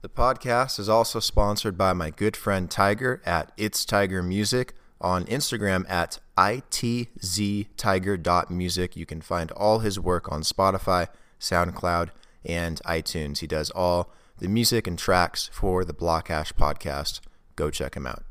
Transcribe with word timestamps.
The 0.00 0.08
podcast 0.08 0.78
is 0.78 0.88
also 0.88 1.18
sponsored 1.18 1.76
by 1.76 1.92
my 1.92 2.10
good 2.10 2.36
friend 2.36 2.70
Tiger 2.70 3.20
at 3.26 3.50
It's 3.56 3.84
Tiger 3.84 4.22
Music 4.22 4.74
on 5.00 5.24
Instagram 5.24 5.84
at 5.90 6.20
itztiger.music. 6.36 8.96
You 8.96 9.06
can 9.06 9.20
find 9.20 9.50
all 9.50 9.80
his 9.80 9.98
work 9.98 10.30
on 10.30 10.42
Spotify, 10.42 11.08
SoundCloud, 11.40 12.10
and 12.44 12.80
iTunes. 12.86 13.38
He 13.38 13.48
does 13.48 13.70
all 13.70 14.12
the 14.38 14.46
music 14.46 14.86
and 14.86 14.96
tracks 14.96 15.50
for 15.52 15.84
the 15.84 15.94
Blockhash 15.94 16.52
podcast. 16.52 17.20
Go 17.56 17.68
check 17.68 17.96
him 17.96 18.06
out. 18.06 18.22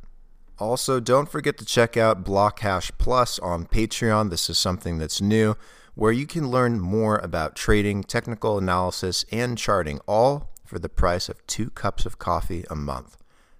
Also, 0.59 1.01
don't 1.01 1.29
forget 1.29 1.57
to 1.57 1.65
check 1.65 1.97
out 1.97 2.23
Blockhash 2.23 2.91
Plus 2.97 3.39
on 3.39 3.65
Patreon. 3.65 4.29
This 4.29 4.49
is 4.49 4.57
something 4.57 4.99
that's 4.99 5.19
new 5.19 5.57
where 5.95 6.13
you 6.13 6.27
can 6.27 6.49
learn 6.49 6.79
more 6.79 7.17
about 7.17 7.57
trading, 7.57 8.05
technical 8.05 8.57
analysis, 8.57 9.25
and 9.33 9.57
charting, 9.57 9.99
all 10.07 10.53
for 10.67 10.79
the 10.79 10.89
price 10.89 11.29
of 11.29 11.45
two 11.47 11.69
cups 11.69 12.05
of 12.05 12.19
coffee 12.19 12.65
a 12.69 12.75
month. 12.75 13.17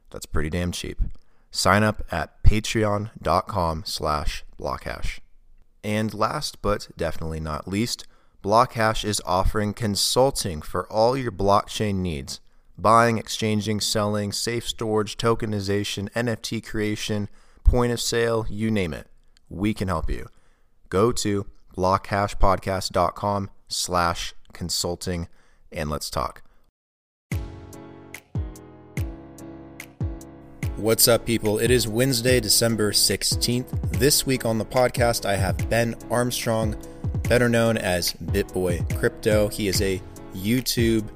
That's 0.10 0.26
pretty 0.26 0.50
damn 0.50 0.72
cheap. 0.72 1.02
Sign 1.52 1.84
up 1.84 2.04
at 2.12 2.44
patreon.com 2.44 3.84
slash 3.86 4.44
blockhash. 4.60 5.20
And 5.84 6.14
last 6.14 6.62
but 6.62 6.90
definitely 6.98 7.40
not 7.40 7.68
least, 7.68 8.06
Blockhash 8.44 9.04
is 9.04 9.22
offering 9.26 9.74
consulting 9.74 10.62
for 10.62 10.88
all 10.92 11.18
your 11.18 11.32
blockchain 11.32 11.96
needs 11.96 12.40
buying, 12.78 13.18
exchanging, 13.18 13.80
selling, 13.80 14.32
safe 14.32 14.68
storage, 14.68 15.18
tokenization, 15.18 16.10
NFT 16.12 16.64
creation, 16.64 17.28
point 17.64 17.92
of 17.92 18.00
sale, 18.00 18.46
you 18.50 18.70
name 18.70 18.94
it. 18.94 19.08
We 19.50 19.74
can 19.74 19.88
help 19.88 20.10
you. 20.10 20.28
Go 20.90 21.12
to 21.12 21.48
blockhashpodcast.com 21.76 23.50
slash 23.68 24.34
consulting 24.54 25.28
and 25.72 25.90
let's 25.90 26.10
talk. 26.10 26.44
What's 30.78 31.08
up, 31.08 31.26
people? 31.26 31.58
It 31.58 31.72
is 31.72 31.88
Wednesday, 31.88 32.40
December 32.40 32.92
16th. 32.92 33.98
This 33.98 34.28
week 34.28 34.46
on 34.46 34.60
the 34.60 34.64
podcast, 34.64 35.26
I 35.26 35.36
have 35.36 35.68
Ben 35.72 35.96
Armstrong, 36.12 36.76
better 37.28 37.50
known 37.50 37.78
as 37.78 38.14
BitBoy 38.14 38.96
Crypto. 39.00 39.48
He 39.48 39.70
is 39.70 39.82
a 39.82 40.00
YouTube 40.36 41.10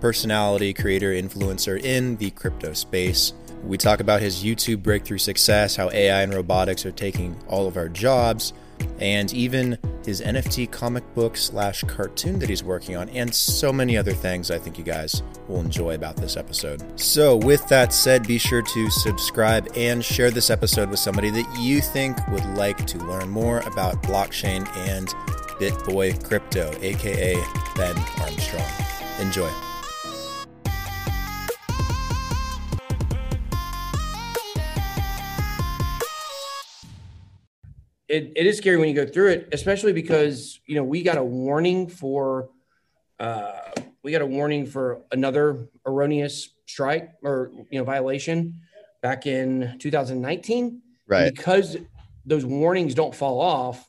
personality, 0.00 0.72
creator, 0.72 1.12
influencer 1.12 1.78
in 1.78 2.16
the 2.16 2.30
crypto 2.30 2.72
space. 2.72 3.34
We 3.62 3.76
talk 3.76 4.00
about 4.00 4.22
his 4.22 4.42
YouTube 4.42 4.82
breakthrough 4.82 5.18
success, 5.18 5.76
how 5.76 5.90
AI 5.90 6.22
and 6.22 6.32
robotics 6.32 6.86
are 6.86 6.90
taking 6.90 7.36
all 7.48 7.66
of 7.68 7.76
our 7.76 7.90
jobs, 7.90 8.54
and 8.98 9.32
even 9.32 9.78
his 10.04 10.20
NFT 10.20 10.70
comic 10.70 11.02
book 11.14 11.36
slash 11.36 11.82
cartoon 11.84 12.38
that 12.38 12.48
he's 12.48 12.64
working 12.64 12.96
on, 12.96 13.08
and 13.10 13.34
so 13.34 13.72
many 13.72 13.96
other 13.96 14.12
things 14.12 14.50
I 14.50 14.58
think 14.58 14.78
you 14.78 14.84
guys 14.84 15.22
will 15.48 15.60
enjoy 15.60 15.94
about 15.94 16.16
this 16.16 16.36
episode. 16.36 16.82
So, 16.98 17.36
with 17.36 17.66
that 17.68 17.92
said, 17.92 18.26
be 18.26 18.38
sure 18.38 18.62
to 18.62 18.90
subscribe 18.90 19.68
and 19.76 20.04
share 20.04 20.30
this 20.30 20.50
episode 20.50 20.90
with 20.90 20.98
somebody 20.98 21.30
that 21.30 21.58
you 21.58 21.80
think 21.80 22.16
would 22.28 22.46
like 22.56 22.86
to 22.86 22.98
learn 22.98 23.28
more 23.28 23.60
about 23.60 24.02
blockchain 24.02 24.66
and 24.88 25.08
BitBoy 25.58 26.24
Crypto, 26.24 26.72
aka 26.80 27.34
Ben 27.76 27.96
Armstrong. 28.20 28.70
Enjoy. 29.20 29.71
It, 38.12 38.32
it 38.36 38.46
is 38.46 38.58
scary 38.58 38.76
when 38.76 38.90
you 38.90 38.94
go 38.94 39.06
through 39.06 39.28
it, 39.28 39.48
especially 39.52 39.94
because 39.94 40.60
you 40.66 40.74
know 40.74 40.84
we 40.84 41.02
got 41.02 41.16
a 41.16 41.24
warning 41.24 41.88
for 41.88 42.50
uh, 43.18 43.52
we 44.02 44.12
got 44.12 44.20
a 44.20 44.26
warning 44.26 44.66
for 44.66 45.00
another 45.10 45.68
erroneous 45.86 46.50
strike 46.66 47.12
or 47.22 47.50
you 47.70 47.78
know 47.78 47.84
violation 47.84 48.60
back 49.00 49.26
in 49.26 49.76
2019. 49.78 50.82
Right. 51.06 51.22
And 51.22 51.34
because 51.34 51.78
those 52.26 52.44
warnings 52.44 52.94
don't 52.94 53.14
fall 53.14 53.40
off, 53.40 53.88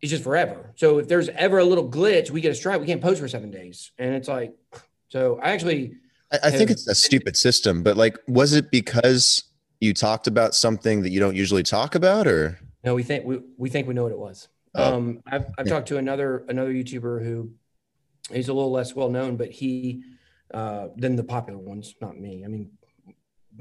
it's 0.00 0.10
just 0.10 0.22
forever. 0.22 0.72
So 0.76 0.98
if 0.98 1.08
there's 1.08 1.28
ever 1.30 1.58
a 1.58 1.64
little 1.64 1.90
glitch, 1.90 2.30
we 2.30 2.40
get 2.40 2.52
a 2.52 2.54
strike. 2.54 2.80
We 2.80 2.86
can't 2.86 3.02
post 3.02 3.20
for 3.20 3.26
seven 3.26 3.50
days, 3.50 3.90
and 3.98 4.14
it's 4.14 4.28
like, 4.28 4.54
so 5.08 5.40
I 5.42 5.50
actually. 5.50 5.96
I, 6.30 6.38
I 6.44 6.50
think 6.52 6.70
it's 6.70 6.86
a 6.86 6.94
stupid 6.94 7.36
system, 7.36 7.82
but 7.82 7.96
like, 7.96 8.16
was 8.28 8.52
it 8.54 8.70
because 8.70 9.42
you 9.80 9.94
talked 9.94 10.26
about 10.26 10.54
something 10.54 11.02
that 11.02 11.10
you 11.10 11.20
don't 11.20 11.36
usually 11.36 11.62
talk 11.62 11.94
about 11.94 12.26
or? 12.26 12.58
No 12.82 12.94
we 12.94 13.02
think 13.02 13.24
we, 13.24 13.40
we 13.56 13.68
think 13.68 13.86
we 13.86 13.94
know 13.94 14.02
what 14.02 14.12
it 14.12 14.18
was. 14.18 14.48
Oh. 14.74 14.94
um 14.96 15.22
i've, 15.26 15.46
I've 15.56 15.68
talked 15.68 15.88
to 15.88 15.98
another 15.98 16.44
another 16.48 16.72
youtuber 16.72 17.22
who 17.22 17.52
he's 18.32 18.48
a 18.48 18.52
little 18.52 18.72
less 18.72 18.92
well 18.92 19.08
known 19.08 19.36
but 19.36 19.52
he 19.52 20.02
uh 20.52 20.88
than 20.96 21.14
the 21.14 21.22
popular 21.22 21.60
ones 21.60 21.94
not 22.00 22.18
me. 22.18 22.44
I 22.44 22.48
mean 22.48 22.70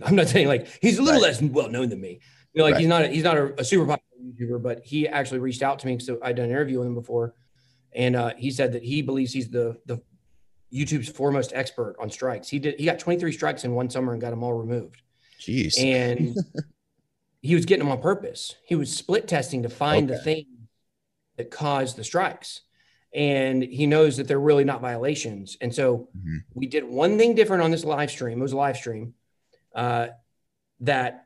i'm 0.04 0.16
not 0.16 0.28
saying 0.28 0.48
like 0.48 0.68
he's 0.82 0.98
a 0.98 1.04
little 1.04 1.22
right. 1.22 1.28
less 1.28 1.42
well 1.42 1.70
known 1.70 1.90
than 1.90 2.02
me. 2.02 2.20
You 2.54 2.60
know 2.60 2.64
like 2.66 2.74
right. 2.74 2.80
he's 2.80 2.90
not 2.90 3.04
a, 3.04 3.08
he's 3.08 3.24
not 3.24 3.38
a, 3.38 3.62
a, 3.62 3.64
super 3.64 3.86
popular 3.86 4.10
youtuber 4.24 4.62
but 4.62 4.82
he 4.84 5.08
actually 5.08 5.40
reached 5.40 5.62
out 5.62 5.80
to 5.80 5.88
me 5.88 6.00
so 6.00 6.18
i'd 6.24 6.36
done 6.36 6.46
an 6.46 6.52
interview 6.52 6.80
with 6.80 6.88
him 6.88 6.96
before. 6.96 7.36
And 7.96 8.16
uh 8.16 8.34
he 8.38 8.50
said 8.50 8.74
that 8.74 8.84
he 8.84 9.04
believes 9.04 9.34
he's 9.34 9.50
the 9.50 9.78
the 9.86 10.02
youtube's 10.74 11.10
foremost 11.10 11.52
expert 11.54 11.96
on 12.00 12.10
strikes. 12.10 12.50
He 12.50 12.58
did 12.58 12.80
he 12.80 12.86
got 12.86 12.98
23 12.98 13.32
strikes 13.32 13.64
in 13.64 13.76
one 13.76 13.92
summer 13.92 14.14
and 14.14 14.20
got 14.20 14.32
them 14.32 14.44
all 14.44 14.54
removed 14.54 15.03
Jeez. 15.44 15.82
And 15.84 16.36
he 17.42 17.56
was 17.56 17.66
getting 17.66 17.84
them 17.84 17.92
on 17.92 18.02
purpose. 18.02 18.56
He 18.66 18.76
was 18.76 18.92
split 18.92 19.28
testing 19.28 19.64
to 19.64 19.70
find 19.70 20.10
okay. 20.10 20.18
the 20.18 20.24
thing 20.24 20.46
that 21.38 21.52
caused 21.52 21.98
the 21.98 22.04
strikes. 22.04 22.62
And 23.14 23.62
he 23.62 23.86
knows 23.86 24.18
that 24.18 24.28
they're 24.28 24.40
really 24.40 24.64
not 24.64 24.82
violations. 24.82 25.58
And 25.62 25.74
so 25.74 26.10
mm-hmm. 26.18 26.38
we 26.54 26.66
did 26.66 26.84
one 26.84 27.18
thing 27.18 27.36
different 27.36 27.62
on 27.62 27.70
this 27.70 27.84
live 27.84 28.10
stream. 28.10 28.40
It 28.40 28.42
was 28.42 28.54
a 28.54 28.58
live 28.58 28.78
stream 28.78 29.14
uh, 29.76 30.08
that 30.80 31.26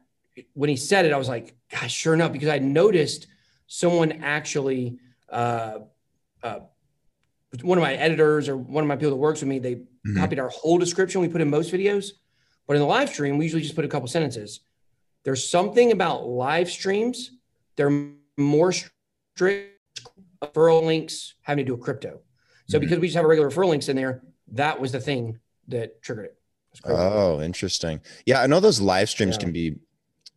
when 0.53 0.69
he 0.69 0.75
said 0.75 1.05
it, 1.05 1.13
I 1.13 1.17
was 1.17 1.29
like, 1.29 1.55
gosh, 1.72 1.94
sure 1.94 2.13
enough, 2.13 2.34
because 2.34 2.49
I 2.49 2.59
noticed 2.59 3.28
someone 3.67 4.23
actually, 4.23 4.97
uh, 5.29 5.79
uh, 6.44 6.59
one 7.61 7.78
of 7.78 7.84
my 7.84 7.94
editors 7.94 8.49
or 8.49 8.57
one 8.57 8.84
of 8.84 8.88
my 8.88 8.95
people 8.95 9.11
that 9.11 9.17
works 9.17 9.39
with 9.41 9.49
me, 9.49 9.59
they 9.59 9.75
mm-hmm. 9.75 10.17
copied 10.17 10.39
our 10.39 10.49
whole 10.49 10.78
description 10.78 11.22
we 11.22 11.29
put 11.29 11.41
in 11.41 11.49
most 11.49 11.72
videos 11.72 12.11
but 12.67 12.75
in 12.75 12.81
the 12.81 12.88
live 12.88 13.09
stream, 13.09 13.38
we 13.38 13.45
usually 13.45 13.61
just 13.61 13.75
put 13.75 13.85
a 13.85 13.88
couple 13.88 14.07
sentences. 14.07 14.59
There's 15.23 15.50
something 15.50 15.91
about 15.91 16.28
live 16.28 16.69
streams, 16.69 17.31
they're 17.75 18.11
more 18.38 18.72
strict 18.72 19.73
referral 20.41 20.83
links 20.85 21.33
having 21.41 21.66
to 21.66 21.69
do 21.72 21.75
with 21.75 21.83
crypto. 21.83 22.19
So 22.67 22.78
mm-hmm. 22.78 22.85
because 22.85 23.00
we 23.00 23.07
just 23.07 23.16
have 23.16 23.25
a 23.25 23.28
regular 23.28 23.50
referral 23.50 23.69
links 23.69 23.89
in 23.89 23.95
there, 23.95 24.22
that 24.53 24.79
was 24.79 24.91
the 24.91 25.00
thing 25.00 25.39
that 25.69 26.01
triggered 26.01 26.25
it. 26.25 26.38
Oh, 26.85 27.41
interesting. 27.41 28.01
Yeah, 28.25 28.41
I 28.41 28.47
know 28.47 28.59
those 28.59 28.79
live 28.79 29.09
streams 29.09 29.35
yeah. 29.35 29.41
can 29.41 29.51
be 29.51 29.75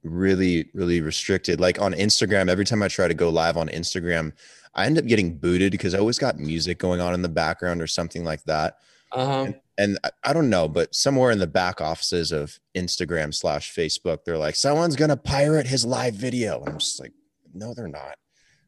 really, 0.02 0.70
really 0.72 1.00
restricted. 1.00 1.60
Like 1.60 1.80
on 1.80 1.92
Instagram, 1.92 2.48
every 2.48 2.64
time 2.64 2.82
I 2.82 2.88
try 2.88 3.08
to 3.08 3.14
go 3.14 3.28
live 3.28 3.56
on 3.56 3.68
Instagram, 3.68 4.32
I 4.74 4.86
end 4.86 4.98
up 4.98 5.06
getting 5.06 5.36
booted 5.36 5.72
because 5.72 5.94
I 5.94 5.98
always 5.98 6.18
got 6.18 6.38
music 6.38 6.78
going 6.78 7.00
on 7.00 7.14
in 7.14 7.22
the 7.22 7.28
background 7.28 7.82
or 7.82 7.86
something 7.86 8.24
like 8.24 8.42
that. 8.44 8.78
Uh-huh. 9.12 9.44
And, 9.44 9.60
and 9.80 9.98
I 10.22 10.32
don't 10.32 10.50
know, 10.50 10.68
but 10.68 10.94
somewhere 10.94 11.30
in 11.30 11.38
the 11.38 11.46
back 11.46 11.80
offices 11.80 12.32
of 12.32 12.59
Instagram 12.77 13.34
slash 13.34 13.74
Facebook, 13.74 14.24
they're 14.24 14.36
like, 14.36 14.56
someone's 14.56 14.97
gonna 14.97 15.16
pirate 15.16 15.66
his 15.66 15.86
live 15.86 16.15
video. 16.15 16.60
And 16.60 16.68
I'm 16.68 16.78
just 16.78 17.00
like, 17.00 17.12
no, 17.54 17.72
they're 17.72 17.88
not. 17.88 18.16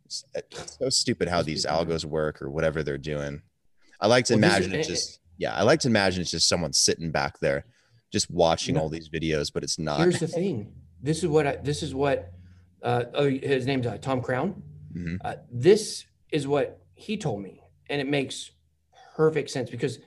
It's, 0.06 0.25
it's 0.35 0.79
so 0.79 0.88
stupid 0.88 1.29
how 1.29 1.43
these 1.43 1.67
algos 1.67 2.05
work 2.05 2.41
or 2.41 2.50
whatever 2.50 2.82
they're 2.82 2.97
doing. 2.97 3.43
I 4.00 4.06
like 4.06 4.25
to 4.26 4.35
well, 4.35 4.44
imagine 4.44 4.75
it's 4.75 4.88
just 4.88 5.20
yeah, 5.37 5.55
I 5.55 5.62
like 5.62 5.81
to 5.81 5.88
imagine 5.88 6.23
it's 6.23 6.31
just 6.31 6.49
someone 6.49 6.73
sitting 6.73 7.11
back 7.11 7.38
there 7.41 7.67
just 8.11 8.31
watching 8.31 8.76
all 8.76 8.88
these 8.88 9.08
videos, 9.08 9.53
but 9.53 9.65
it's 9.65 9.79
not. 9.79 10.00
Here's 10.00 10.20
the 10.20 10.29
thing. 10.29 10.73
This 11.03 11.19
is 11.19 11.26
what 11.29 11.47
I, 11.47 11.56
this 11.56 11.82
is 11.82 11.94
what 11.94 12.32
uh, 12.82 13.05
oh, 13.15 13.29
his 13.29 13.67
name's 13.67 13.87
uh, 13.87 13.99
Tom 13.99 14.23
Crown. 14.23 14.62
Mm-hmm. 14.97 15.17
Uh, 15.23 15.35
this 15.50 16.06
is 16.31 16.47
what 16.47 16.82
he 16.94 17.17
told 17.17 17.43
me, 17.43 17.61
and 17.91 18.00
it 18.00 18.08
makes 18.08 18.50
perfect 19.15 19.50
sense 19.50 19.70
because 19.70 19.99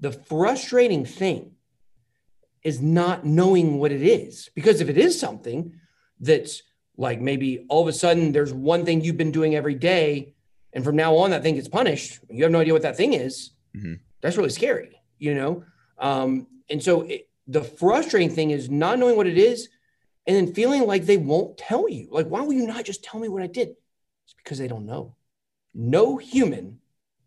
the 0.00 0.12
frustrating 0.12 1.04
thing 1.04 1.52
is 2.62 2.80
not 2.80 3.24
knowing 3.24 3.78
what 3.78 3.92
it 3.92 4.02
is. 4.02 4.50
Because 4.54 4.80
if 4.80 4.88
it 4.88 4.98
is 4.98 5.18
something 5.18 5.74
that's 6.18 6.62
like 6.96 7.20
maybe 7.20 7.64
all 7.68 7.82
of 7.82 7.88
a 7.88 7.92
sudden 7.92 8.32
there's 8.32 8.52
one 8.52 8.84
thing 8.84 9.02
you've 9.02 9.16
been 9.16 9.32
doing 9.32 9.54
every 9.54 9.74
day, 9.74 10.34
and 10.72 10.84
from 10.84 10.96
now 10.96 11.16
on 11.16 11.30
that 11.30 11.42
thing 11.42 11.54
gets 11.54 11.68
punished, 11.68 12.20
you 12.28 12.42
have 12.42 12.52
no 12.52 12.60
idea 12.60 12.72
what 12.72 12.82
that 12.82 12.96
thing 12.96 13.14
is. 13.14 13.50
Mm-hmm. 13.76 13.94
That's 14.20 14.36
really 14.36 14.50
scary, 14.50 15.00
you 15.18 15.34
know? 15.34 15.64
Um, 15.98 16.46
and 16.68 16.82
so 16.82 17.02
it, 17.02 17.28
the 17.46 17.62
frustrating 17.62 18.30
thing 18.30 18.50
is 18.50 18.70
not 18.70 18.98
knowing 18.98 19.16
what 19.16 19.26
it 19.26 19.38
is 19.38 19.68
and 20.26 20.36
then 20.36 20.54
feeling 20.54 20.86
like 20.86 21.04
they 21.04 21.16
won't 21.16 21.58
tell 21.58 21.88
you. 21.88 22.08
Like, 22.10 22.26
why 22.26 22.42
will 22.42 22.52
you 22.52 22.66
not 22.66 22.84
just 22.84 23.02
tell 23.02 23.18
me 23.18 23.28
what 23.28 23.42
I 23.42 23.46
did? 23.46 23.70
It's 24.24 24.34
because 24.36 24.58
they 24.58 24.68
don't 24.68 24.86
know. 24.86 25.16
No 25.74 26.16
human 26.16 26.80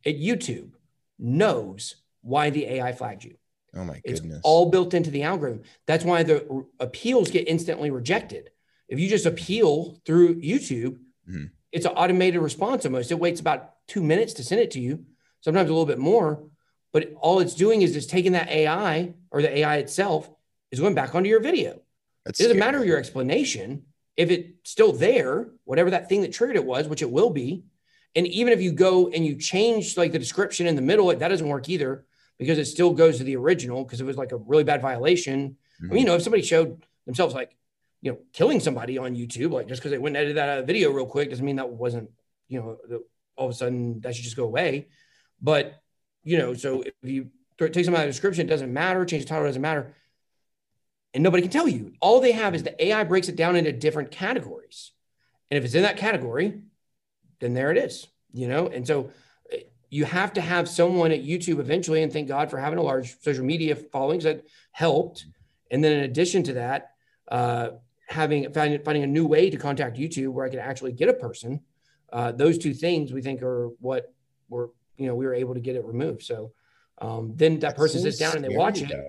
at 0.05 0.15
YouTube 0.15 0.71
knows 1.19 1.95
why 2.23 2.49
the 2.49 2.65
AI 2.65 2.91
flagged 2.93 3.23
you. 3.23 3.35
Oh 3.75 3.83
my 3.83 4.01
goodness. 4.05 4.37
It's 4.37 4.39
all 4.43 4.69
built 4.69 4.93
into 4.93 5.11
the 5.11 5.23
algorithm. 5.23 5.63
That's 5.85 6.05
why 6.05 6.23
the 6.23 6.65
appeals 6.79 7.29
get 7.29 7.47
instantly 7.47 7.91
rejected. 7.91 8.49
If 8.87 8.99
you 8.99 9.09
just 9.09 9.25
appeal 9.25 9.99
through 10.05 10.41
YouTube, 10.41 10.97
mm-hmm. 11.29 11.45
it's 11.71 11.85
an 11.85 11.93
automated 11.93 12.41
response 12.41 12.85
almost. 12.85 13.11
It 13.11 13.19
waits 13.19 13.39
about 13.39 13.71
two 13.87 14.03
minutes 14.03 14.33
to 14.33 14.43
send 14.43 14.61
it 14.61 14.71
to 14.71 14.79
you, 14.79 15.05
sometimes 15.41 15.69
a 15.69 15.73
little 15.73 15.85
bit 15.85 15.99
more. 15.99 16.43
But 16.91 17.13
all 17.19 17.39
it's 17.39 17.55
doing 17.55 17.81
is 17.81 17.93
just 17.93 18.09
taking 18.09 18.33
that 18.33 18.49
AI 18.49 19.15
or 19.31 19.41
the 19.41 19.57
AI 19.59 19.77
itself 19.77 20.29
is 20.71 20.79
going 20.79 20.93
back 20.93 21.15
onto 21.15 21.29
your 21.29 21.39
video. 21.39 21.81
That's 22.23 22.39
it 22.39 22.43
doesn't 22.43 22.57
scary. 22.57 22.71
matter 22.71 22.85
your 22.85 22.99
explanation. 22.99 23.83
If 24.15 24.29
it's 24.29 24.69
still 24.69 24.91
there, 24.91 25.49
whatever 25.63 25.89
that 25.89 26.07
thing 26.07 26.21
that 26.21 26.33
triggered 26.33 26.55
it 26.55 26.65
was, 26.65 26.87
which 26.87 27.01
it 27.01 27.09
will 27.09 27.31
be, 27.31 27.63
and 28.15 28.27
even 28.27 28.53
if 28.53 28.61
you 28.61 28.71
go 28.71 29.07
and 29.07 29.25
you 29.25 29.35
change 29.35 29.97
like 29.97 30.11
the 30.11 30.19
description 30.19 30.67
in 30.67 30.75
the 30.75 30.83
middle, 30.83 31.07
that 31.07 31.27
doesn't 31.27 31.47
work 31.47 31.67
either 31.67 32.05
because 32.43 32.57
it 32.59 32.65
still 32.65 32.93
goes 32.93 33.17
to 33.17 33.23
the 33.23 33.35
original 33.35 33.83
because 33.83 34.01
it 34.01 34.05
was 34.05 34.17
like 34.17 34.31
a 34.31 34.37
really 34.37 34.63
bad 34.63 34.81
violation. 34.81 35.57
Mm-hmm. 35.81 35.85
I 35.85 35.93
mean, 35.93 35.99
you 36.01 36.05
know, 36.05 36.15
if 36.15 36.21
somebody 36.21 36.43
showed 36.43 36.85
themselves 37.05 37.33
like, 37.33 37.55
you 38.01 38.11
know, 38.11 38.17
killing 38.33 38.59
somebody 38.59 38.97
on 38.97 39.15
YouTube, 39.15 39.51
like 39.51 39.67
just 39.67 39.81
because 39.81 39.91
they 39.91 39.97
went 39.97 40.15
and 40.15 40.21
edited 40.21 40.37
that 40.37 40.49
out 40.49 40.59
of 40.59 40.67
video 40.67 40.91
real 40.91 41.05
quick 41.05 41.29
doesn't 41.29 41.45
mean 41.45 41.55
that 41.55 41.69
wasn't, 41.69 42.09
you 42.49 42.59
know, 42.59 42.77
the, 42.87 43.03
all 43.35 43.47
of 43.47 43.51
a 43.51 43.55
sudden 43.55 44.01
that 44.01 44.15
should 44.15 44.25
just 44.25 44.35
go 44.35 44.43
away. 44.43 44.89
But, 45.41 45.81
you 46.23 46.37
know, 46.37 46.53
so 46.53 46.81
if 46.81 46.93
you 47.09 47.29
take 47.57 47.85
some 47.85 47.95
out 47.95 48.01
of 48.01 48.07
the 48.07 48.11
description, 48.11 48.45
it 48.45 48.49
doesn't 48.49 48.73
matter, 48.73 49.05
change 49.05 49.23
the 49.23 49.29
title, 49.29 49.45
doesn't 49.45 49.61
matter. 49.61 49.95
And 51.13 51.23
nobody 51.23 51.43
can 51.43 51.51
tell 51.51 51.67
you. 51.67 51.93
All 52.01 52.19
they 52.19 52.31
have 52.33 52.55
is 52.55 52.63
the 52.63 52.83
AI 52.83 53.03
breaks 53.03 53.29
it 53.29 53.35
down 53.35 53.55
into 53.55 53.71
different 53.71 54.11
categories. 54.11 54.91
And 55.49 55.57
if 55.57 55.63
it's 55.63 55.75
in 55.75 55.83
that 55.83 55.97
category, 55.97 56.61
then 57.39 57.53
there 57.53 57.71
it 57.71 57.77
is, 57.77 58.07
you 58.33 58.47
know? 58.47 58.67
And 58.67 58.85
so 58.85 59.11
you 59.93 60.05
have 60.05 60.33
to 60.33 60.41
have 60.41 60.67
someone 60.67 61.11
at 61.11 61.23
YouTube 61.23 61.59
eventually, 61.59 62.01
and 62.01 62.11
thank 62.11 62.27
God 62.27 62.49
for 62.49 62.57
having 62.57 62.79
a 62.79 62.81
large 62.81 63.15
social 63.21 63.45
media 63.45 63.75
followings 63.75 64.23
that 64.23 64.43
helped. 64.71 65.27
And 65.69 65.83
then 65.83 65.91
in 65.91 66.03
addition 66.05 66.41
to 66.43 66.53
that, 66.53 66.93
uh, 67.27 67.69
having 68.07 68.51
finding, 68.51 68.81
finding 68.81 69.03
a 69.03 69.07
new 69.07 69.27
way 69.27 69.51
to 69.51 69.57
contact 69.57 69.97
YouTube 69.97 70.29
where 70.29 70.47
I 70.47 70.49
could 70.49 70.57
actually 70.57 70.93
get 70.93 71.09
a 71.09 71.13
person. 71.13 71.61
Uh, 72.11 72.31
those 72.31 72.57
two 72.57 72.73
things 72.73 73.13
we 73.13 73.21
think 73.21 73.43
are 73.43 73.69
what 73.79 74.11
were 74.49 74.71
you 74.97 75.05
know 75.05 75.13
we 75.13 75.27
were 75.27 75.35
able 75.35 75.53
to 75.53 75.59
get 75.59 75.75
it 75.75 75.85
removed. 75.85 76.23
So 76.23 76.53
um, 76.97 77.33
then 77.35 77.59
that 77.59 77.61
That's 77.61 77.77
person 77.77 77.99
so 77.99 78.05
sits 78.05 78.17
down 78.17 78.35
and 78.35 78.43
they 78.43 78.55
watch 78.55 78.81
it, 78.81 78.89
and 78.89 79.03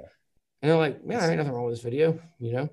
they're 0.61 0.77
like, 0.77 1.03
"Man, 1.03 1.19
I 1.19 1.29
ain't 1.29 1.39
nothing 1.39 1.53
wrong 1.53 1.65
with 1.65 1.77
this 1.77 1.83
video," 1.83 2.21
you 2.39 2.53
know. 2.53 2.69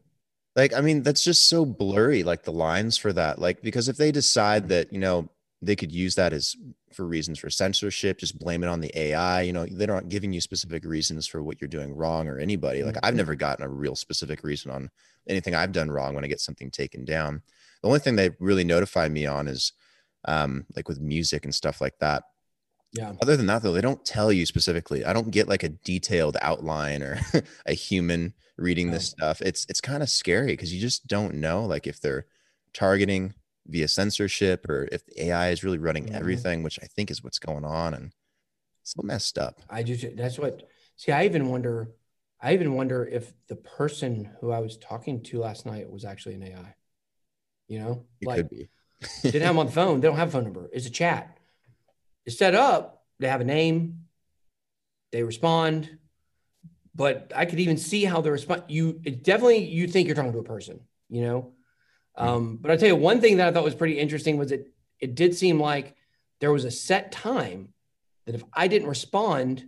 Like, 0.57 0.73
I 0.73 0.81
mean, 0.81 1.01
that's 1.01 1.23
just 1.23 1.47
so 1.47 1.65
blurry, 1.65 2.23
like 2.23 2.43
the 2.43 2.51
lines 2.51 2.97
for 2.97 3.13
that. 3.13 3.39
Like, 3.39 3.61
because 3.61 3.87
if 3.87 3.95
they 3.95 4.11
decide 4.11 4.67
that, 4.67 4.91
you 4.91 4.99
know, 4.99 5.29
they 5.61 5.77
could 5.77 5.93
use 5.93 6.15
that 6.15 6.33
as 6.33 6.57
for 6.95 7.05
reasons 7.05 7.39
for 7.39 7.49
censorship 7.49 8.17
just 8.17 8.39
blame 8.39 8.63
it 8.63 8.67
on 8.67 8.81
the 8.81 8.91
ai 8.97 9.41
you 9.41 9.53
know 9.53 9.65
they're 9.65 9.87
not 9.87 10.09
giving 10.09 10.33
you 10.33 10.41
specific 10.41 10.83
reasons 10.85 11.27
for 11.27 11.43
what 11.43 11.59
you're 11.61 11.67
doing 11.67 11.93
wrong 11.93 12.27
or 12.27 12.39
anybody 12.39 12.83
like 12.83 12.97
i've 12.97 13.09
mm-hmm. 13.09 13.17
never 13.17 13.35
gotten 13.35 13.63
a 13.63 13.69
real 13.69 13.95
specific 13.95 14.43
reason 14.43 14.71
on 14.71 14.89
anything 15.27 15.55
i've 15.55 15.71
done 15.71 15.89
wrong 15.89 16.15
when 16.15 16.23
i 16.23 16.27
get 16.27 16.39
something 16.39 16.71
taken 16.71 17.05
down. 17.05 17.41
The 17.81 17.87
only 17.87 17.99
thing 17.99 18.15
they 18.15 18.31
really 18.39 18.63
notify 18.63 19.07
me 19.07 19.25
on 19.25 19.47
is 19.47 19.73
um 20.25 20.65
like 20.75 20.87
with 20.87 20.99
music 20.99 21.45
and 21.45 21.53
stuff 21.53 21.81
like 21.81 21.97
that. 21.99 22.23
Yeah. 22.93 23.13
Other 23.21 23.37
than 23.37 23.47
that 23.47 23.63
though 23.63 23.73
they 23.73 23.81
don't 23.81 24.03
tell 24.05 24.31
you 24.31 24.45
specifically. 24.45 25.05
I 25.05 25.13
don't 25.13 25.31
get 25.31 25.47
like 25.47 25.63
a 25.63 25.69
detailed 25.69 26.37
outline 26.41 27.03
or 27.03 27.19
a 27.65 27.73
human 27.73 28.33
reading 28.57 28.91
this 28.91 29.07
stuff. 29.07 29.41
It's 29.41 29.65
it's 29.69 29.81
kind 29.81 30.03
of 30.03 30.09
scary 30.09 30.47
because 30.47 30.73
you 30.73 30.79
just 30.81 31.07
don't 31.07 31.35
know 31.35 31.65
like 31.65 31.87
if 31.87 31.99
they're 31.99 32.25
targeting 32.73 33.33
via 33.71 33.87
censorship 33.87 34.69
or 34.69 34.87
if 34.91 35.05
the 35.05 35.25
AI 35.25 35.49
is 35.49 35.63
really 35.63 35.77
running 35.77 36.05
mm-hmm. 36.05 36.15
everything, 36.15 36.63
which 36.63 36.79
I 36.81 36.85
think 36.85 37.09
is 37.09 37.23
what's 37.23 37.39
going 37.39 37.65
on 37.65 37.93
and 37.93 38.11
it's 38.81 38.93
so 38.93 39.01
messed 39.03 39.37
up. 39.37 39.61
I 39.69 39.83
just 39.83 40.05
that's 40.15 40.37
what 40.37 40.67
see, 40.95 41.11
I 41.11 41.25
even 41.25 41.49
wonder 41.49 41.89
I 42.41 42.53
even 42.53 42.73
wonder 42.73 43.05
if 43.05 43.31
the 43.47 43.55
person 43.55 44.29
who 44.39 44.51
I 44.51 44.59
was 44.59 44.77
talking 44.77 45.21
to 45.23 45.39
last 45.39 45.65
night 45.65 45.89
was 45.89 46.05
actually 46.05 46.35
an 46.35 46.43
AI. 46.43 46.75
You 47.67 47.79
know, 47.79 48.05
it 48.19 48.27
like, 48.27 48.49
didn't 49.21 49.41
have 49.43 49.53
them 49.53 49.59
on 49.59 49.67
the 49.67 49.71
phone. 49.71 50.01
They 50.01 50.07
don't 50.07 50.17
have 50.17 50.29
a 50.29 50.31
phone 50.31 50.43
number. 50.43 50.69
It's 50.73 50.87
a 50.87 50.91
chat. 50.91 51.37
It's 52.25 52.37
set 52.37 52.55
up. 52.55 53.03
They 53.19 53.27
have 53.27 53.41
a 53.41 53.45
name. 53.45 54.05
They 55.11 55.23
respond. 55.23 55.97
But 56.93 57.31
I 57.35 57.45
could 57.45 57.59
even 57.59 57.77
see 57.77 58.03
how 58.03 58.21
they 58.21 58.29
respond. 58.29 58.63
You 58.67 58.99
it 59.05 59.23
definitely 59.23 59.65
you 59.65 59.87
think 59.87 60.07
you're 60.07 60.15
talking 60.15 60.33
to 60.33 60.39
a 60.39 60.43
person. 60.43 60.81
You 61.09 61.21
know, 61.21 61.53
um, 62.15 62.57
but 62.57 62.71
I'll 62.71 62.77
tell 62.77 62.87
you 62.87 62.95
one 62.95 63.21
thing 63.21 63.37
that 63.37 63.47
I 63.47 63.51
thought 63.51 63.63
was 63.63 63.75
pretty 63.75 63.99
interesting 63.99 64.37
was 64.37 64.51
it 64.51 64.71
it 64.99 65.15
did 65.15 65.35
seem 65.35 65.59
like 65.59 65.95
there 66.39 66.51
was 66.51 66.65
a 66.65 66.71
set 66.71 67.11
time 67.11 67.69
that 68.25 68.35
if 68.35 68.43
I 68.53 68.67
didn't 68.67 68.87
respond, 68.87 69.65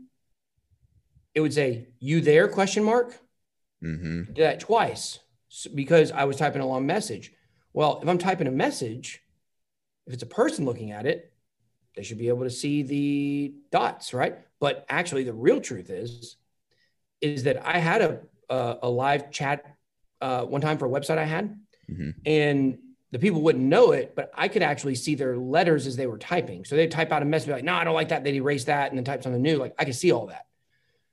it 1.33 1.41
would 1.41 1.53
say 1.53 1.87
"you 1.99 2.21
there?" 2.21 2.47
question 2.47 2.83
mark. 2.83 3.19
Mm-hmm. 3.83 4.33
Did 4.33 4.43
that 4.43 4.59
twice 4.59 5.19
because 5.73 6.11
I 6.11 6.23
was 6.25 6.37
typing 6.37 6.61
a 6.61 6.65
long 6.65 6.85
message. 6.85 7.31
Well, 7.73 7.99
if 8.01 8.07
I'm 8.07 8.17
typing 8.17 8.47
a 8.47 8.51
message, 8.51 9.21
if 10.07 10.13
it's 10.13 10.23
a 10.23 10.27
person 10.27 10.65
looking 10.65 10.91
at 10.91 11.05
it, 11.05 11.33
they 11.95 12.03
should 12.03 12.17
be 12.17 12.29
able 12.29 12.43
to 12.43 12.49
see 12.49 12.81
the 12.83 13.53
dots, 13.71 14.13
right? 14.13 14.37
But 14.59 14.85
actually, 14.89 15.23
the 15.23 15.33
real 15.33 15.61
truth 15.61 15.89
is, 15.89 16.37
is 17.21 17.43
that 17.43 17.65
I 17.65 17.77
had 17.77 18.01
a 18.01 18.19
a, 18.49 18.77
a 18.83 18.89
live 18.89 19.31
chat 19.31 19.65
uh, 20.21 20.43
one 20.43 20.61
time 20.61 20.77
for 20.77 20.85
a 20.85 20.89
website 20.89 21.17
I 21.17 21.25
had, 21.25 21.57
Mm-hmm. 21.89 22.09
And 22.25 22.77
the 23.11 23.19
people 23.19 23.41
wouldn't 23.41 23.63
know 23.63 23.91
it, 23.91 24.15
but 24.15 24.31
I 24.33 24.47
could 24.47 24.63
actually 24.63 24.95
see 24.95 25.13
their 25.13 25.37
letters 25.37 25.85
as 25.85 25.95
they 25.95 26.07
were 26.07 26.17
typing. 26.17 26.65
So 26.65 26.75
they'd 26.75 26.89
type 26.89 27.11
out 27.11 27.21
a 27.21 27.25
message 27.25 27.49
like, 27.49 27.63
no, 27.63 27.75
I 27.75 27.83
don't 27.83 27.93
like 27.93 28.09
that. 28.09 28.23
They'd 28.23 28.35
erase 28.35 28.65
that 28.65 28.89
and 28.89 28.97
then 28.97 29.05
type 29.05 29.21
something 29.21 29.41
new. 29.41 29.57
Like 29.57 29.75
I 29.77 29.83
can 29.83 29.93
see 29.93 30.11
all 30.11 30.27
that. 30.27 30.47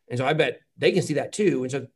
And 0.08 0.18
so 0.18 0.26
I 0.26 0.32
bet 0.32 0.60
they 0.78 0.92
can 0.92 1.02
see 1.02 1.14
that 1.14 1.32
too. 1.32 1.62
And 1.62 1.70
so 1.70 1.86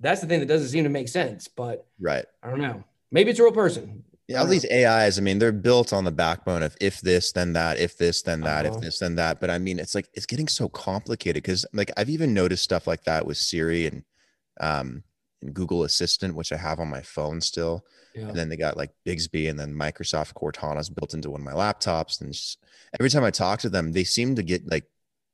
that's 0.00 0.20
the 0.20 0.26
thing 0.26 0.40
that 0.40 0.46
doesn't 0.46 0.68
seem 0.68 0.82
to 0.84 0.90
make 0.90 1.08
sense. 1.08 1.46
But 1.46 1.86
right. 2.00 2.24
I 2.42 2.50
don't 2.50 2.60
know. 2.60 2.82
Maybe 3.12 3.30
it's 3.30 3.38
a 3.38 3.44
real 3.44 3.52
person. 3.52 4.02
Yeah, 4.26 4.40
all 4.40 4.46
these 4.46 4.64
AIs, 4.64 5.18
I 5.18 5.22
mean, 5.22 5.40
they're 5.40 5.50
built 5.50 5.92
on 5.92 6.04
the 6.04 6.12
backbone 6.12 6.62
of 6.62 6.76
if 6.80 7.00
this, 7.00 7.32
then 7.32 7.52
that, 7.54 7.80
if 7.80 7.98
this, 7.98 8.22
then 8.22 8.42
that, 8.42 8.64
uh-huh. 8.64 8.76
if 8.76 8.80
this, 8.80 8.98
then 9.00 9.16
that. 9.16 9.40
But 9.40 9.50
I 9.50 9.58
mean, 9.58 9.80
it's 9.80 9.94
like 9.94 10.08
it's 10.14 10.26
getting 10.26 10.46
so 10.46 10.68
complicated 10.68 11.42
because 11.42 11.66
like 11.72 11.90
I've 11.96 12.10
even 12.10 12.32
noticed 12.32 12.62
stuff 12.62 12.86
like 12.86 13.02
that 13.04 13.26
with 13.26 13.36
Siri 13.36 13.86
and 13.86 14.04
um 14.60 15.02
and 15.42 15.54
Google 15.54 15.84
Assistant, 15.84 16.34
which 16.34 16.52
I 16.52 16.56
have 16.56 16.80
on 16.80 16.88
my 16.88 17.02
phone 17.02 17.40
still. 17.40 17.84
Yeah. 18.14 18.28
And 18.28 18.36
then 18.36 18.48
they 18.48 18.56
got 18.56 18.76
like 18.76 18.90
Bixby 19.04 19.48
and 19.48 19.58
then 19.58 19.74
Microsoft 19.74 20.34
Cortana's 20.34 20.90
built 20.90 21.14
into 21.14 21.30
one 21.30 21.40
of 21.40 21.44
my 21.44 21.52
laptops. 21.52 22.20
And 22.20 22.32
just, 22.32 22.58
every 22.98 23.10
time 23.10 23.24
I 23.24 23.30
talk 23.30 23.60
to 23.60 23.68
them, 23.68 23.92
they 23.92 24.04
seem 24.04 24.34
to 24.36 24.42
get 24.42 24.70
like 24.70 24.84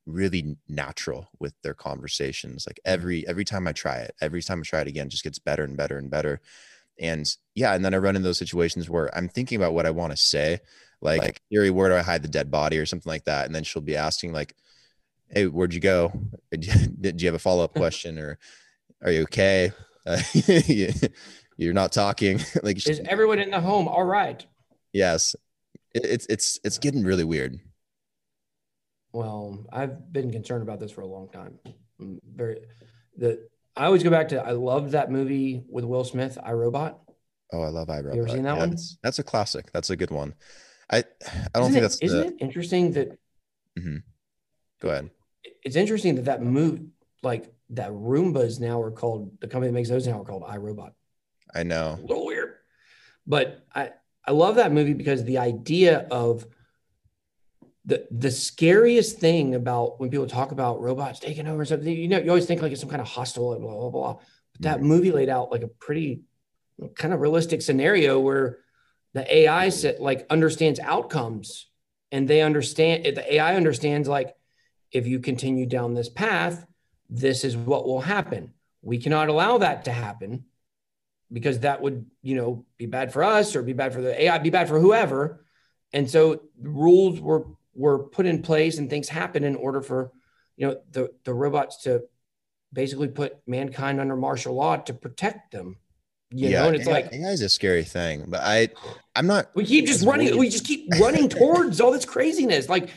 really 0.07 0.57
natural 0.69 1.29
with 1.41 1.55
their 1.63 1.75
conversations. 1.75 2.67
Like 2.67 2.77
mm. 2.77 2.93
every 2.93 3.27
every 3.29 3.45
time 3.45 3.67
I 3.67 3.73
try 3.73 3.97
it, 3.99 4.15
every 4.21 4.43
time 4.43 4.61
I 4.61 4.63
try 4.63 4.81
it 4.81 4.89
again, 4.89 5.07
it 5.07 5.11
just 5.11 5.25
gets 5.25 5.39
better 5.39 5.65
and 5.65 5.77
better 5.77 5.99
and 5.99 6.11
better. 6.11 6.41
And 6.99 7.31
yeah, 7.55 7.75
and 7.75 7.85
then 7.85 7.93
I 7.93 7.99
run 7.99 8.17
in 8.17 8.23
those 8.23 8.39
situations 8.39 8.89
where 8.89 9.15
I'm 9.17 9.29
thinking 9.29 9.57
about 9.57 9.75
what 9.75 9.87
I 9.87 9.91
want 9.91 10.13
to 10.13 10.17
say, 10.17 10.61
like, 11.03 11.21
like 11.21 11.43
Yuri, 11.51 11.71
where 11.71 11.91
do 11.91 11.97
I 11.97 12.01
hide 12.01 12.23
the 12.23 12.29
dead 12.29 12.51
body 12.51 12.79
or 12.79 12.87
something 12.87 13.11
like 13.11 13.25
that? 13.25 13.47
And 13.47 13.55
then 13.55 13.65
she'll 13.65 13.83
be 13.83 13.97
asking 13.97 14.33
like, 14.33 14.55
"Hey, 15.29 15.47
where'd 15.47 15.75
you 15.75 15.81
go? 15.81 16.13
Did 16.51 17.21
you 17.21 17.27
have 17.29 17.35
a 17.35 17.39
follow 17.39 17.65
up 17.65 17.75
question 17.77 18.19
or 18.19 18.39
are 19.03 19.11
you 19.11 19.23
okay?" 19.25 19.73
Uh, 21.09 21.09
you're 21.57 21.75
not 21.75 21.91
talking. 21.91 22.39
Like 22.63 22.87
is 22.89 23.01
everyone 23.09 23.39
in 23.39 23.51
the 23.51 23.61
home 23.61 23.89
all 23.89 24.05
right? 24.05 24.45
Yes. 24.93 25.35
It's 25.95 26.27
it's 26.29 26.61
it's 26.63 26.79
getting 26.79 27.03
really 27.03 27.25
weird. 27.25 27.59
Well 29.13 29.65
i've 29.73 30.13
been 30.13 30.31
concerned 30.31 30.63
about 30.63 30.79
this 30.79 30.93
for 30.93 31.01
a 31.01 31.07
long 31.07 31.29
time. 31.31 31.59
I'm 31.99 32.21
very 32.25 32.61
the 33.17 33.49
i 33.77 33.87
always 33.87 34.03
go 34.03 34.11
back 34.11 34.29
to 34.29 34.43
i 34.43 34.51
love 34.51 34.91
that 34.91 35.11
movie 35.11 35.63
with 35.69 35.85
will 35.85 36.05
smith 36.05 36.37
i 36.45 36.53
robot 36.53 37.01
oh 37.53 37.63
i 37.63 37.69
love 37.69 37.89
i 37.89 37.99
robot 37.99 38.15
you 38.15 38.23
ever 38.23 38.29
seen 38.29 38.43
that 38.43 38.55
yeah, 38.55 38.61
one? 38.61 38.71
that's, 38.71 38.99
that's, 39.03 39.19
a 39.19 39.23
classic. 39.23 39.73
That's 39.73 39.91
a 39.91 39.97
good 39.97 40.11
one. 40.11 40.35
I 40.91 40.99
i 40.99 41.03
don't 41.59 41.63
isn't 41.63 41.73
think 41.73 41.77
it, 41.77 41.81
that's 41.81 41.99
isn't 42.01 42.21
the... 42.21 42.27
it 42.27 42.35
interesting 42.41 42.93
that 42.93 43.19
mm-hmm. 43.79 43.97
go 44.81 44.91
ahead. 44.91 45.11
It's 45.65 45.77
interesting 45.77 46.15
that 46.17 46.27
that 46.27 46.43
move 46.43 46.81
like 47.26 47.52
that 47.71 47.90
Roombas 47.90 48.61
now 48.61 48.80
are 48.80 48.90
called 48.90 49.38
the 49.40 49.49
company 49.49 49.68
that 49.68 49.75
makes 49.75 49.88
those 49.88 50.06
now 50.06 50.21
are 50.23 50.25
called 50.25 50.45
iRobot. 50.45 50.92
I 51.54 51.62
know. 51.62 51.99
A 51.99 52.06
little 52.06 52.25
weird. 52.25 52.54
But 53.26 53.64
I, 53.75 53.90
I 54.25 54.30
love 54.30 54.56
that 54.56 54.73
movie 54.73 54.95
because 54.95 55.25
the 55.25 55.38
idea 55.38 56.06
of 56.11 56.47
the 57.85 58.06
the 58.11 58.30
scariest 58.30 59.18
thing 59.18 59.54
about 59.54 60.00
when 60.00 60.11
people 60.11 60.26
talk 60.26 60.50
about 60.52 60.80
robots 60.80 61.21
taking 61.21 61.47
over 61.47 61.64
something, 61.64 61.97
you 61.97 62.09
know, 62.09 62.18
you 62.18 62.28
always 62.28 62.47
think 62.47 62.62
like 62.62 62.73
it's 62.73 62.80
some 62.80 62.90
kind 62.90 63.02
of 63.02 63.09
hostile, 63.09 63.52
and 63.52 63.62
blah, 63.62 63.75
blah, 63.75 63.90
blah. 63.90 64.12
But 64.52 64.62
that 64.62 64.78
mm-hmm. 64.78 64.88
movie 64.88 65.12
laid 65.12 65.28
out 65.28 65.52
like 65.52 65.62
a 65.62 65.68
pretty 65.68 66.23
kind 66.95 67.14
of 67.14 67.21
realistic 67.21 67.62
scenario 67.62 68.18
where 68.18 68.59
the 69.14 69.35
AI 69.35 69.68
set 69.71 70.00
like 70.00 70.26
understands 70.30 70.80
outcomes 70.80 71.68
and 72.12 72.28
they 72.28 72.42
understand 72.42 73.04
the 73.04 73.35
AI 73.35 73.56
understands 73.56 74.09
like 74.09 74.35
if 74.92 75.06
you 75.06 75.21
continue 75.21 75.66
down 75.66 75.95
this 75.95 76.09
path, 76.09 76.66
this 77.09 77.45
is 77.45 77.57
what 77.57 77.87
will 77.87 78.01
happen. 78.01 78.53
we 78.83 78.99
cannot 78.99 79.29
allow 79.29 79.59
that 79.59 79.85
to 79.85 79.93
happen 79.93 80.45
because 81.33 81.61
that 81.61 81.81
would, 81.83 82.07
you 82.23 82.37
know, 82.37 82.65
be 82.79 82.87
bad 82.87 83.13
for 83.13 83.25
us 83.25 83.57
or 83.57 83.63
be 83.63 83.73
bad 83.73 83.93
for 83.93 84.01
the 84.01 84.23
AI, 84.23 84.39
be 84.39 84.51
bad 84.51 84.69
for 84.69 84.79
whoever. 84.79 85.45
And 85.93 86.09
so 86.09 86.43
rules 86.61 87.21
were 87.21 87.47
were 87.75 88.05
put 88.05 88.27
in 88.27 88.43
place 88.43 88.79
and 88.79 88.89
things 88.89 89.09
happen 89.09 89.45
in 89.45 89.57
order 89.57 89.83
for, 89.83 90.13
you 90.57 90.67
know, 90.67 90.77
the 90.93 91.11
the 91.25 91.35
robots 91.35 91.83
to 91.85 92.03
basically 92.73 93.09
put 93.09 93.37
mankind 93.47 94.01
under 94.01 94.17
martial 94.17 94.55
law 94.55 94.77
to 94.77 94.95
protect 94.95 95.51
them. 95.51 95.77
You 96.31 96.51
yeah, 96.51 96.63
know, 96.63 96.69
and 96.69 96.77
it's 96.77 96.89
AI, 96.89 96.93
like 96.93 97.13
AI 97.13 97.31
is 97.31 97.41
a 97.41 97.49
scary 97.49 97.85
thing, 97.85 98.25
but 98.29 98.41
I 98.43 98.69
I'm 99.15 99.27
not 99.27 99.51
we 99.55 99.65
keep 99.65 99.87
just 99.87 100.05
running, 100.05 100.37
we 100.37 100.49
just 100.49 100.65
keep 100.65 100.93
running 101.01 101.29
towards 101.41 101.81
all 101.81 101.93
this 101.93 102.05
craziness. 102.05 102.69
Like 102.69 102.91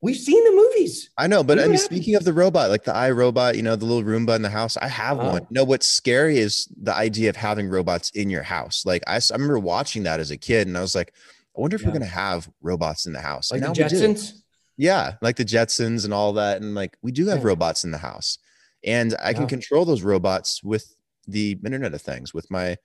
We've 0.00 0.16
seen 0.16 0.42
the 0.44 0.52
movies. 0.52 1.10
I 1.18 1.26
know, 1.26 1.42
but 1.42 1.58
I 1.58 1.66
mean, 1.66 1.76
speaking 1.76 2.14
of 2.14 2.24
the 2.24 2.32
robot, 2.32 2.70
like 2.70 2.84
the 2.84 2.92
iRobot, 2.92 3.56
you 3.56 3.62
know, 3.62 3.74
the 3.74 3.84
little 3.84 4.04
Roomba 4.04 4.36
in 4.36 4.42
the 4.42 4.48
house, 4.48 4.76
I 4.76 4.86
have 4.86 5.18
uh-huh. 5.18 5.30
one. 5.30 5.46
No, 5.50 5.64
what's 5.64 5.88
scary 5.88 6.38
is 6.38 6.68
the 6.80 6.94
idea 6.94 7.30
of 7.30 7.36
having 7.36 7.68
robots 7.68 8.10
in 8.10 8.30
your 8.30 8.44
house. 8.44 8.84
Like 8.86 9.02
I, 9.08 9.16
I 9.16 9.20
remember 9.32 9.58
watching 9.58 10.04
that 10.04 10.20
as 10.20 10.30
a 10.30 10.36
kid, 10.36 10.68
and 10.68 10.78
I 10.78 10.82
was 10.82 10.94
like, 10.94 11.12
I 11.56 11.60
wonder 11.60 11.74
if 11.74 11.82
yeah. 11.82 11.88
we're 11.88 11.94
gonna 11.94 12.06
have 12.06 12.48
robots 12.62 13.06
in 13.06 13.12
the 13.12 13.20
house. 13.20 13.50
Like 13.50 13.62
the 13.62 13.68
Jetsons. 13.68 14.42
Yeah, 14.76 15.14
like 15.20 15.34
the 15.34 15.44
Jetsons 15.44 16.04
and 16.04 16.14
all 16.14 16.32
that, 16.34 16.62
and 16.62 16.76
like 16.76 16.96
we 17.02 17.10
do 17.10 17.26
have 17.26 17.40
yeah. 17.40 17.48
robots 17.48 17.82
in 17.82 17.90
the 17.90 17.98
house, 17.98 18.38
and 18.84 19.16
I 19.20 19.32
can 19.32 19.48
control 19.48 19.84
those 19.84 20.02
robots 20.02 20.62
with 20.62 20.94
the 21.26 21.58
Internet 21.64 21.94
of 21.94 22.02
Things, 22.02 22.32
with 22.32 22.48
my 22.52 22.76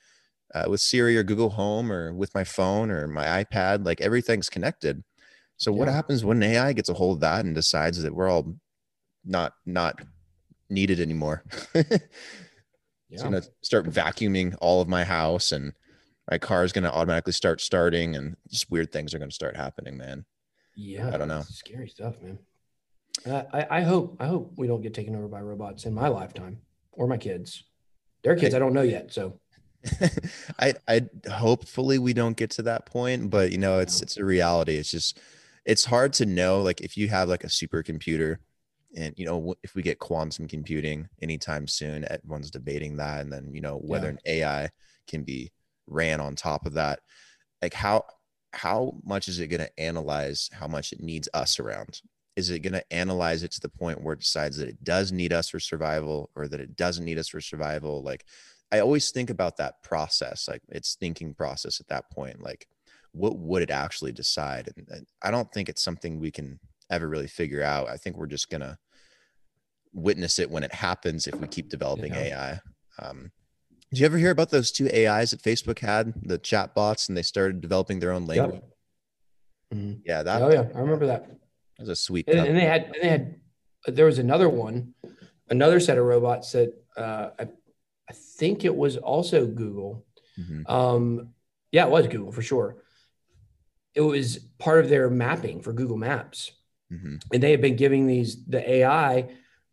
uh, 0.56 0.66
with 0.68 0.82
Siri 0.82 1.16
or 1.16 1.24
Google 1.24 1.52
Home, 1.52 1.92
or 1.92 2.12
with 2.12 2.34
my 2.34 2.44
phone 2.44 2.90
or 2.90 3.08
my 3.08 3.44
iPad. 3.44 3.86
Like 3.86 4.02
everything's 4.02 4.50
connected. 4.50 5.04
So 5.64 5.72
what 5.72 5.88
happens 5.88 6.26
when 6.26 6.44
AI 6.44 6.74
gets 6.74 6.90
a 6.90 6.94
hold 6.94 7.18
of 7.18 7.22
that 7.22 7.46
and 7.46 7.56
decides 7.56 8.04
that 8.04 8.14
we're 8.14 8.30
all 8.30 8.54
not 9.24 9.54
not 9.66 10.02
needed 10.70 11.00
anymore? 11.00 11.46
it's 11.74 13.24
gonna 13.24 13.44
start 13.62 13.86
vacuuming 13.86 14.58
all 14.60 14.82
of 14.82 14.90
my 14.90 15.06
house 15.06 15.54
and 15.54 15.72
my 16.30 16.38
car 16.38 16.66
is 16.66 16.74
gonna 16.74 16.90
automatically 16.90 17.32
start 17.32 17.62
starting 17.62 18.18
and 18.18 18.36
just 18.50 18.70
weird 18.70 18.92
things 18.92 19.14
are 19.14 19.20
gonna 19.20 19.32
start 19.32 19.56
happening, 19.56 19.96
man. 19.96 20.26
Yeah, 20.76 21.10
I 21.14 21.18
don't 21.18 21.30
know. 21.30 21.44
Scary 21.48 21.88
stuff, 21.88 22.22
man. 22.22 22.40
Uh, 23.26 23.44
I, 23.54 23.78
I 23.78 23.82
hope 23.84 24.18
I 24.20 24.28
hope 24.28 24.52
we 24.58 24.68
don't 24.68 24.82
get 24.82 24.94
taken 24.94 25.16
over 25.16 25.30
by 25.30 25.40
robots 25.40 25.86
in 25.86 25.94
my 25.94 26.10
lifetime 26.10 26.58
or 26.92 27.08
my 27.08 27.18
kids. 27.18 27.64
Their 28.26 28.36
kids 28.36 28.54
I, 28.54 28.58
I 28.58 28.60
don't 28.60 28.74
know 28.74 28.82
yet, 28.82 29.14
so 29.14 29.40
I 30.60 30.74
I 30.90 31.04
hopefully 31.32 32.00
we 32.00 32.12
don't 32.12 32.36
get 32.36 32.50
to 32.52 32.64
that 32.64 32.86
point, 32.86 33.30
but 33.30 33.54
you 33.54 33.58
know 33.60 33.80
it's 33.80 34.02
it's 34.02 34.18
a 34.18 34.26
reality. 34.26 34.76
It's 34.76 34.92
just 34.92 35.22
it's 35.66 35.86
hard 35.86 36.14
to 36.14 36.26
know 36.26 36.62
like 36.62 36.82
if 36.82 36.98
you 36.98 37.08
have 37.08 37.30
like 37.30 37.44
a 37.44 37.48
supercomputer 37.48 38.38
and 38.96 39.14
you 39.18 39.26
know 39.26 39.56
if 39.64 39.76
we 39.76 39.82
get 39.82 40.00
quantum 40.00 40.48
computing 40.48 41.08
anytime 41.22 41.68
soon 41.68 42.06
everyone's 42.10 42.52
debating 42.52 42.98
that 42.98 43.22
and 43.22 43.32
then 43.32 43.50
you 43.54 43.62
know 43.62 43.78
whether 43.78 44.06
yeah. 44.06 44.12
an 44.12 44.20
ai 44.26 44.70
can 45.08 45.24
be 45.24 45.52
ran 45.88 46.20
on 46.20 46.36
top 46.36 46.66
of 46.66 46.74
that. 46.74 47.00
Like 47.62 47.74
how 47.74 48.04
how 48.54 48.94
much 49.04 49.28
is 49.28 49.40
it 49.40 49.48
going 49.48 49.62
to 49.62 49.80
analyze 49.80 50.50
how 50.54 50.68
much 50.68 50.92
it 50.92 51.02
needs 51.02 51.28
us 51.34 51.60
around? 51.60 52.02
Is 52.36 52.50
it 52.50 52.60
going 52.60 52.74
to 52.74 52.94
analyze 52.94 53.44
it 53.44 53.52
to 53.54 53.60
the 53.60 53.70
point 53.70 54.04
where 54.04 54.14
it 54.14 54.20
decides 54.20 54.58
that 54.58 54.70
it 54.70 54.84
does 54.84 55.12
need 55.12 55.34
us 55.34 55.50
for 55.50 55.60
survival 55.60 56.30
or 56.36 56.48
that 56.48 56.60
it 56.60 56.76
doesn't 56.76 57.06
need 57.06 57.18
us 57.18 57.30
for 57.30 57.42
survival? 57.42 58.04
Like 58.04 58.26
i 58.72 58.80
always 58.80 59.12
think 59.12 59.30
about 59.30 59.58
that 59.58 59.84
process 59.84 60.48
like 60.48 60.62
its 60.70 60.96
thinking 60.96 61.34
process 61.34 61.80
at 61.80 61.88
that 61.88 62.10
point 62.10 62.42
like 62.42 62.66
what 63.14 63.38
would 63.38 63.62
it 63.62 63.72
actually 63.72 64.12
decide? 64.12 64.70
And, 64.76 65.06
I 65.22 65.32
don't 65.32 65.52
think 65.54 65.70
it's 65.70 65.84
something 65.84 66.20
we 66.20 66.32
can 66.32 66.60
ever 66.90 67.08
really 67.08 67.28
figure 67.28 67.64
out. 67.64 67.90
I 67.90 67.98
think 67.98 68.18
we're 68.18 68.28
just 68.28 68.50
gonna 68.50 68.78
witness 69.94 70.40
it 70.40 70.50
when 70.50 70.64
it 70.64 70.74
happens 70.74 71.28
if 71.28 71.36
we 71.36 71.48
keep 71.48 71.70
developing 71.70 72.14
yeah. 72.14 72.20
AI. 72.20 72.60
Um, 73.00 73.32
did 73.92 74.00
you 74.00 74.06
ever 74.08 74.18
hear 74.18 74.32
about 74.32 74.50
those 74.50 74.72
two 74.72 74.88
AIs 74.88 75.32
that 75.32 75.44
Facebook 75.44 75.80
had, 75.80 76.14
the 76.24 76.40
chat 76.40 76.74
bots, 76.74 77.08
and 77.08 77.18
they 77.18 77.22
started 77.22 77.62
developing 77.62 78.00
their 78.00 78.12
own 78.12 78.26
language? 78.26 78.56
Yep. 78.56 79.80
Mm-hmm. 79.80 80.00
Yeah, 80.06 80.24
that. 80.24 80.42
Oh 80.42 80.52
yeah, 80.52 80.66
I 80.76 80.80
remember 80.80 81.06
that. 81.08 81.28
That 81.28 81.38
was 81.80 81.90
a 81.90 81.96
sweet. 81.96 82.28
And, 82.28 82.40
and, 82.40 82.58
they 82.58 82.66
had, 82.66 82.86
and 82.86 82.96
they 83.02 83.10
had, 83.10 83.36
there 83.88 84.06
was 84.06 84.20
another 84.20 84.50
one, 84.50 84.94
another 85.50 85.80
set 85.80 85.98
of 85.98 86.06
robots 86.06 86.52
that 86.54 86.74
uh, 86.98 87.30
I, 87.40 87.44
I 88.10 88.14
think 88.14 88.66
it 88.66 88.76
was 88.76 88.98
also 88.98 89.46
Google. 89.46 90.06
Mm-hmm. 90.40 90.72
Um, 90.72 91.30
yeah, 91.72 91.86
it 91.86 91.92
was 91.92 92.08
Google 92.08 92.32
for 92.32 92.42
sure 92.42 92.83
it 93.96 94.02
was 94.02 94.40
part 94.60 94.84
of 94.84 94.90
their 94.90 95.10
mapping 95.10 95.62
for 95.62 95.74
Google 95.74 95.98
Maps. 95.98 96.52
Mm-hmm. 96.92 97.16
And 97.32 97.44
they 97.44 97.52
have 97.52 97.62
been 97.62 97.76
giving 97.76 98.08
these 98.08 98.44
the 98.46 98.68
AI 98.70 99.30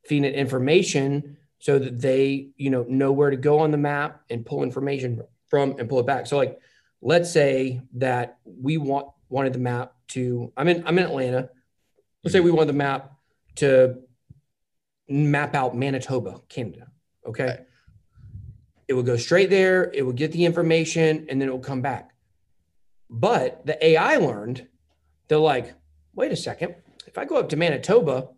feeding 0.06 0.24
it 0.24 0.34
information 0.34 1.36
so 1.58 1.78
that 1.78 2.00
they, 2.00 2.50
you 2.56 2.70
know, 2.70 2.84
know 2.88 3.12
where 3.12 3.30
to 3.30 3.36
go 3.36 3.58
on 3.60 3.70
the 3.70 3.76
map 3.76 4.22
and 4.30 4.46
pull 4.46 4.62
information 4.62 5.22
from 5.48 5.76
and 5.78 5.88
pull 5.88 6.00
it 6.00 6.06
back. 6.06 6.26
So 6.26 6.36
like 6.36 6.58
let's 7.02 7.30
say 7.30 7.80
that 7.94 8.38
we 8.44 8.76
want 8.76 9.08
wanted 9.28 9.52
the 9.52 9.58
map 9.58 9.94
to 10.08 10.52
I'm 10.56 10.68
in 10.68 10.86
I'm 10.86 10.98
in 10.98 11.04
Atlanta. 11.04 11.50
Let's 12.24 12.32
say 12.32 12.40
we 12.40 12.50
want 12.50 12.66
the 12.66 12.74
map 12.74 13.12
to 13.56 13.98
map 15.08 15.54
out 15.54 15.76
Manitoba, 15.76 16.40
Canada. 16.48 16.86
Okay. 17.26 17.44
okay. 17.44 17.62
It 18.88 18.94
would 18.94 19.06
go 19.06 19.16
straight 19.16 19.50
there, 19.50 19.90
it 19.94 20.02
would 20.02 20.16
get 20.16 20.32
the 20.32 20.44
information, 20.44 21.26
and 21.28 21.40
then 21.40 21.48
it 21.48 21.52
will 21.52 21.60
come 21.60 21.80
back. 21.80 22.10
But 23.11 23.67
the 23.67 23.85
AI 23.85 24.17
learned, 24.17 24.69
they're 25.26 25.38
like, 25.38 25.75
wait 26.14 26.31
a 26.31 26.37
second, 26.37 26.76
if 27.07 27.19
I 27.19 27.25
go 27.25 27.37
up 27.37 27.49
to 27.49 27.57
Manitoba, 27.57 28.29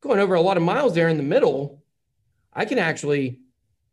going 0.00 0.18
over 0.18 0.34
a 0.34 0.40
lot 0.40 0.56
of 0.56 0.62
miles 0.64 0.94
there 0.94 1.08
in 1.08 1.16
the 1.16 1.22
middle, 1.22 1.84
I 2.52 2.64
can 2.64 2.78
actually 2.78 3.38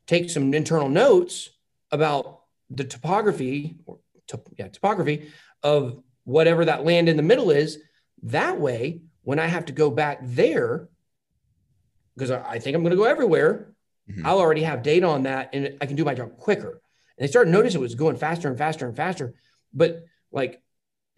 take 0.08 0.32
some 0.32 0.52
internal 0.54 0.90
notes 0.90 1.52
about 1.92 2.42
the 2.72 2.84
topography 2.84 3.78
or 3.86 4.00
to, 4.28 4.42
yeah, 4.58 4.68
topography 4.68 5.32
of 5.62 6.02
whatever 6.24 6.66
that 6.66 6.84
land 6.84 7.08
in 7.08 7.16
the 7.16 7.24
middle 7.24 7.52
is. 7.52 7.78
That 8.24 8.60
way, 8.60 9.02
when 9.22 9.38
I 9.38 9.46
have 9.46 9.66
to 9.66 9.74
go 9.74 9.92
back 9.92 10.20
there, 10.24 10.90
because 12.16 12.32
I, 12.32 12.42
I 12.42 12.60
think 12.60 12.76
I'm 12.76 12.82
going 12.82 12.92
to 12.92 12.98
go 12.98 13.04
everywhere, 13.04 13.74
mm-hmm. 14.10 14.26
I'll 14.26 14.40
already 14.40 14.64
have 14.64 14.82
data 14.82 15.06
on 15.06 15.24
that 15.24 15.52
and 15.54 15.78
I 15.80 15.86
can 15.86 15.96
do 15.96 16.04
my 16.04 16.16
job 16.16 16.36
quicker. 16.38 16.82
And 17.18 17.28
they 17.28 17.28
started 17.28 17.52
noticing 17.52 17.80
it 17.80 17.84
was 17.84 17.96
going 17.96 18.18
faster 18.18 18.48
and 18.48 18.58
faster 18.58 18.88
and 18.88 18.96
faster 18.96 19.36
but 19.74 20.06
like 20.32 20.62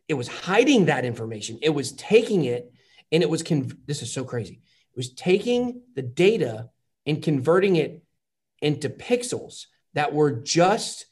it 0.08 0.14
was 0.16 0.28
hiding 0.28 0.86
that 0.86 1.06
information. 1.06 1.60
It 1.62 1.70
was 1.70 1.94
taking 1.94 2.46
it 2.46 2.72
and 3.12 3.24
it 3.24 3.30
was 3.30 3.44
con- 3.44 3.78
this 3.86 4.02
is 4.02 4.14
so 4.14 4.24
crazy. 4.24 4.56
It 4.56 4.98
was 4.98 5.14
taking 5.14 5.82
the 5.96 6.02
data 6.02 6.70
and 7.06 7.24
converting 7.24 7.76
it 7.76 8.04
into 8.62 8.90
pixels 8.90 9.66
that 9.94 10.14
were 10.14 10.32
just 10.32 11.06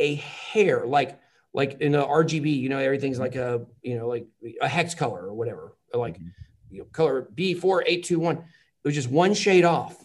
a 0.00 0.14
hair, 0.16 0.86
like 0.86 1.18
like 1.54 1.80
in 1.80 1.94
a 1.94 2.04
RGB, 2.04 2.58
you 2.58 2.68
know, 2.68 2.78
everything's 2.78 3.18
like 3.18 3.36
a 3.36 3.66
you 3.82 3.98
know 3.98 4.08
like 4.08 4.26
a 4.60 4.68
hex 4.68 4.94
color 4.94 5.26
or 5.26 5.34
whatever, 5.34 5.76
or 5.92 6.00
like 6.00 6.14
mm-hmm. 6.18 6.28
you 6.70 6.80
know, 6.80 6.84
color 6.92 7.28
B 7.34 7.54
four 7.54 7.84
eight 7.86 8.04
two 8.04 8.18
one. 8.18 8.38
It 8.38 8.88
was 8.88 8.94
just 8.94 9.10
one 9.10 9.34
shade 9.34 9.64
off, 9.64 9.96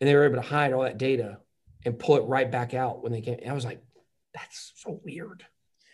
and 0.00 0.08
they 0.08 0.14
were 0.14 0.24
able 0.24 0.36
to 0.36 0.42
hide 0.42 0.72
all 0.72 0.82
that 0.82 0.98
data 0.98 1.38
and 1.84 1.98
pull 1.98 2.16
it 2.16 2.22
right 2.22 2.50
back 2.50 2.74
out 2.74 3.02
when 3.02 3.12
they 3.12 3.20
came. 3.20 3.38
And 3.40 3.50
I 3.50 3.54
was 3.54 3.64
like, 3.64 3.82
that's 4.34 4.72
so 4.76 5.00
weird. 5.04 5.44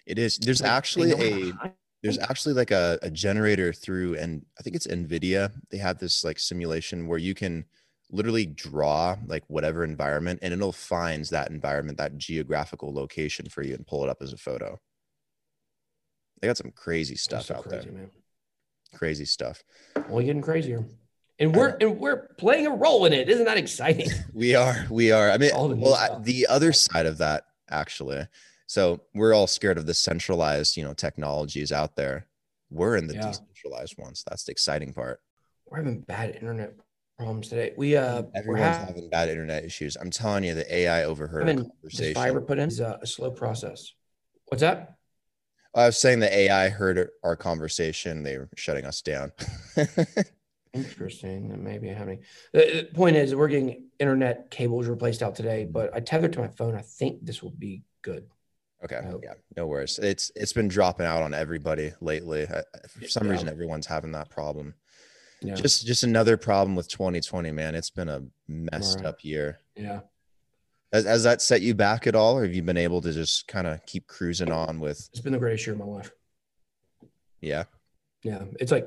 It 0.06 0.18
is. 0.18 0.38
There's 0.38 0.62
actually 0.62 1.12
a 1.12 1.52
there's 2.02 2.18
actually 2.18 2.54
like 2.54 2.72
a, 2.72 2.98
a 3.02 3.10
generator 3.10 3.72
through 3.72 4.16
and 4.16 4.44
I 4.58 4.62
think 4.62 4.74
it's 4.74 4.88
Nvidia. 4.88 5.52
They 5.70 5.78
have 5.78 5.98
this 5.98 6.24
like 6.24 6.38
simulation 6.38 7.06
where 7.06 7.18
you 7.18 7.34
can 7.34 7.64
literally 8.10 8.44
draw 8.44 9.16
like 9.26 9.44
whatever 9.46 9.84
environment 9.84 10.40
and 10.42 10.52
it'll 10.52 10.72
find 10.72 11.24
that 11.26 11.50
environment, 11.50 11.98
that 11.98 12.18
geographical 12.18 12.92
location 12.92 13.48
for 13.48 13.62
you 13.62 13.74
and 13.74 13.86
pull 13.86 14.02
it 14.02 14.10
up 14.10 14.18
as 14.20 14.32
a 14.32 14.36
photo. 14.36 14.80
They 16.40 16.48
got 16.48 16.56
some 16.56 16.72
crazy 16.72 17.14
stuff 17.14 17.46
so 17.46 17.54
out 17.54 17.68
crazy, 17.68 17.84
there. 17.84 17.92
Man. 17.92 18.10
Crazy 18.94 19.24
stuff. 19.24 19.62
Only 20.10 20.24
getting 20.24 20.42
crazier. 20.42 20.84
And 21.38 21.54
we're 21.54 21.76
and 21.80 21.98
we're 21.98 22.28
playing 22.36 22.66
a 22.66 22.70
role 22.70 23.06
in 23.06 23.12
it. 23.12 23.28
Isn't 23.28 23.46
that 23.46 23.56
exciting? 23.56 24.10
we 24.32 24.54
are. 24.54 24.86
We 24.90 25.12
are. 25.12 25.30
I 25.30 25.38
mean, 25.38 25.50
well, 25.54 25.94
I, 25.94 26.18
the 26.20 26.46
other 26.48 26.72
side 26.72 27.06
of 27.06 27.18
that 27.18 27.44
actually 27.70 28.26
so 28.72 29.02
we're 29.12 29.34
all 29.34 29.46
scared 29.46 29.76
of 29.76 29.84
the 29.84 29.92
centralized, 29.92 30.78
you 30.78 30.82
know, 30.82 30.94
technologies 30.94 31.72
out 31.72 31.94
there. 31.94 32.26
We're 32.70 32.96
in 32.96 33.06
the 33.06 33.12
yeah. 33.12 33.26
decentralized 33.26 33.96
ones. 33.98 34.24
That's 34.26 34.44
the 34.44 34.52
exciting 34.52 34.94
part. 34.94 35.20
We're 35.66 35.76
having 35.76 36.00
bad 36.00 36.36
internet 36.36 36.72
problems 37.18 37.50
today. 37.50 37.74
We 37.76 37.98
uh 37.98 38.22
everyone's 38.34 38.78
ha- 38.78 38.86
having 38.86 39.10
bad 39.10 39.28
internet 39.28 39.66
issues. 39.66 39.96
I'm 39.96 40.08
telling 40.08 40.44
you, 40.44 40.54
the 40.54 40.74
AI 40.74 41.04
overheard 41.04 41.42
I 41.42 41.52
mean, 41.52 41.70
conversation. 41.82 42.14
Fiber 42.14 42.40
put 42.40 42.58
in 42.58 42.68
is 42.70 42.80
a, 42.80 42.98
a 43.02 43.06
slow 43.06 43.30
process. 43.30 43.92
What's 44.46 44.62
that? 44.62 44.94
I 45.74 45.84
was 45.84 45.98
saying 45.98 46.20
the 46.20 46.34
AI 46.34 46.70
heard 46.70 47.10
our 47.22 47.36
conversation. 47.36 48.22
They 48.22 48.38
were 48.38 48.48
shutting 48.56 48.86
us 48.86 49.02
down. 49.02 49.32
Interesting. 50.72 51.62
Maybe 51.62 51.88
having 51.88 52.20
the 52.54 52.88
point 52.94 53.16
is 53.16 53.34
we're 53.34 53.48
getting 53.48 53.88
internet 53.98 54.50
cables 54.50 54.86
replaced 54.86 55.22
out 55.22 55.34
today, 55.34 55.68
but 55.70 55.94
I 55.94 56.00
tethered 56.00 56.32
to 56.32 56.40
my 56.40 56.48
phone. 56.48 56.74
I 56.74 56.80
think 56.80 57.18
this 57.26 57.42
will 57.42 57.50
be 57.50 57.82
good. 58.00 58.24
Okay. 58.84 59.00
Yeah. 59.22 59.34
No 59.56 59.66
worries. 59.66 59.98
It's 59.98 60.32
it's 60.34 60.52
been 60.52 60.68
dropping 60.68 61.06
out 61.06 61.22
on 61.22 61.34
everybody 61.34 61.92
lately. 62.00 62.46
I, 62.48 62.62
for 62.88 63.06
some 63.08 63.26
yeah. 63.26 63.32
reason, 63.32 63.48
everyone's 63.48 63.86
having 63.86 64.12
that 64.12 64.28
problem. 64.28 64.74
Yeah. 65.40 65.54
Just 65.54 65.86
just 65.86 66.02
another 66.02 66.36
problem 66.36 66.74
with 66.74 66.88
2020, 66.88 67.50
man. 67.52 67.74
It's 67.74 67.90
been 67.90 68.08
a 68.08 68.22
messed 68.48 68.98
right. 68.98 69.06
up 69.06 69.24
year. 69.24 69.58
Yeah. 69.76 70.00
Has, 70.92 71.04
has 71.04 71.22
that 71.22 71.40
set 71.40 71.62
you 71.62 71.74
back 71.74 72.06
at 72.06 72.14
all, 72.14 72.36
or 72.36 72.44
have 72.44 72.54
you 72.54 72.62
been 72.62 72.76
able 72.76 73.00
to 73.00 73.12
just 73.12 73.48
kind 73.48 73.66
of 73.66 73.84
keep 73.86 74.06
cruising 74.06 74.52
on 74.52 74.78
with? 74.78 75.08
It's 75.12 75.20
been 75.20 75.32
the 75.32 75.38
greatest 75.38 75.66
year 75.66 75.74
of 75.74 75.80
my 75.80 75.86
life. 75.86 76.12
Yeah. 77.40 77.64
Yeah. 78.22 78.44
It's 78.60 78.72
like 78.72 78.86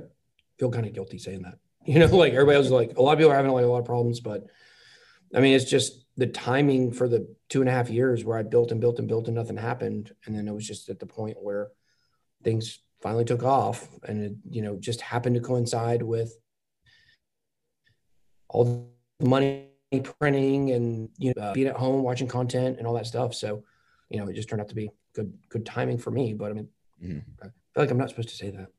feel 0.60 0.72
kind 0.72 0.86
of 0.86 0.94
guilty 0.94 1.18
saying 1.18 1.44
that. 1.44 1.56
You 1.88 2.00
know, 2.00 2.08
like 2.08 2.34
everybody 2.34 2.56
else 2.56 2.66
is 2.66 2.72
like 2.72 2.98
a 2.98 3.02
lot 3.04 3.12
of 3.12 3.20
people 3.20 3.32
are 3.32 3.36
having 3.36 3.52
like 3.52 3.64
a 3.64 3.68
lot 3.68 3.78
of 3.78 3.86
problems, 3.86 4.20
but 4.20 4.48
I 5.36 5.40
mean, 5.40 5.54
it's 5.54 5.70
just 5.70 6.05
the 6.18 6.28
timing 6.28 6.92
for 6.92 7.08
the 7.10 7.28
two 7.50 7.62
and 7.62 7.70
a 7.70 7.74
half 7.74 7.90
years 7.90 8.24
where 8.24 8.38
I 8.38 8.44
built 8.44 8.72
and 8.72 8.80
built 8.80 9.00
and 9.00 9.08
built 9.08 9.28
and 9.28 9.36
nothing 9.36 9.58
happened, 9.58 10.14
and 10.26 10.36
then 10.36 10.48
it 10.48 10.54
was 10.54 10.68
just 10.68 10.90
at 10.90 11.00
the 11.00 11.06
point 11.06 11.38
where 11.42 11.70
things 12.44 12.80
finally 13.02 13.26
took 13.26 13.44
off, 13.44 13.88
and 14.08 14.24
it 14.24 14.34
you 14.50 14.62
know 14.62 14.78
just 14.78 15.02
happened 15.02 15.36
to 15.36 15.42
coincide 15.42 16.02
with 16.02 16.38
all 18.50 18.90
the 19.20 19.26
money 19.28 19.68
printing 20.20 20.72
and 20.72 21.10
you 21.18 21.34
know 21.36 21.54
being 21.54 21.68
at 21.68 21.76
home 21.76 22.04
watching 22.04 22.28
content 22.28 22.78
and 22.78 22.88
all 22.88 22.94
that 22.94 23.08
stuff. 23.08 23.34
So, 23.34 23.64
you 24.10 24.20
know, 24.20 24.28
it 24.28 24.34
just 24.34 24.50
turned 24.50 24.62
out 24.62 24.70
to 24.70 24.76
be 24.76 24.90
good 25.14 25.34
good 25.50 25.66
timing 25.66 25.98
for 25.98 26.12
me. 26.12 26.34
But 26.34 26.52
I 26.52 26.54
mean, 26.54 26.68
mm-hmm. 27.04 27.20
I 27.42 27.46
feel 27.46 27.54
like 27.84 27.92
I'm 27.92 27.98
not 27.98 28.10
supposed 28.10 28.30
to 28.30 28.36
say 28.36 28.52
that. 28.52 28.70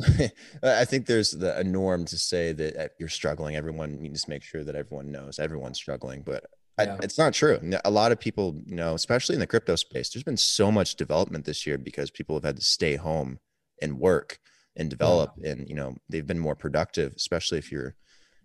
I 0.62 0.84
think 0.84 1.06
there's 1.06 1.32
the, 1.32 1.58
a 1.58 1.64
norm 1.64 2.04
to 2.04 2.16
say 2.16 2.52
that 2.52 2.76
uh, 2.76 2.88
you're 3.00 3.08
struggling. 3.08 3.56
Everyone 3.56 4.02
you 4.02 4.10
just 4.10 4.28
make 4.28 4.42
sure 4.42 4.62
that 4.64 4.76
everyone 4.76 5.10
knows 5.10 5.38
everyone's 5.38 5.78
struggling, 5.78 6.22
but 6.22 6.44
yeah. 6.78 6.94
I, 6.94 6.98
it's 7.02 7.18
not 7.18 7.34
true. 7.34 7.58
A 7.84 7.90
lot 7.90 8.12
of 8.12 8.20
people, 8.20 8.60
you 8.66 8.76
know, 8.76 8.94
especially 8.94 9.34
in 9.34 9.40
the 9.40 9.46
crypto 9.46 9.76
space, 9.76 10.10
there's 10.10 10.24
been 10.24 10.36
so 10.36 10.70
much 10.70 10.96
development 10.96 11.44
this 11.44 11.66
year 11.66 11.78
because 11.78 12.10
people 12.10 12.36
have 12.36 12.44
had 12.44 12.56
to 12.56 12.64
stay 12.64 12.96
home 12.96 13.38
and 13.80 13.98
work 13.98 14.38
and 14.76 14.88
develop, 14.90 15.32
yeah. 15.38 15.52
and 15.52 15.68
you 15.68 15.74
know, 15.74 15.96
they've 16.08 16.26
been 16.26 16.38
more 16.38 16.54
productive, 16.54 17.12
especially 17.16 17.58
if 17.58 17.72
you're, 17.72 17.94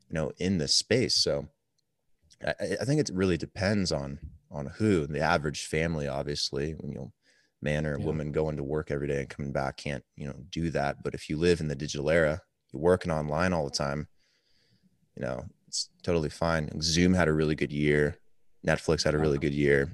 you 0.10 0.14
know, 0.14 0.32
in 0.38 0.58
this 0.58 0.74
space. 0.74 1.16
So, 1.16 1.48
I, 2.46 2.54
I 2.82 2.86
think 2.86 3.00
it 3.00 3.12
really 3.14 3.38
depends 3.38 3.92
on 3.92 4.20
on 4.52 4.68
who 4.78 5.08
the 5.08 5.20
average 5.20 5.66
family, 5.66 6.08
obviously, 6.08 6.70
you 6.70 6.96
know 6.96 7.14
man 7.64 7.88
or 7.88 7.98
yeah. 7.98 8.06
woman 8.06 8.32
going 8.32 8.58
to 8.58 8.64
work 8.64 8.92
every 8.92 9.08
day 9.08 9.22
and 9.22 9.30
coming 9.30 9.52
back 9.52 9.78
can't 9.78 10.04
you 10.16 10.28
know 10.28 10.36
do 10.52 10.70
that 10.70 11.02
but 11.02 11.16
if 11.16 11.30
you 11.30 11.38
live 11.38 11.62
in 11.62 11.68
the 11.68 11.76
digital 11.76 12.10
era 12.10 12.42
you're 12.72 12.82
working 12.82 13.12
online 13.12 13.54
all 13.54 13.64
the 13.64 13.72
time 13.72 14.08
you 15.16 15.26
know 15.26 15.46
it's 15.68 15.90
totally 16.04 16.30
fine 16.30 16.70
zoom 16.82 17.14
had 17.14 17.28
a 17.28 17.34
really 17.34 17.56
good 17.56 17.72
year 17.72 18.18
netflix 18.66 19.04
had 19.04 19.16
a 19.16 19.18
really 19.18 19.38
good 19.38 19.54
year. 19.54 19.92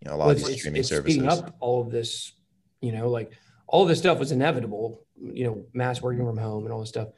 You 0.00 0.10
know 0.10 0.16
a 0.16 0.18
lot 0.18 0.26
well, 0.26 0.36
of 0.36 0.44
these 0.44 0.58
streaming 0.58 0.80
it's 0.80 0.88
services. 0.88 1.14
speeding 1.14 1.28
up 1.28 1.54
all 1.60 1.80
of 1.80 1.90
this 1.90 2.32
you 2.80 2.92
know 2.92 3.08
like 3.08 3.32
all 3.68 3.84
this 3.84 3.98
stuff 3.98 4.18
was 4.18 4.32
inevitable 4.32 5.06
you 5.16 5.44
know 5.44 5.64
mass 5.72 6.02
working 6.02 6.26
from 6.26 6.36
home 6.36 6.64
and 6.64 6.72
all 6.72 6.80
this 6.80 6.88
stuff 6.88 7.08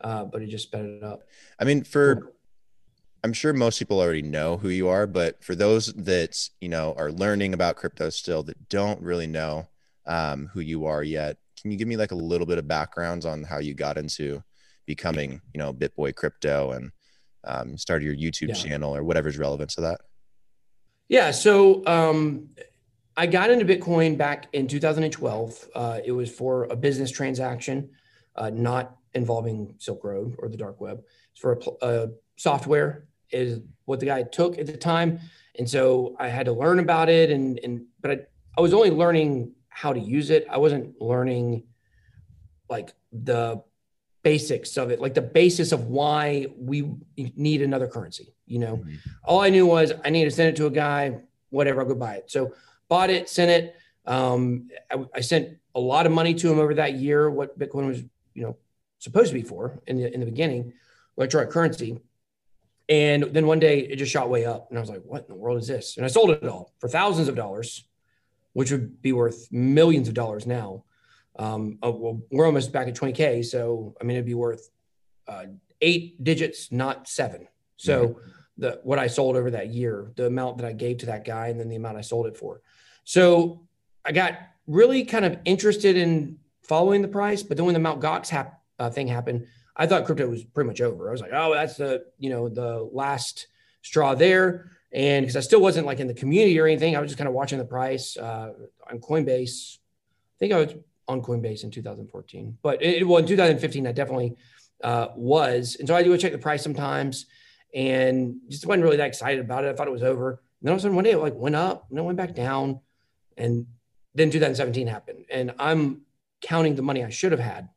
uh, 0.00 0.24
but 0.24 0.42
it 0.42 0.46
just 0.46 0.64
sped 0.64 0.84
it 0.84 1.02
up. 1.02 1.24
I 1.58 1.64
mean 1.64 1.84
for 1.84 2.32
I'm 3.24 3.32
sure 3.32 3.52
most 3.52 3.80
people 3.80 3.98
already 3.98 4.22
know 4.22 4.56
who 4.56 4.68
you 4.68 4.86
are, 4.86 5.06
but 5.06 5.42
for 5.42 5.54
those 5.54 5.92
that 5.94 6.38
you 6.60 6.68
know 6.68 6.94
are 6.96 7.10
learning 7.10 7.54
about 7.54 7.76
crypto 7.76 8.10
still 8.10 8.42
that 8.44 8.68
don't 8.68 9.00
really 9.02 9.26
know 9.26 9.68
um, 10.06 10.48
who 10.52 10.60
you 10.60 10.86
are 10.86 11.02
yet, 11.02 11.36
can 11.60 11.70
you 11.70 11.76
give 11.76 11.88
me 11.88 11.96
like 11.96 12.12
a 12.12 12.16
little 12.16 12.46
bit 12.46 12.58
of 12.58 12.68
backgrounds 12.68 13.26
on 13.26 13.42
how 13.42 13.58
you 13.58 13.74
got 13.74 13.98
into 13.98 14.42
becoming, 14.86 15.40
you 15.52 15.58
know, 15.58 15.72
BitBoy 15.72 16.14
Crypto 16.14 16.72
and 16.72 16.90
um, 17.44 17.76
started 17.76 18.04
your 18.04 18.16
YouTube 18.16 18.48
yeah. 18.48 18.54
channel 18.54 18.94
or 18.94 19.02
whatever's 19.02 19.38
relevant 19.38 19.70
to 19.70 19.82
that? 19.82 20.00
Yeah, 21.08 21.30
so 21.30 21.86
um, 21.86 22.50
I 23.16 23.26
got 23.26 23.50
into 23.50 23.64
Bitcoin 23.64 24.18
back 24.18 24.46
in 24.52 24.68
2012. 24.68 25.68
Uh, 25.74 26.00
it 26.04 26.12
was 26.12 26.30
for 26.30 26.64
a 26.64 26.76
business 26.76 27.10
transaction, 27.10 27.90
uh, 28.36 28.50
not 28.50 28.96
involving 29.14 29.74
Silk 29.78 30.04
Road 30.04 30.36
or 30.38 30.48
the 30.48 30.56
dark 30.56 30.80
web. 30.80 31.02
It's 31.32 31.40
for 31.40 31.58
a, 31.82 31.86
a 31.86 32.08
software 32.36 33.06
is 33.30 33.60
what 33.86 34.00
the 34.00 34.06
guy 34.06 34.22
took 34.22 34.58
at 34.58 34.66
the 34.66 34.76
time. 34.76 35.20
And 35.58 35.68
so 35.68 36.14
I 36.18 36.28
had 36.28 36.46
to 36.46 36.52
learn 36.52 36.78
about 36.78 37.08
it 37.08 37.30
and 37.30 37.58
and 37.64 37.86
but 38.00 38.10
I, 38.10 38.18
I 38.56 38.60
was 38.60 38.72
only 38.72 38.90
learning 38.90 39.52
how 39.68 39.92
to 39.92 40.00
use 40.00 40.30
it. 40.30 40.46
I 40.50 40.58
wasn't 40.58 41.00
learning 41.00 41.64
like 42.68 42.92
the 43.12 43.62
basics 44.28 44.76
of 44.76 44.90
it, 44.90 45.00
like 45.00 45.14
the 45.14 45.22
basis 45.22 45.72
of 45.72 45.86
why 45.86 46.46
we 46.58 46.92
need 47.16 47.62
another 47.62 47.88
currency. 47.88 48.34
You 48.46 48.58
know, 48.58 48.76
mm-hmm. 48.76 48.96
all 49.24 49.40
I 49.40 49.48
knew 49.48 49.64
was 49.64 49.90
I 50.04 50.10
need 50.10 50.24
to 50.24 50.30
send 50.30 50.50
it 50.50 50.56
to 50.56 50.66
a 50.66 50.70
guy, 50.70 51.20
whatever, 51.48 51.80
I'll 51.80 51.88
go 51.88 51.94
buy 51.94 52.16
it. 52.16 52.30
So 52.30 52.52
bought 52.90 53.08
it, 53.08 53.30
sent 53.30 53.50
it. 53.50 53.74
Um, 54.04 54.68
I, 54.90 54.96
I, 55.14 55.20
sent 55.22 55.56
a 55.74 55.80
lot 55.80 56.04
of 56.04 56.12
money 56.12 56.34
to 56.34 56.52
him 56.52 56.58
over 56.58 56.74
that 56.74 56.92
year, 56.94 57.30
what 57.30 57.58
Bitcoin 57.58 57.86
was, 57.88 58.02
you 58.34 58.42
know, 58.42 58.58
supposed 58.98 59.28
to 59.28 59.34
be 59.34 59.42
for 59.42 59.80
in 59.86 59.96
the 59.96 60.12
in 60.12 60.20
the 60.20 60.26
beginning, 60.26 60.74
electronic 61.16 61.48
currency. 61.48 61.98
And 62.90 63.22
then 63.22 63.46
one 63.46 63.60
day 63.60 63.80
it 63.80 63.96
just 63.96 64.12
shot 64.12 64.28
way 64.28 64.44
up. 64.44 64.68
And 64.68 64.78
I 64.78 64.80
was 64.82 64.90
like, 64.90 65.02
what 65.04 65.22
in 65.22 65.28
the 65.28 65.40
world 65.42 65.58
is 65.58 65.68
this? 65.68 65.96
And 65.96 66.04
I 66.04 66.08
sold 66.08 66.30
it 66.30 66.44
all 66.44 66.74
for 66.80 66.88
thousands 66.88 67.28
of 67.28 67.34
dollars, 67.34 67.84
which 68.52 68.70
would 68.72 69.00
be 69.00 69.12
worth 69.12 69.50
millions 69.50 70.08
of 70.08 70.14
dollars 70.14 70.46
now. 70.46 70.84
Um, 71.38 71.78
uh, 71.84 71.90
well, 71.90 72.20
we're 72.30 72.46
almost 72.46 72.72
back 72.72 72.88
at 72.88 72.94
20K. 72.94 73.44
So, 73.44 73.94
I 74.00 74.04
mean, 74.04 74.16
it'd 74.16 74.26
be 74.26 74.34
worth 74.34 74.70
uh, 75.26 75.46
eight 75.80 76.22
digits, 76.22 76.72
not 76.72 77.08
seven. 77.08 77.46
So, 77.76 78.08
mm-hmm. 78.08 78.30
the 78.58 78.80
what 78.82 78.98
I 78.98 79.06
sold 79.06 79.36
over 79.36 79.50
that 79.52 79.68
year, 79.68 80.12
the 80.16 80.26
amount 80.26 80.58
that 80.58 80.66
I 80.66 80.72
gave 80.72 80.98
to 80.98 81.06
that 81.06 81.24
guy, 81.24 81.48
and 81.48 81.60
then 81.60 81.68
the 81.68 81.76
amount 81.76 81.96
I 81.96 82.00
sold 82.00 82.26
it 82.26 82.36
for. 82.36 82.60
So, 83.04 83.62
I 84.04 84.12
got 84.12 84.38
really 84.66 85.04
kind 85.04 85.24
of 85.24 85.38
interested 85.44 85.96
in 85.96 86.38
following 86.62 87.02
the 87.02 87.08
price. 87.08 87.42
But 87.42 87.56
then 87.56 87.66
when 87.66 87.74
the 87.74 87.80
Mount 87.80 88.00
Gox 88.00 88.28
hap- 88.28 88.60
uh, 88.78 88.90
thing 88.90 89.08
happened, 89.08 89.46
I 89.76 89.86
thought 89.86 90.04
crypto 90.04 90.28
was 90.28 90.44
pretty 90.44 90.66
much 90.66 90.80
over. 90.80 91.08
I 91.08 91.12
was 91.12 91.20
like, 91.20 91.32
oh, 91.32 91.54
that's 91.54 91.76
the 91.76 92.04
you 92.18 92.30
know 92.30 92.48
the 92.48 92.88
last 92.92 93.46
straw 93.82 94.14
there, 94.14 94.72
and 94.92 95.24
because 95.24 95.36
I 95.36 95.40
still 95.40 95.60
wasn't 95.60 95.86
like 95.86 96.00
in 96.00 96.08
the 96.08 96.14
community 96.14 96.58
or 96.58 96.66
anything, 96.66 96.96
I 96.96 97.00
was 97.00 97.10
just 97.10 97.18
kind 97.18 97.28
of 97.28 97.34
watching 97.34 97.58
the 97.58 97.64
price 97.64 98.16
uh, 98.16 98.52
on 98.90 98.98
Coinbase. 98.98 99.76
I 99.76 100.36
think 100.38 100.52
I 100.52 100.58
was 100.58 100.74
on 101.08 101.22
Coinbase 101.22 101.64
in 101.64 101.70
2014, 101.70 102.58
but 102.62 102.82
it, 102.82 103.06
well 103.06 103.18
in 103.18 103.26
2015 103.26 103.86
I 103.86 103.92
definitely 103.92 104.36
uh, 104.84 105.08
was, 105.16 105.76
and 105.78 105.88
so 105.88 105.96
I 105.96 106.02
do 106.02 106.16
check 106.16 106.32
the 106.32 106.38
price 106.38 106.62
sometimes, 106.62 107.26
and 107.74 108.36
just 108.48 108.66
wasn't 108.66 108.84
really 108.84 108.98
that 108.98 109.08
excited 109.08 109.40
about 109.40 109.64
it. 109.64 109.70
I 109.70 109.74
thought 109.74 109.88
it 109.88 109.92
was 109.92 110.02
over. 110.02 110.30
And 110.30 110.38
then 110.62 110.70
all 110.70 110.74
of 110.74 110.78
a 110.78 110.82
sudden 110.82 110.96
one 110.96 111.04
day 111.04 111.12
it 111.12 111.18
like 111.18 111.34
went 111.34 111.56
up, 111.56 111.86
and 111.88 111.98
then 111.98 112.04
went 112.04 112.18
back 112.18 112.34
down, 112.34 112.80
and 113.36 113.66
then 114.14 114.30
2017 114.30 114.86
happened, 114.86 115.24
and 115.30 115.54
I'm 115.58 116.02
counting 116.40 116.74
the 116.74 116.82
money 116.82 117.04
I 117.04 117.10
should 117.10 117.32
have 117.32 117.40
had 117.40 117.68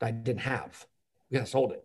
that 0.00 0.06
I 0.06 0.10
didn't 0.10 0.40
have 0.40 0.86
because 1.30 1.48
I 1.48 1.50
sold 1.50 1.72
it. 1.72 1.84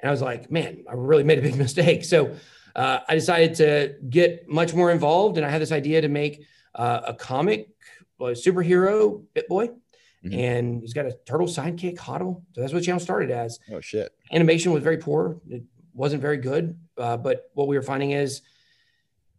And 0.00 0.08
I 0.08 0.12
was 0.12 0.22
like, 0.22 0.50
man, 0.50 0.84
I 0.88 0.94
really 0.94 1.24
made 1.24 1.38
a 1.38 1.42
big 1.42 1.56
mistake. 1.66 2.04
So 2.04 2.36
uh, 2.74 3.00
I 3.08 3.14
decided 3.14 3.54
to 3.56 3.94
get 4.08 4.48
much 4.48 4.74
more 4.74 4.90
involved. 4.90 5.36
And 5.36 5.46
I 5.46 5.50
had 5.50 5.62
this 5.62 5.72
idea 5.72 6.02
to 6.02 6.08
make 6.08 6.44
uh, 6.74 7.00
a 7.06 7.14
comic, 7.14 7.68
a 8.20 8.24
superhero, 8.24 9.24
BitBoy. 9.34 9.74
Mm-hmm. 10.26 10.38
And 10.38 10.80
he's 10.80 10.94
got 10.94 11.06
a 11.06 11.16
turtle 11.24 11.46
sidekick, 11.46 11.96
Hodl. 11.96 12.42
So 12.52 12.60
that's 12.60 12.72
what 12.72 12.80
the 12.80 12.84
channel 12.84 13.00
started 13.00 13.30
as. 13.30 13.58
Oh, 13.72 13.80
shit. 13.80 14.12
Animation 14.32 14.72
was 14.72 14.82
very 14.82 14.98
poor. 14.98 15.40
It 15.48 15.64
wasn't 15.94 16.22
very 16.22 16.38
good. 16.38 16.78
Uh, 16.98 17.16
but 17.16 17.50
what 17.54 17.68
we 17.68 17.76
were 17.76 17.82
finding 17.82 18.12
is, 18.12 18.42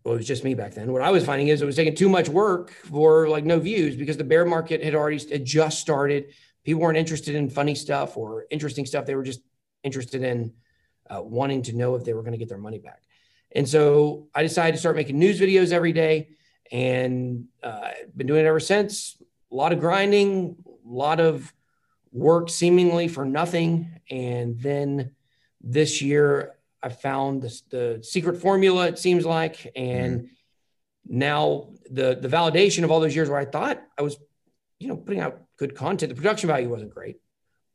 well, 0.04 0.13
it 0.13 0.17
was 0.17 0.28
just 0.28 0.43
me 0.43 0.54
back 0.54 0.73
then. 0.73 0.91
What 0.93 1.02
I 1.02 1.12
was 1.12 1.26
finding 1.26 1.50
is 1.50 1.62
it 1.62 1.65
was 1.65 1.76
taking 1.76 1.95
too 1.95 2.10
much 2.10 2.30
work 2.30 2.71
for 2.71 3.28
like 3.28 3.43
no 3.43 3.60
views 3.60 3.95
because 3.95 4.17
the 4.17 4.23
bear 4.23 4.45
market 4.45 4.84
had 4.84 4.95
already 4.95 5.19
had 5.30 5.43
just 5.43 5.80
started 5.80 6.34
people 6.67 6.82
weren't 6.82 6.97
interested 6.97 7.34
in 7.34 7.50
funny 7.50 7.73
stuff 7.73 8.17
or 8.17 8.45
interesting 8.52 8.86
stuff. 8.86 9.06
They 9.06 9.15
were 9.15 9.23
just 9.23 9.39
interested 9.84 10.21
in 10.21 10.52
uh, 11.10 11.21
wanting 11.21 11.62
to 11.62 11.73
know 11.73 11.95
if 11.95 12.04
they 12.04 12.13
were 12.13 12.23
going 12.23 12.34
to 12.34 12.38
get 12.38 12.50
their 12.50 12.58
money 12.58 12.78
back. 12.78 13.04
And 13.54 13.65
so 13.67 14.28
I 14.36 14.43
decided 14.43 14.73
to 14.73 14.78
start 14.78 14.97
making 14.97 15.17
news 15.17 15.39
videos 15.39 15.71
every 15.71 15.93
day 15.93 16.32
and 16.69 17.45
uh, 17.63 17.91
been 18.17 18.28
doing 18.28 18.41
it 18.41 18.50
ever 18.50 18.60
since. 18.60 19.15
A 19.50 19.56
lot 19.56 19.71
of 19.71 19.80
grinding, 19.80 20.58
lot 20.88 21.19
of 21.19 21.54
work 22.12 22.50
seemingly 22.50 23.08
for 23.08 23.26
nothing. 23.26 24.00
And 24.10 24.60
then 24.60 25.12
this 25.62 26.02
year 26.02 26.56
I 26.82 26.89
found 26.89 27.41
this, 27.41 27.62
the 27.62 28.00
secret 28.02 28.41
formula, 28.41 28.88
it 28.88 29.00
seems 29.00 29.26
like. 29.26 29.71
And 29.76 30.21
mm. 30.21 30.28
now 31.06 31.69
the, 31.89 32.17
the 32.19 32.30
validation 32.30 32.84
of 32.84 32.91
all 32.91 33.00
those 33.00 33.15
years 33.15 33.30
where 33.30 33.39
I 33.39 33.45
thought 33.45 33.82
I 33.97 34.02
was, 34.02 34.17
you 34.80 34.88
know, 34.88 34.95
putting 34.95 35.19
out 35.19 35.41
good 35.58 35.76
content. 35.76 36.10
The 36.10 36.15
production 36.15 36.47
value 36.47 36.69
wasn't 36.69 36.93
great, 36.93 37.19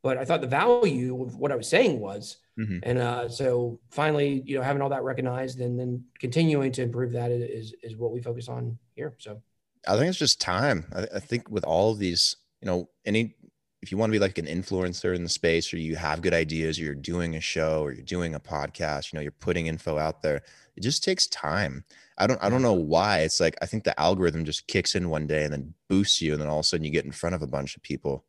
but 0.03 0.17
I 0.17 0.25
thought 0.25 0.41
the 0.41 0.47
value 0.47 1.23
of 1.23 1.37
what 1.37 1.53
I 1.53 1.57
was 1.57 1.69
saying 1.69 1.99
was. 1.99 2.39
Mm-hmm. 2.59 2.79
And 2.83 2.99
uh, 2.99 3.29
so 3.29 3.81
finally, 3.91 4.43
you 4.45 4.57
know, 4.57 4.63
having 4.63 4.83
all 4.83 4.91
that 4.91 5.03
recognized 5.03 5.61
and 5.61 5.79
then 5.79 6.05
continuing 6.19 6.71
to 6.73 6.83
improve 6.83 7.13
that 7.13 7.31
is 7.31 7.75
is 7.83 7.97
what 7.97 8.13
we 8.13 8.21
focus 8.21 8.49
on 8.49 8.79
here. 8.95 9.15
So 9.19 9.43
I 9.89 9.97
think 9.97 10.09
it's 10.09 10.19
just 10.19 10.41
time. 10.41 10.87
I, 10.95 11.07
I 11.15 11.19
think 11.19 11.51
with 11.51 11.65
all 11.65 11.93
of 11.93 11.99
these, 11.99 12.37
you 12.63 12.67
know, 12.67 12.89
any 13.05 13.35
if 13.83 13.91
you 13.91 13.99
want 13.99 14.11
to 14.11 14.17
be 14.17 14.21
like 14.21 14.39
an 14.39 14.47
influencer 14.47 15.15
in 15.15 15.25
the 15.25 15.29
space 15.29 15.75
or 15.75 15.77
you 15.77 15.97
have 15.97 16.23
good 16.23 16.33
ideas 16.33 16.79
or 16.79 16.85
you're 16.85 16.95
doing 16.95 17.35
a 17.35 17.41
show 17.41 17.83
or 17.83 17.93
you're 17.93 18.05
doing 18.05 18.37
a 18.37 18.41
podcast, 18.41 19.13
you 19.13 19.17
know, 19.17 19.23
you're 19.23 19.33
putting 19.33 19.67
info 19.67 19.99
out 19.99 20.23
there, 20.23 20.41
it 20.77 20.83
just 20.85 21.03
takes 21.03 21.27
time. 21.27 21.85
I 22.17 22.29
don't 22.29 22.43
I 22.43 22.49
don't 22.49 22.63
know 22.63 22.73
why. 22.75 23.21
It's 23.21 23.41
like 23.41 23.57
I 23.61 23.67
think 23.67 23.83
the 23.83 23.99
algorithm 24.01 24.45
just 24.45 24.69
kicks 24.69 24.95
in 24.95 25.11
one 25.11 25.27
day 25.27 25.43
and 25.45 25.53
then 25.53 25.75
boosts 25.89 26.23
you, 26.23 26.33
and 26.33 26.41
then 26.41 26.49
all 26.49 26.61
of 26.61 26.65
a 26.65 26.69
sudden 26.69 26.85
you 26.85 26.93
get 26.93 27.05
in 27.05 27.13
front 27.13 27.35
of 27.35 27.43
a 27.43 27.47
bunch 27.47 27.77
of 27.77 27.83
people. 27.83 28.25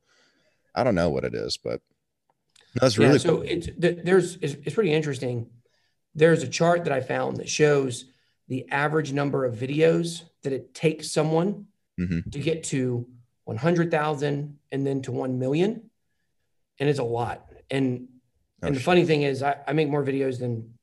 I 0.74 0.84
don't 0.84 0.96
know 0.96 1.12
what 1.12 1.24
it 1.24 1.36
is, 1.36 1.58
but 1.58 1.82
that's 2.76 2.98
really 2.98 3.14
yeah, 3.14 3.18
so. 3.20 3.36
Cool. 3.38 3.42
It's 3.44 3.70
there's 3.78 4.38
it's, 4.38 4.54
it's 4.54 4.74
pretty 4.74 4.94
interesting. 4.94 5.48
There's 6.16 6.42
a 6.42 6.48
chart 6.48 6.86
that 6.86 6.94
I 6.94 7.02
found 7.02 7.38
that 7.38 7.50
shows 7.50 8.06
the 8.48 8.68
average 8.72 9.14
number 9.14 9.46
of 9.46 9.56
videos 9.56 10.24
that 10.42 10.54
it 10.54 10.74
takes 10.74 11.12
someone 11.12 11.68
mm-hmm. 12.00 12.30
to 12.30 12.40
get 12.40 12.64
to 12.66 13.08
100,000 13.46 14.58
and 14.72 14.88
then 14.88 15.02
to 15.04 15.12
1 15.12 15.40
million. 15.40 15.90
And 16.80 16.90
it's 16.90 17.00
a 17.00 17.04
lot. 17.04 17.50
And, 17.70 18.08
oh, 18.62 18.68
and 18.68 18.76
the 18.76 18.80
funny 18.80 19.06
thing 19.06 19.24
is, 19.24 19.44
I, 19.44 19.58
I 19.68 19.74
make 19.74 19.90
more 19.90 20.04
videos 20.04 20.40
than 20.40 20.74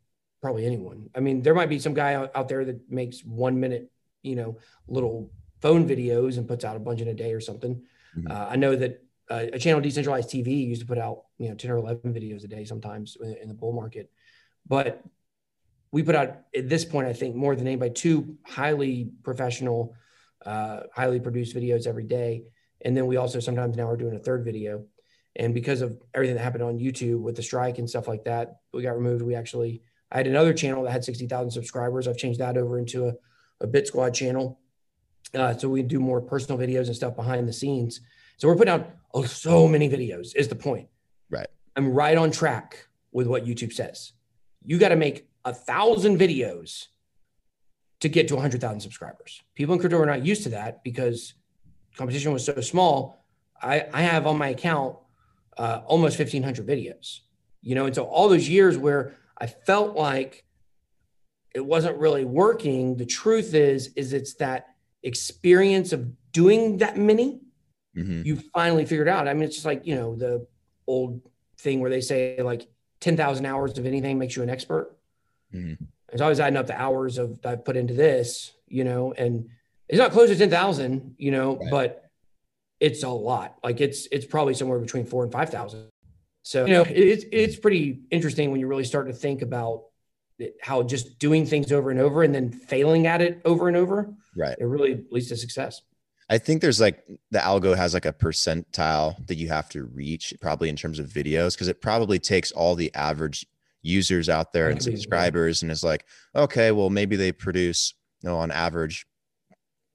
probably 0.41 0.67
anyone. 0.67 1.11
I 1.15 1.21
mean, 1.21 1.43
there 1.43 1.55
might 1.55 1.69
be 1.69 1.79
some 1.79 1.95
guy 1.95 2.15
out, 2.15 2.31
out 2.35 2.49
there 2.49 2.65
that 2.65 2.91
makes 2.91 3.21
one 3.25 3.61
minute, 3.61 3.91
you 4.23 4.37
know, 4.37 4.59
little 4.89 5.31
phone 5.61 5.89
videos 5.89 6.39
and 6.39 6.49
puts 6.49 6.65
out 6.65 6.77
a 6.77 6.81
bunch 6.81 7.01
in 7.01 7.09
a 7.09 7.15
day 7.15 7.33
or 7.33 7.41
something. 7.41 7.83
Mm-hmm. 8.17 8.31
Uh, 8.31 8.47
I 8.49 8.57
know 8.57 8.77
that 8.77 9.03
uh, 9.31 9.47
a 9.53 9.59
channel 9.59 9.81
decentralized 9.81 10.31
TV 10.31 10.67
used 10.67 10.81
to 10.81 10.87
put 10.87 10.99
out, 10.99 11.25
you 11.39 11.49
know, 11.49 11.55
10 11.55 11.71
or 11.71 11.77
11 11.77 12.13
videos 12.13 12.45
a 12.45 12.49
day 12.49 12.65
sometimes 12.65 13.17
in, 13.21 13.37
in 13.43 13.49
the 13.49 13.55
bull 13.55 13.73
market. 13.73 14.11
But 14.67 15.03
we 15.93 16.03
put 16.03 16.15
out 16.15 16.43
at 16.55 16.69
this 16.69 16.85
point, 16.85 17.09
I 17.09 17.13
think 17.13 17.35
more 17.35 17.55
than 17.55 17.67
anybody, 17.67 17.93
two 17.93 18.37
highly 18.47 19.11
professional, 19.23 19.95
uh, 20.45 20.81
highly 20.95 21.21
produced 21.21 21.55
videos 21.55 21.87
every 21.87 22.05
day. 22.05 22.45
And 22.83 22.97
then 22.97 23.07
we 23.07 23.17
also 23.17 23.41
sometimes 23.41 23.77
now 23.77 23.89
are 23.89 23.97
doing 23.97 24.17
a 24.17 24.19
third 24.19 24.45
video. 24.45 24.85
And 25.37 25.55
because 25.55 25.83
of 25.83 26.01
everything 26.15 26.37
that 26.37 26.43
happened 26.43 26.65
on 26.65 26.79
YouTube 26.79 27.21
with 27.21 27.37
the 27.37 27.43
strike 27.43 27.79
and 27.79 27.89
stuff 27.89 28.09
like 28.09 28.25
that, 28.25 28.61
we 28.73 28.83
got 28.83 28.97
removed. 28.97 29.23
We 29.23 29.35
actually, 29.35 29.83
I 30.11 30.17
had 30.17 30.27
another 30.27 30.53
channel 30.53 30.83
that 30.85 30.91
had 30.91 31.05
60,000 31.05 31.51
subscribers. 31.51 32.09
I've 32.09 32.17
changed 32.17 32.41
that 32.41 32.57
over 32.57 32.79
into 32.79 33.09
a, 33.09 33.15
a 33.61 33.67
Bit 33.67 33.87
Squad 33.87 34.15
channel. 34.15 34.59
Uh, 35.35 35.57
so 35.57 35.69
we 35.69 35.83
do 35.83 36.01
more 36.01 36.21
personal 36.21 36.59
videos 36.59 36.87
and 36.87 36.97
stuff 36.97 37.15
behind 37.15 37.47
the 37.47 37.53
scenes. 37.53 38.01
So 38.39 38.49
we're 38.49 38.57
putting 38.57 38.73
out 38.73 38.91
oh, 39.15 39.25
so 39.25 39.69
many 39.69 39.89
videos, 39.89 40.35
is 40.35 40.49
the 40.49 40.57
point. 40.57 40.89
Right. 41.29 41.47
I'm 41.77 41.93
right 41.93 42.17
on 42.17 42.31
track 42.31 42.89
with 43.13 43.27
what 43.27 43.45
YouTube 43.45 43.73
says. 43.73 44.13
You 44.65 44.79
got 44.79 44.89
to 44.89 44.97
make 44.97 45.29
a 45.45 45.53
thousand 45.53 46.19
videos 46.19 46.87
to 48.01 48.09
get 48.09 48.29
to 48.29 48.35
100,000 48.35 48.81
subscribers. 48.81 49.43
People 49.55 49.75
in 49.75 49.81
crypto 49.81 49.99
are 49.99 50.07
not 50.07 50.25
used 50.25 50.43
to 50.45 50.49
that 50.51 50.83
because 50.83 51.35
competition 51.97 52.33
was 52.33 52.45
so 52.45 52.61
small. 52.61 53.25
I, 53.63 53.87
I 53.93 54.03
have 54.03 54.27
on 54.27 54.39
my 54.39 54.49
account 54.49 54.97
uh, 55.59 55.83
almost 55.85 56.19
1,500 56.19 56.67
videos, 56.67 57.21
you 57.61 57.75
know, 57.75 57.87
and 57.87 57.95
so 57.95 58.05
all 58.05 58.29
those 58.29 58.49
years 58.49 58.79
where 58.79 59.15
I 59.39 59.47
felt 59.47 59.97
like 59.97 60.45
it 61.55 61.65
wasn't 61.65 61.99
really 61.99 62.25
working, 62.25 62.97
the 62.97 63.07
truth 63.07 63.55
is, 63.55 63.89
is 63.97 64.13
it's 64.13 64.35
that 64.35 64.67
experience 65.03 65.93
of 65.93 66.11
doing 66.33 66.79
that 66.79 66.97
many. 66.97 67.41
Mm-hmm. 67.97 68.23
You 68.25 68.37
finally 68.55 68.85
figured 68.87 69.09
out. 69.09 69.27
I 69.27 69.35
mean, 69.35 69.45
it's 69.45 69.57
just 69.57 69.67
like 69.67 69.85
you 69.85 69.97
know 69.97 70.15
the 70.15 70.47
old 70.87 71.21
thing 71.59 71.81
where 71.81 71.91
they 71.91 72.01
say 72.01 72.41
like 72.41 72.69
10,000 73.01 73.45
hours 73.47 73.79
of 73.79 73.87
anything 73.87 74.19
makes 74.19 74.37
you 74.37 74.43
an 74.43 74.51
expert. 74.51 74.97
Mm-hmm. 75.53 75.85
It's 76.13 76.23
always 76.23 76.41
adding 76.41 76.57
up 76.57 76.67
the 76.67 76.81
hours 76.81 77.19
of 77.19 77.39
I've 77.45 77.65
put 77.65 77.77
into 77.77 77.95
this, 77.95 78.53
you 78.67 78.85
know, 78.85 79.13
and 79.13 79.49
it's 79.89 79.99
not 79.99 80.13
close 80.13 80.29
to 80.29 80.37
10,000, 80.37 81.15
you 81.19 81.31
know, 81.31 81.57
right. 81.57 81.71
but 81.71 82.11
it's 82.79 83.03
a 83.03 83.09
lot. 83.09 83.57
Like 83.63 83.81
it's, 83.81 84.07
it's 84.11 84.27
probably 84.27 84.55
somewhere 84.55 84.79
between 84.79 85.05
four 85.05 85.25
and 85.25 85.33
5,000. 85.33 85.89
So, 86.43 86.65
you 86.65 86.73
know, 86.73 86.85
it's, 86.89 87.25
it's 87.31 87.57
pretty 87.57 88.01
interesting 88.11 88.51
when 88.51 88.61
you 88.61 88.67
really 88.67 88.85
start 88.85 89.07
to 89.09 89.13
think 89.13 89.43
about 89.43 89.85
how 90.61 90.83
just 90.83 91.19
doing 91.19 91.45
things 91.45 91.71
over 91.71 91.91
and 91.91 92.01
over 92.01 92.23
and 92.23 92.35
then 92.35 92.51
failing 92.51 93.07
at 93.07 93.21
it 93.21 93.41
over 93.45 93.69
and 93.69 93.77
over. 93.77 94.13
Right. 94.37 94.57
It 94.59 94.65
really 94.65 95.05
leads 95.11 95.29
to 95.29 95.37
success. 95.37 95.83
I 96.31 96.39
think 96.39 96.63
there's 96.63 96.81
like 96.81 97.05
the 97.33 97.41
algo 97.41 97.77
has 97.77 97.93
like 97.93 98.07
a 98.07 98.13
percentile 98.13 99.27
that 99.27 99.35
you 99.35 99.49
have 99.49 99.69
to 99.71 99.85
reach 99.85 100.33
probably 100.41 100.69
in 100.69 100.77
terms 100.77 101.01
of 101.01 101.09
videos 101.09 101.55
because 101.55 101.67
it 101.67 101.83
probably 101.83 102.21
takes 102.21 102.53
all 102.53 102.77
the 102.77 102.95
average 102.95 103.45
users 103.83 104.29
out 104.29 104.53
there 104.53 104.69
and 104.69 104.83
subscribers 104.83 105.63
and 105.63 105.71
is 105.71 105.85
like, 105.85 106.05
okay, 106.35 106.71
well 106.73 106.91
maybe 106.91 107.17
they 107.17 107.33
produce 107.33 107.95
you 108.23 108.29
know 108.29 108.37
on 108.37 108.51
average 108.51 109.07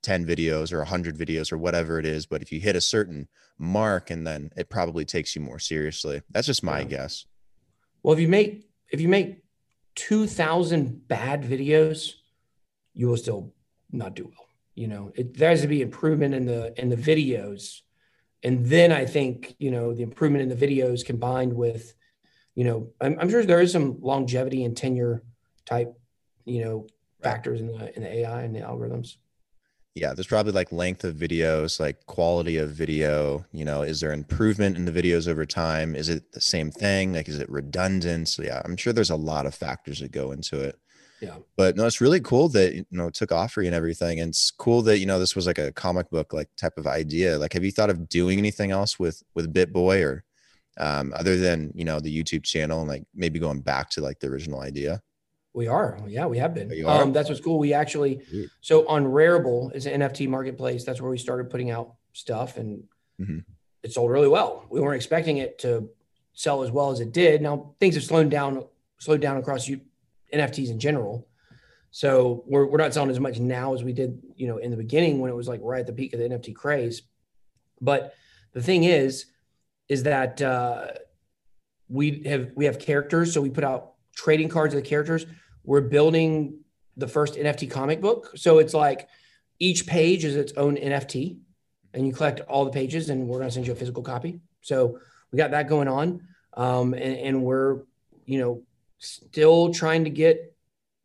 10 0.03 0.25
videos 0.25 0.71
or 0.71 0.79
100 0.79 1.17
videos 1.17 1.51
or 1.51 1.57
whatever 1.57 1.99
it 1.99 2.05
is, 2.05 2.25
but 2.25 2.41
if 2.41 2.51
you 2.51 2.59
hit 2.59 2.75
a 2.75 2.81
certain 2.81 3.27
mark 3.57 4.11
and 4.11 4.25
then 4.25 4.51
it 4.55 4.69
probably 4.69 5.05
takes 5.05 5.35
you 5.35 5.41
more 5.41 5.59
seriously. 5.59 6.21
That's 6.29 6.47
just 6.47 6.63
my 6.63 6.79
yeah. 6.79 6.85
guess. 6.85 7.25
Well, 8.03 8.13
if 8.13 8.19
you 8.19 8.27
make 8.27 8.67
if 8.91 9.01
you 9.01 9.07
make 9.07 9.43
2000 9.95 11.07
bad 11.07 11.43
videos, 11.43 12.13
you 12.93 13.07
will 13.07 13.17
still 13.17 13.53
not 13.91 14.13
do 14.13 14.25
well 14.25 14.45
you 14.75 14.87
know 14.87 15.11
it, 15.15 15.35
there 15.37 15.49
has 15.49 15.61
to 15.61 15.67
be 15.67 15.81
improvement 15.81 16.35
in 16.35 16.45
the 16.45 16.79
in 16.79 16.89
the 16.89 16.97
videos 16.97 17.81
and 18.43 18.65
then 18.65 18.91
i 18.91 19.05
think 19.05 19.55
you 19.57 19.71
know 19.71 19.93
the 19.93 20.03
improvement 20.03 20.43
in 20.43 20.49
the 20.49 20.67
videos 20.67 21.03
combined 21.03 21.53
with 21.53 21.93
you 22.55 22.63
know 22.63 22.89
i'm, 23.01 23.17
I'm 23.19 23.29
sure 23.29 23.45
there 23.45 23.61
is 23.61 23.71
some 23.71 23.97
longevity 24.01 24.63
and 24.63 24.75
tenure 24.75 25.23
type 25.65 25.93
you 26.45 26.63
know 26.63 26.87
factors 27.21 27.61
in 27.61 27.67
the 27.67 27.95
in 27.95 28.03
the 28.03 28.13
ai 28.19 28.43
and 28.43 28.55
the 28.55 28.61
algorithms 28.61 29.17
yeah 29.93 30.13
there's 30.13 30.27
probably 30.27 30.51
like 30.51 30.71
length 30.71 31.03
of 31.03 31.15
videos 31.15 31.79
like 31.79 32.05
quality 32.05 32.57
of 32.57 32.71
video 32.71 33.45
you 33.51 33.65
know 33.65 33.81
is 33.81 33.99
there 33.99 34.11
improvement 34.11 34.77
in 34.77 34.85
the 34.85 34.91
videos 34.91 35.27
over 35.27 35.45
time 35.45 35.95
is 35.95 36.09
it 36.09 36.31
the 36.33 36.41
same 36.41 36.71
thing 36.71 37.13
like 37.13 37.27
is 37.27 37.39
it 37.39 37.49
redundant 37.49 38.27
so 38.27 38.43
yeah 38.43 38.61
i'm 38.65 38.77
sure 38.77 38.93
there's 38.93 39.09
a 39.09 39.15
lot 39.15 39.45
of 39.45 39.55
factors 39.55 39.99
that 39.99 40.11
go 40.11 40.31
into 40.31 40.59
it 40.59 40.79
yeah. 41.21 41.37
But 41.55 41.75
no, 41.75 41.85
it's 41.85 42.01
really 42.01 42.19
cool 42.19 42.49
that 42.49 42.75
you 42.75 42.85
know 42.91 43.07
it 43.07 43.13
took 43.13 43.31
off 43.31 43.53
for 43.53 43.61
you 43.61 43.67
and 43.67 43.75
everything. 43.75 44.19
And 44.19 44.29
it's 44.29 44.51
cool 44.51 44.81
that 44.83 44.99
you 44.99 45.05
know 45.05 45.19
this 45.19 45.35
was 45.35 45.47
like 45.47 45.57
a 45.57 45.71
comic 45.71 46.09
book 46.09 46.33
like 46.33 46.49
type 46.57 46.77
of 46.77 46.87
idea. 46.87 47.37
Like, 47.37 47.53
have 47.53 47.63
you 47.63 47.71
thought 47.71 47.89
of 47.89 48.09
doing 48.09 48.37
anything 48.37 48.71
else 48.71 48.99
with 48.99 49.23
with 49.33 49.53
BitBoy 49.53 50.03
or 50.03 50.23
um, 50.77 51.13
other 51.15 51.37
than 51.37 51.71
you 51.75 51.85
know 51.85 51.99
the 51.99 52.15
YouTube 52.15 52.43
channel 52.43 52.79
and 52.79 52.89
like 52.89 53.03
maybe 53.13 53.39
going 53.39 53.61
back 53.61 53.89
to 53.91 54.01
like 54.01 54.19
the 54.19 54.27
original 54.27 54.61
idea? 54.61 55.01
We 55.53 55.67
are, 55.67 55.97
yeah, 56.05 56.25
we 56.25 56.37
have 56.37 56.53
been. 56.53 56.85
Um, 56.85 57.13
that's 57.13 57.29
what's 57.29 57.39
cool. 57.39 57.59
We 57.59 57.71
actually, 57.71 58.21
so 58.59 58.85
on 58.89 59.05
Rarible 59.05 59.73
is 59.73 59.85
an 59.85 60.01
NFT 60.01 60.27
marketplace. 60.27 60.83
That's 60.83 60.99
where 60.99 61.09
we 61.09 61.17
started 61.17 61.49
putting 61.49 61.71
out 61.71 61.93
stuff, 62.11 62.57
and 62.57 62.83
mm-hmm. 63.19 63.39
it 63.81 63.93
sold 63.93 64.11
really 64.11 64.27
well. 64.27 64.65
We 64.69 64.81
weren't 64.81 64.97
expecting 64.97 65.37
it 65.37 65.57
to 65.59 65.89
sell 66.33 66.63
as 66.63 66.71
well 66.71 66.91
as 66.91 66.99
it 66.99 67.13
did. 67.13 67.41
Now 67.41 67.73
things 67.79 67.95
have 67.95 68.03
slowed 68.03 68.29
down, 68.29 68.65
slowed 68.97 69.21
down 69.21 69.37
across 69.37 69.69
NFTs 70.33 70.69
in 70.69 70.79
general. 70.79 71.27
So 71.91 72.43
we're, 72.45 72.65
we're 72.65 72.77
not 72.77 72.93
selling 72.93 73.09
as 73.09 73.21
much 73.21 73.39
now 73.39 73.73
as 73.73 73.81
we 73.81 73.93
did, 73.93 74.21
you 74.35 74.47
know, 74.47 74.57
in 74.57 74.69
the 74.69 74.77
beginning 74.77 75.21
when 75.21 75.31
it 75.31 75.35
was 75.35 75.47
like 75.47 75.61
right 75.63 75.79
at 75.79 75.87
the 75.87 75.93
peak 75.93 76.11
of 76.11 76.19
the 76.19 76.27
NFT 76.27 76.53
craze. 76.53 77.03
But 77.79 78.13
the 78.51 78.61
thing 78.61 78.83
is, 78.83 79.27
is 79.89 80.03
that 80.03 80.41
uh, 80.41 80.87
we 81.89 82.23
have 82.23 82.51
we 82.55 82.65
have 82.65 82.79
characters. 82.79 83.33
So 83.33 83.41
we 83.41 83.49
put 83.49 83.63
out 83.63 83.93
trading 84.15 84.49
cards 84.49 84.73
of 84.73 84.81
the 84.81 84.87
characters. 84.87 85.25
We're 85.63 85.81
building 85.81 86.59
the 86.97 87.07
first 87.07 87.35
NFT 87.35 87.69
comic 87.69 88.01
book. 88.01 88.31
So 88.35 88.59
it's 88.59 88.73
like 88.73 89.07
each 89.59 89.85
page 89.85 90.23
is 90.25 90.35
its 90.35 90.53
own 90.53 90.75
NFT, 90.75 91.37
and 91.93 92.07
you 92.07 92.13
collect 92.13 92.41
all 92.41 92.65
the 92.65 92.71
pages, 92.71 93.09
and 93.09 93.27
we're 93.27 93.37
going 93.37 93.49
to 93.49 93.53
send 93.53 93.67
you 93.67 93.73
a 93.73 93.75
physical 93.75 94.03
copy. 94.03 94.39
So 94.61 94.99
we 95.31 95.37
got 95.37 95.51
that 95.51 95.67
going 95.67 95.87
on, 95.87 96.27
um, 96.53 96.93
and, 96.93 97.17
and 97.17 97.43
we're 97.43 97.81
you 98.25 98.39
know 98.39 98.63
still 98.97 99.73
trying 99.73 100.03
to 100.05 100.09
get 100.09 100.55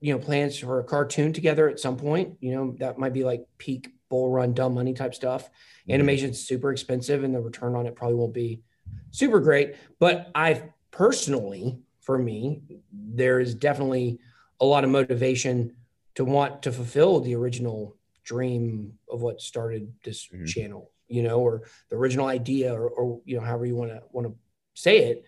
you 0.00 0.12
know 0.12 0.18
plans 0.18 0.58
for 0.58 0.80
a 0.80 0.84
cartoon 0.84 1.32
together 1.32 1.68
at 1.68 1.78
some 1.78 1.96
point 1.96 2.36
you 2.40 2.54
know 2.54 2.74
that 2.78 2.98
might 2.98 3.12
be 3.12 3.24
like 3.24 3.46
peak 3.58 3.92
bull 4.08 4.30
run 4.30 4.54
dumb 4.54 4.74
money 4.74 4.94
type 4.94 5.14
stuff 5.14 5.44
mm-hmm. 5.44 5.92
animation's 5.92 6.40
super 6.40 6.72
expensive 6.72 7.22
and 7.22 7.34
the 7.34 7.40
return 7.40 7.74
on 7.74 7.86
it 7.86 7.94
probably 7.94 8.16
won't 8.16 8.32
be 8.32 8.62
super 9.10 9.40
great 9.40 9.76
but 9.98 10.30
i 10.34 10.62
personally 10.90 11.78
for 12.00 12.18
me 12.18 12.62
there 12.92 13.40
is 13.40 13.54
definitely 13.54 14.18
a 14.60 14.64
lot 14.64 14.84
of 14.84 14.90
motivation 14.90 15.74
to 16.14 16.24
want 16.24 16.62
to 16.62 16.72
fulfill 16.72 17.20
the 17.20 17.34
original 17.34 17.96
dream 18.24 18.92
of 19.10 19.22
what 19.22 19.40
started 19.40 19.92
this 20.04 20.26
mm-hmm. 20.26 20.44
channel 20.44 20.90
you 21.08 21.22
know 21.22 21.38
or 21.40 21.62
the 21.88 21.96
original 21.96 22.26
idea 22.26 22.72
or, 22.72 22.88
or 22.88 23.20
you 23.24 23.36
know 23.36 23.44
however 23.44 23.66
you 23.66 23.74
want 23.74 23.90
to 23.90 24.02
want 24.12 24.26
to 24.26 24.34
say 24.74 24.98
it 24.98 25.24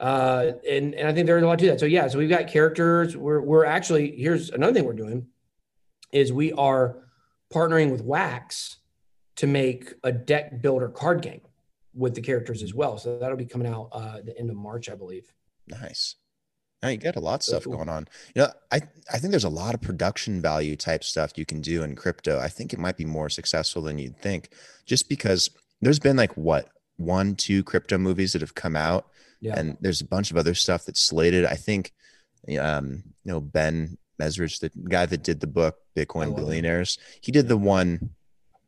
uh, 0.00 0.52
and, 0.68 0.94
and 0.94 1.08
I 1.08 1.12
think 1.12 1.26
there's 1.26 1.42
a 1.42 1.46
lot 1.46 1.58
to 1.60 1.66
that. 1.66 1.80
So 1.80 1.86
yeah, 1.86 2.08
so 2.08 2.18
we've 2.18 2.28
got 2.28 2.48
characters. 2.48 3.16
We're, 3.16 3.40
we're 3.40 3.64
actually, 3.64 4.16
here's 4.16 4.50
another 4.50 4.72
thing 4.72 4.84
we're 4.84 4.92
doing 4.92 5.26
is 6.12 6.32
we 6.32 6.52
are 6.52 6.96
partnering 7.52 7.90
with 7.90 8.02
Wax 8.02 8.76
to 9.36 9.46
make 9.46 9.94
a 10.02 10.12
deck 10.12 10.60
builder 10.60 10.88
card 10.88 11.22
game 11.22 11.40
with 11.94 12.14
the 12.14 12.20
characters 12.20 12.62
as 12.62 12.74
well. 12.74 12.98
So 12.98 13.18
that'll 13.18 13.36
be 13.36 13.46
coming 13.46 13.66
out 13.66 13.88
uh, 13.92 14.20
the 14.24 14.38
end 14.38 14.50
of 14.50 14.56
March, 14.56 14.88
I 14.88 14.94
believe. 14.94 15.32
Nice. 15.66 16.16
Now 16.82 16.90
you 16.90 16.98
got 16.98 17.16
a 17.16 17.20
lot 17.20 17.36
of 17.36 17.42
stuff 17.42 17.64
cool. 17.64 17.76
going 17.76 17.88
on. 17.88 18.06
You 18.34 18.42
know, 18.42 18.48
I, 18.70 18.82
I 19.12 19.18
think 19.18 19.30
there's 19.30 19.44
a 19.44 19.48
lot 19.48 19.74
of 19.74 19.80
production 19.80 20.42
value 20.42 20.76
type 20.76 21.02
stuff 21.02 21.32
you 21.36 21.46
can 21.46 21.60
do 21.62 21.82
in 21.82 21.96
crypto. 21.96 22.38
I 22.38 22.48
think 22.48 22.72
it 22.72 22.78
might 22.78 22.98
be 22.98 23.06
more 23.06 23.30
successful 23.30 23.80
than 23.82 23.98
you'd 23.98 24.20
think, 24.20 24.50
just 24.84 25.08
because 25.08 25.48
there's 25.80 25.98
been 25.98 26.16
like 26.16 26.36
what 26.36 26.68
one, 26.96 27.36
two 27.36 27.64
crypto 27.64 27.96
movies 27.96 28.34
that 28.34 28.42
have 28.42 28.54
come 28.54 28.76
out 28.76 29.06
yeah. 29.44 29.58
And 29.58 29.76
there's 29.82 30.00
a 30.00 30.06
bunch 30.06 30.30
of 30.30 30.38
other 30.38 30.54
stuff 30.54 30.86
that's 30.86 31.00
slated. 31.00 31.44
I 31.44 31.56
think, 31.56 31.92
um, 32.58 33.02
you 33.24 33.32
know, 33.32 33.42
Ben 33.42 33.98
Mezrich, 34.20 34.58
the 34.58 34.70
guy 34.88 35.04
that 35.04 35.22
did 35.22 35.40
the 35.40 35.46
book 35.46 35.76
Bitcoin 35.94 36.34
Billionaires, 36.34 36.98
he 37.20 37.30
did 37.30 37.46
the 37.46 37.58
one 37.58 38.14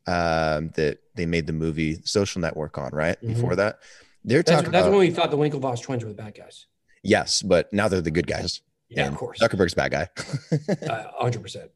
um, 0.07 0.71
that 0.77 0.99
they 1.14 1.27
made 1.27 1.47
the 1.47 1.53
movie 1.53 2.01
Social 2.05 2.40
Network 2.40 2.79
on, 2.79 2.90
right? 2.92 3.16
Mm-hmm. 3.21 3.35
Before 3.35 3.57
that, 3.57 3.81
they're 4.25 4.42
that's, 4.42 4.51
talking. 4.51 4.73
That's 4.73 4.87
about, 4.87 4.90
when 4.92 5.01
we 5.01 5.11
thought 5.11 5.31
the 5.31 5.38
Winklevoss 5.38 5.83
twins 5.83 6.05
were 6.05 6.11
the 6.11 6.16
bad 6.16 6.35
guys. 6.35 6.66
Yes, 7.03 7.42
but 7.42 7.73
now 7.73 7.88
they're 7.88 8.01
the 8.01 8.11
good 8.11 8.27
guys. 8.27 8.61
Yeah, 8.88 9.09
of 9.09 9.16
course. 9.16 9.40
Zuckerberg's 9.40 9.75
bad 9.75 9.92
guy. 9.92 10.09
Uh, 10.88 11.05
hundred 11.19 11.40
uh, 11.40 11.42
percent. 11.42 11.71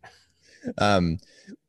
um, 0.78 1.18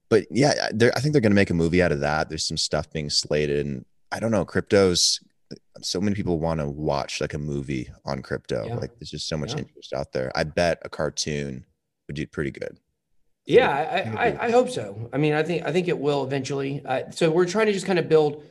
but 0.10 0.26
yeah, 0.30 0.68
I 0.72 1.00
think 1.00 1.14
they're 1.14 1.22
going 1.22 1.32
to 1.32 1.36
make 1.36 1.50
a 1.50 1.56
movie 1.56 1.82
out 1.82 1.92
of 1.92 2.02
that. 2.02 2.30
There's 2.30 2.46
some 2.46 2.58
stuff 2.58 2.92
being 2.92 3.10
slated, 3.10 3.66
and 3.66 3.86
I 4.12 4.20
don't 4.20 4.32
know. 4.32 4.46
Crypto's 4.46 5.20
so 5.82 6.00
many 6.00 6.16
people 6.16 6.40
want 6.40 6.60
to 6.60 6.68
watch 6.68 7.22
like 7.22 7.34
a 7.34 7.38
movie 7.38 7.90
on 8.06 8.22
crypto. 8.22 8.66
Yeah. 8.68 8.76
Like 8.76 8.98
there's 9.00 9.12
just 9.12 9.28
so 9.28 9.38
much 9.38 9.54
yeah. 9.54 9.60
interest 9.60 9.94
out 9.94 10.12
there. 10.12 10.32
I 10.36 10.44
bet 10.44 10.80
a 10.84 10.90
cartoon 10.90 11.66
would 12.08 12.16
do 12.16 12.28
pretty 12.28 12.52
good. 12.52 12.78
Yeah, 13.46 13.70
I, 13.70 14.28
I, 14.28 14.46
I, 14.46 14.52
hope 14.52 14.70
so. 14.70 15.10
I 15.12 15.18
mean, 15.18 15.34
I 15.34 15.42
think 15.42 15.66
I 15.66 15.72
think 15.72 15.88
it 15.88 15.98
will 15.98 16.24
eventually. 16.24 16.82
Uh, 16.86 17.10
so 17.10 17.32
we're 17.32 17.48
trying 17.48 17.66
to 17.66 17.74
just 17.74 17.88
kind 17.88 17.98
of 17.98 18.08
build. 18.08 18.44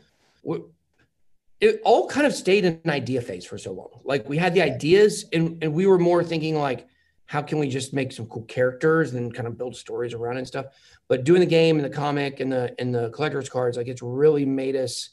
It 1.61 1.81
all 1.85 2.09
kind 2.09 2.27
of 2.27 2.35
stayed 2.35 2.65
in 2.65 2.81
an 2.85 2.91
idea 2.91 3.23
phase 3.23 3.45
for 3.47 3.57
so 3.57 3.73
long. 3.73 4.01
Like 4.05 4.29
we 4.29 4.37
had 4.37 4.53
the 4.53 4.63
ideas, 4.63 5.27
and 5.33 5.63
and 5.63 5.75
we 5.75 5.87
were 5.87 5.99
more 5.99 6.25
thinking 6.25 6.57
like, 6.57 6.89
how 7.31 7.41
can 7.41 7.61
we 7.61 7.69
just 7.69 7.95
make 7.95 8.11
some 8.11 8.27
cool 8.27 8.43
characters 8.43 9.15
and 9.15 9.33
kind 9.33 9.47
of 9.47 9.57
build 9.57 9.77
stories 9.77 10.15
around 10.15 10.39
and 10.39 10.47
stuff. 10.49 10.67
But 11.07 11.23
doing 11.23 11.39
the 11.39 11.47
game 11.47 11.77
and 11.77 11.85
the 11.85 11.97
comic 11.97 12.41
and 12.41 12.51
the 12.51 12.75
and 12.81 12.93
the 12.93 13.11
collector's 13.11 13.49
cards, 13.49 13.77
like 13.77 13.87
it's 13.87 14.03
really 14.03 14.45
made 14.45 14.75
us 14.75 15.11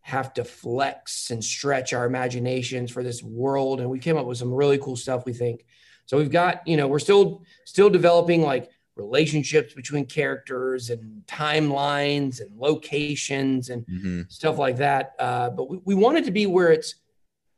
have 0.00 0.34
to 0.34 0.44
flex 0.44 1.30
and 1.30 1.44
stretch 1.44 1.92
our 1.92 2.04
imaginations 2.04 2.90
for 2.90 3.04
this 3.04 3.22
world. 3.22 3.80
And 3.80 3.88
we 3.88 4.00
came 4.00 4.16
up 4.16 4.26
with 4.26 4.38
some 4.38 4.52
really 4.52 4.78
cool 4.78 4.96
stuff. 4.96 5.24
We 5.24 5.32
think 5.32 5.64
so. 6.06 6.16
We've 6.16 6.30
got 6.30 6.66
you 6.66 6.76
know 6.76 6.88
we're 6.88 6.98
still 6.98 7.44
still 7.64 7.90
developing 7.90 8.42
like 8.42 8.68
relationships 8.96 9.74
between 9.74 10.06
characters 10.06 10.90
and 10.90 11.22
timelines 11.26 12.40
and 12.40 12.58
locations 12.58 13.68
and 13.68 13.86
mm-hmm. 13.86 14.22
stuff 14.28 14.58
like 14.58 14.78
that. 14.78 15.14
Uh, 15.18 15.50
but 15.50 15.68
we, 15.68 15.80
we 15.84 15.94
want 15.94 16.16
it 16.16 16.24
to 16.24 16.30
be 16.30 16.46
where 16.46 16.72
it's 16.72 16.96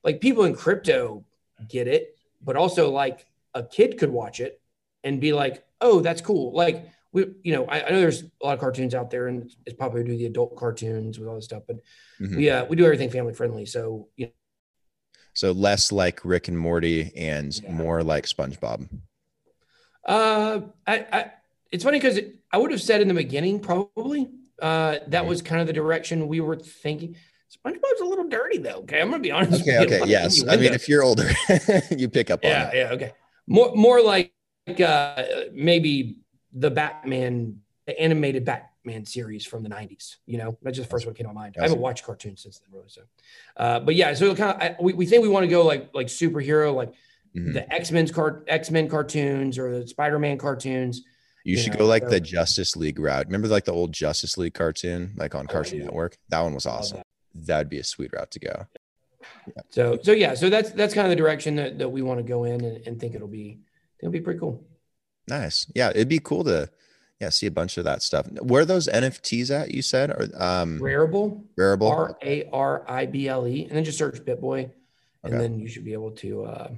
like 0.03 0.20
people 0.20 0.44
in 0.44 0.55
crypto 0.55 1.24
get 1.68 1.87
it, 1.87 2.16
but 2.42 2.57
also 2.57 2.90
like 2.90 3.27
a 3.55 3.62
kid 3.62 3.98
could 3.98 4.11
watch 4.11 4.40
it 4.40 4.61
and 5.05 5.20
be 5.20 5.33
like, 5.33 5.64
oh, 5.81 6.01
that's 6.01 6.20
cool. 6.20 6.53
Like 6.53 6.88
we, 7.12 7.27
you 7.42 7.53
know, 7.53 7.64
I, 7.66 7.87
I 7.87 7.90
know 7.90 8.01
there's 8.01 8.22
a 8.22 8.46
lot 8.46 8.55
of 8.55 8.61
cartoons 8.61 8.94
out 8.94 9.11
there 9.11 9.29
and 9.29 9.51
it's 9.64 9.79
to 9.79 10.05
do 10.05 10.16
the 10.16 10.27
adult 10.27 10.57
cartoons 10.57 11.18
with 11.18 11.29
all 11.29 11.37
this 11.37 11.44
stuff, 11.44 11.62
but 11.66 11.77
mm-hmm. 12.20 12.37
we, 12.37 12.51
uh, 12.51 12.64
we 12.64 12.77
do 12.77 12.85
everything 12.85 13.11
family 13.11 13.33
friendly. 13.33 13.64
So, 13.64 14.09
you 14.16 14.27
know, 14.27 14.33
so 15.35 15.53
less 15.53 15.92
like 15.92 16.24
Rick 16.24 16.48
and 16.48 16.59
Morty 16.59 17.12
and 17.16 17.57
yeah. 17.62 17.70
more 17.70 18.03
like 18.03 18.27
SpongeBob. 18.27 18.88
Uh, 20.08 20.62
I, 20.86 21.06
I 21.12 21.30
it's 21.70 21.84
funny 21.84 21.98
because 21.98 22.18
I 22.50 22.56
would 22.56 22.70
have 22.70 22.80
said 22.80 23.02
in 23.02 23.08
the 23.08 23.14
beginning 23.14 23.60
probably 23.60 24.30
uh, 24.60 24.96
that 25.08 25.26
was 25.26 25.42
kind 25.42 25.60
of 25.60 25.66
the 25.66 25.72
direction 25.72 26.26
we 26.26 26.40
were 26.40 26.56
thinking. 26.56 27.14
SpongeBob's 27.54 28.00
a 28.00 28.04
little 28.04 28.28
dirty 28.28 28.58
though. 28.58 28.80
Okay, 28.80 29.00
I'm 29.00 29.10
gonna 29.10 29.22
be 29.22 29.30
honest. 29.30 29.62
Okay, 29.62 29.78
okay, 29.78 30.02
yes. 30.06 30.42
I 30.48 30.56
mean, 30.56 30.72
if 30.72 30.88
you're 30.88 31.02
older, 31.02 31.30
you 31.90 32.08
pick 32.08 32.30
up 32.30 32.44
on 32.44 32.50
it. 32.50 32.54
yeah, 32.54 32.70
Yeah, 32.74 32.92
okay. 32.92 33.12
More, 33.46 33.74
more 33.74 34.02
like 34.02 34.32
uh, 34.78 35.22
maybe 35.52 36.16
the 36.52 36.70
Batman, 36.70 37.60
the 37.86 37.98
animated 37.98 38.44
Batman 38.44 39.04
series 39.04 39.46
from 39.46 39.62
the 39.62 39.70
'90s. 39.70 40.16
You 40.26 40.38
know, 40.38 40.58
that's 40.62 40.76
just 40.76 40.88
the 40.88 40.90
first 40.90 41.06
one 41.06 41.14
came 41.14 41.26
to 41.26 41.32
mind. 41.32 41.56
I 41.58 41.62
haven't 41.62 41.80
watched 41.80 42.04
cartoons 42.04 42.42
since 42.42 42.58
then, 42.58 42.68
really. 42.72 42.88
So, 42.88 43.02
uh, 43.56 43.80
but 43.80 43.94
yeah, 43.94 44.12
so 44.14 44.34
kind 44.34 44.50
of 44.50 44.62
I, 44.62 44.76
we, 44.80 44.92
we 44.94 45.06
think 45.06 45.22
we 45.22 45.28
want 45.28 45.44
to 45.44 45.48
go 45.48 45.64
like 45.64 45.90
like 45.94 46.08
superhero, 46.08 46.74
like 46.74 46.92
mm-hmm. 47.38 47.53
the 47.53 47.72
X 47.72 47.90
Men's 47.90 48.11
car 48.11 48.42
X 48.48 48.70
Men 48.70 48.88
cartoons 48.88 49.59
or 49.59 49.81
the 49.81 49.88
Spider 49.88 50.18
Man 50.18 50.38
cartoons. 50.38 51.03
You, 51.44 51.57
you 51.57 51.62
should 51.62 51.72
know, 51.74 51.81
go 51.81 51.87
like 51.87 52.03
so. 52.03 52.11
the 52.11 52.20
Justice 52.20 52.77
League 52.77 52.98
route. 52.98 53.27
Remember 53.27 53.48
like 53.48 53.64
the 53.64 53.72
old 53.72 53.92
Justice 53.92 54.37
League 54.37 54.55
cartoon, 54.55 55.14
like 55.16 55.35
on 55.35 55.46
oh, 55.48 55.53
Cartoon 55.53 55.81
Network? 55.81 56.16
That 56.29 56.40
one 56.40 56.55
was 56.55 56.66
awesome. 56.66 57.03
That. 57.35 57.59
would 57.59 57.68
be 57.70 57.79
a 57.79 57.85
sweet 57.85 58.11
route 58.12 58.31
to 58.33 58.40
go. 58.40 58.66
Yeah. 59.46 59.62
So 59.70 59.98
so 60.03 60.12
yeah, 60.12 60.35
so 60.35 60.51
that's 60.51 60.70
that's 60.72 60.94
kind 60.94 61.07
of 61.07 61.11
the 61.11 61.16
direction 61.16 61.57
that, 61.57 61.79
that 61.79 61.88
we 61.88 62.03
want 62.03 62.18
to 62.18 62.24
go 62.24 62.44
in 62.44 62.64
and, 62.64 62.87
and 62.87 63.01
think 63.01 63.14
it'll 63.14 63.29
be 63.29 63.61
it'll 64.01 64.12
be 64.12 64.20
pretty 64.20 64.40
cool. 64.40 64.64
Nice. 65.29 65.70
Yeah, 65.74 65.90
it'd 65.90 66.09
be 66.09 66.18
cool 66.18 66.44
to 66.44 66.70
yeah, 67.20 67.31
see 67.31 67.46
a 67.46 67.51
bunch 67.51 67.79
of 67.79 67.85
that 67.85 68.03
stuff. 68.03 68.31
Where 68.42 68.64
those 68.64 68.87
NFTs 68.87 69.51
at? 69.51 69.72
You 69.72 69.83
said 69.83 70.11
or 70.11 70.29
um 70.37 70.79
Rarible. 70.79 71.44
Rarible. 71.59 71.90
R 71.90 72.18
A 72.22 72.48
R 72.53 72.85
I 72.88 73.07
B 73.07 73.29
L 73.29 73.46
E, 73.46 73.64
and 73.64 73.77
then 73.77 73.85
just 73.85 73.98
search 73.98 74.20
BitBoy, 74.24 74.64
okay. 74.64 74.72
and 75.24 75.40
then 75.40 75.59
you 75.59 75.68
should 75.68 75.85
be 75.85 75.92
able 75.92 76.12
to 76.12 76.44
uh 76.44 76.70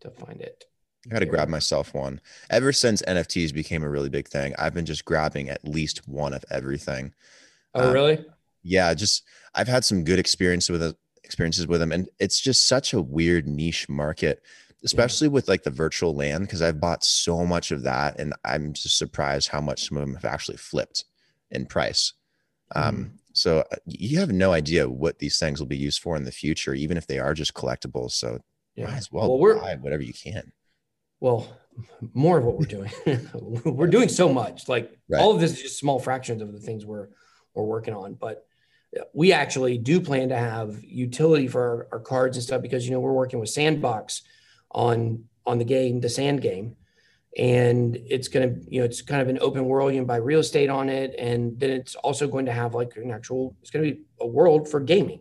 to 0.00 0.10
find 0.10 0.40
it. 0.40 0.64
I 1.06 1.10
got 1.10 1.20
to 1.20 1.26
grab 1.26 1.48
myself 1.48 1.94
one. 1.94 2.20
Ever 2.50 2.72
since 2.72 3.00
NFTs 3.02 3.54
became 3.54 3.82
a 3.82 3.88
really 3.88 4.10
big 4.10 4.28
thing, 4.28 4.54
I've 4.58 4.74
been 4.74 4.84
just 4.84 5.04
grabbing 5.04 5.48
at 5.48 5.66
least 5.66 6.06
one 6.06 6.34
of 6.34 6.44
everything. 6.50 7.14
Oh, 7.74 7.88
um, 7.88 7.94
really? 7.94 8.24
Yeah, 8.62 8.92
just 8.92 9.22
I've 9.54 9.68
had 9.68 9.84
some 9.84 10.04
good 10.04 10.18
experiences 10.18 10.70
with 10.70 10.82
it, 10.82 10.96
experiences 11.24 11.66
with 11.66 11.80
them, 11.80 11.92
and 11.92 12.08
it's 12.18 12.38
just 12.38 12.66
such 12.66 12.92
a 12.92 13.00
weird 13.00 13.46
niche 13.46 13.88
market 13.88 14.42
especially 14.82 15.26
yeah. 15.26 15.32
with 15.32 15.48
like 15.48 15.62
the 15.62 15.70
virtual 15.70 16.14
land 16.14 16.46
because 16.46 16.62
I've 16.62 16.80
bought 16.80 17.04
so 17.04 17.44
much 17.44 17.70
of 17.70 17.82
that 17.82 18.18
and 18.18 18.34
I'm 18.44 18.72
just 18.72 18.96
surprised 18.96 19.48
how 19.48 19.60
much 19.60 19.88
some 19.88 19.98
of 19.98 20.02
them 20.02 20.14
have 20.14 20.24
actually 20.24 20.56
flipped 20.56 21.04
in 21.50 21.66
price. 21.66 22.14
Um. 22.74 22.84
Um, 22.84 23.12
so 23.32 23.60
uh, 23.72 23.76
you 23.86 24.18
have 24.18 24.32
no 24.32 24.52
idea 24.52 24.88
what 24.88 25.20
these 25.20 25.38
things 25.38 25.60
will 25.60 25.66
be 25.66 25.76
used 25.76 26.02
for 26.02 26.16
in 26.16 26.24
the 26.24 26.32
future, 26.32 26.74
even 26.74 26.96
if 26.96 27.06
they 27.06 27.20
are 27.20 27.32
just 27.32 27.54
collectibles. 27.54 28.12
So 28.12 28.40
yeah. 28.74 28.90
as 28.90 29.10
well, 29.10 29.28
well 29.28 29.38
we're, 29.38 29.58
buy 29.58 29.76
whatever 29.76 30.02
you 30.02 30.12
can. 30.12 30.52
Well, 31.20 31.48
more 32.14 32.38
of 32.38 32.44
what 32.44 32.58
we're 32.58 32.66
doing. 32.66 32.90
we're 33.64 33.86
doing 33.86 34.08
so 34.08 34.32
much. 34.32 34.68
Like 34.68 34.98
right. 35.08 35.20
all 35.20 35.34
of 35.34 35.40
this 35.40 35.52
is 35.52 35.62
just 35.62 35.78
small 35.78 35.98
fractions 35.98 36.42
of 36.42 36.52
the 36.52 36.60
things 36.60 36.84
we're 36.84 37.08
we're 37.54 37.64
working 37.64 37.94
on, 37.94 38.14
but 38.14 38.46
we 39.12 39.32
actually 39.32 39.78
do 39.78 40.00
plan 40.00 40.30
to 40.30 40.36
have 40.36 40.82
utility 40.82 41.46
for 41.46 41.62
our, 41.62 41.88
our 41.92 42.00
cards 42.00 42.36
and 42.36 42.44
stuff 42.44 42.62
because 42.62 42.86
you 42.86 42.92
know 42.92 43.00
we're 43.00 43.12
working 43.12 43.38
with 43.38 43.50
Sandbox 43.50 44.22
on 44.70 45.24
on 45.46 45.58
the 45.58 45.64
game, 45.64 46.00
the 46.00 46.08
sand 46.08 46.42
game. 46.42 46.76
And 47.36 47.96
it's 47.96 48.28
going 48.28 48.48
to, 48.48 48.70
you 48.70 48.80
know, 48.80 48.84
it's 48.84 49.02
kind 49.02 49.22
of 49.22 49.28
an 49.28 49.38
open 49.40 49.64
world. 49.66 49.92
You 49.92 50.00
can 50.00 50.06
buy 50.06 50.16
real 50.16 50.40
estate 50.40 50.68
on 50.68 50.88
it. 50.88 51.14
And 51.16 51.58
then 51.60 51.70
it's 51.70 51.94
also 51.94 52.26
going 52.26 52.46
to 52.46 52.52
have 52.52 52.74
like 52.74 52.96
an 52.96 53.10
actual, 53.10 53.56
it's 53.62 53.70
going 53.70 53.84
to 53.84 53.94
be 53.94 54.00
a 54.20 54.26
world 54.26 54.68
for 54.68 54.80
gaming. 54.80 55.20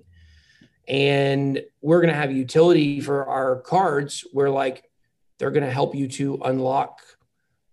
And 0.89 1.61
we're 1.81 2.01
going 2.01 2.13
to 2.13 2.19
have 2.19 2.31
utility 2.31 2.99
for 2.99 3.25
our 3.25 3.61
cards 3.61 4.25
where 4.33 4.49
like 4.49 4.89
they're 5.37 5.51
going 5.51 5.65
to 5.65 5.71
help 5.71 5.93
you 5.93 6.07
to 6.07 6.41
unlock 6.43 7.01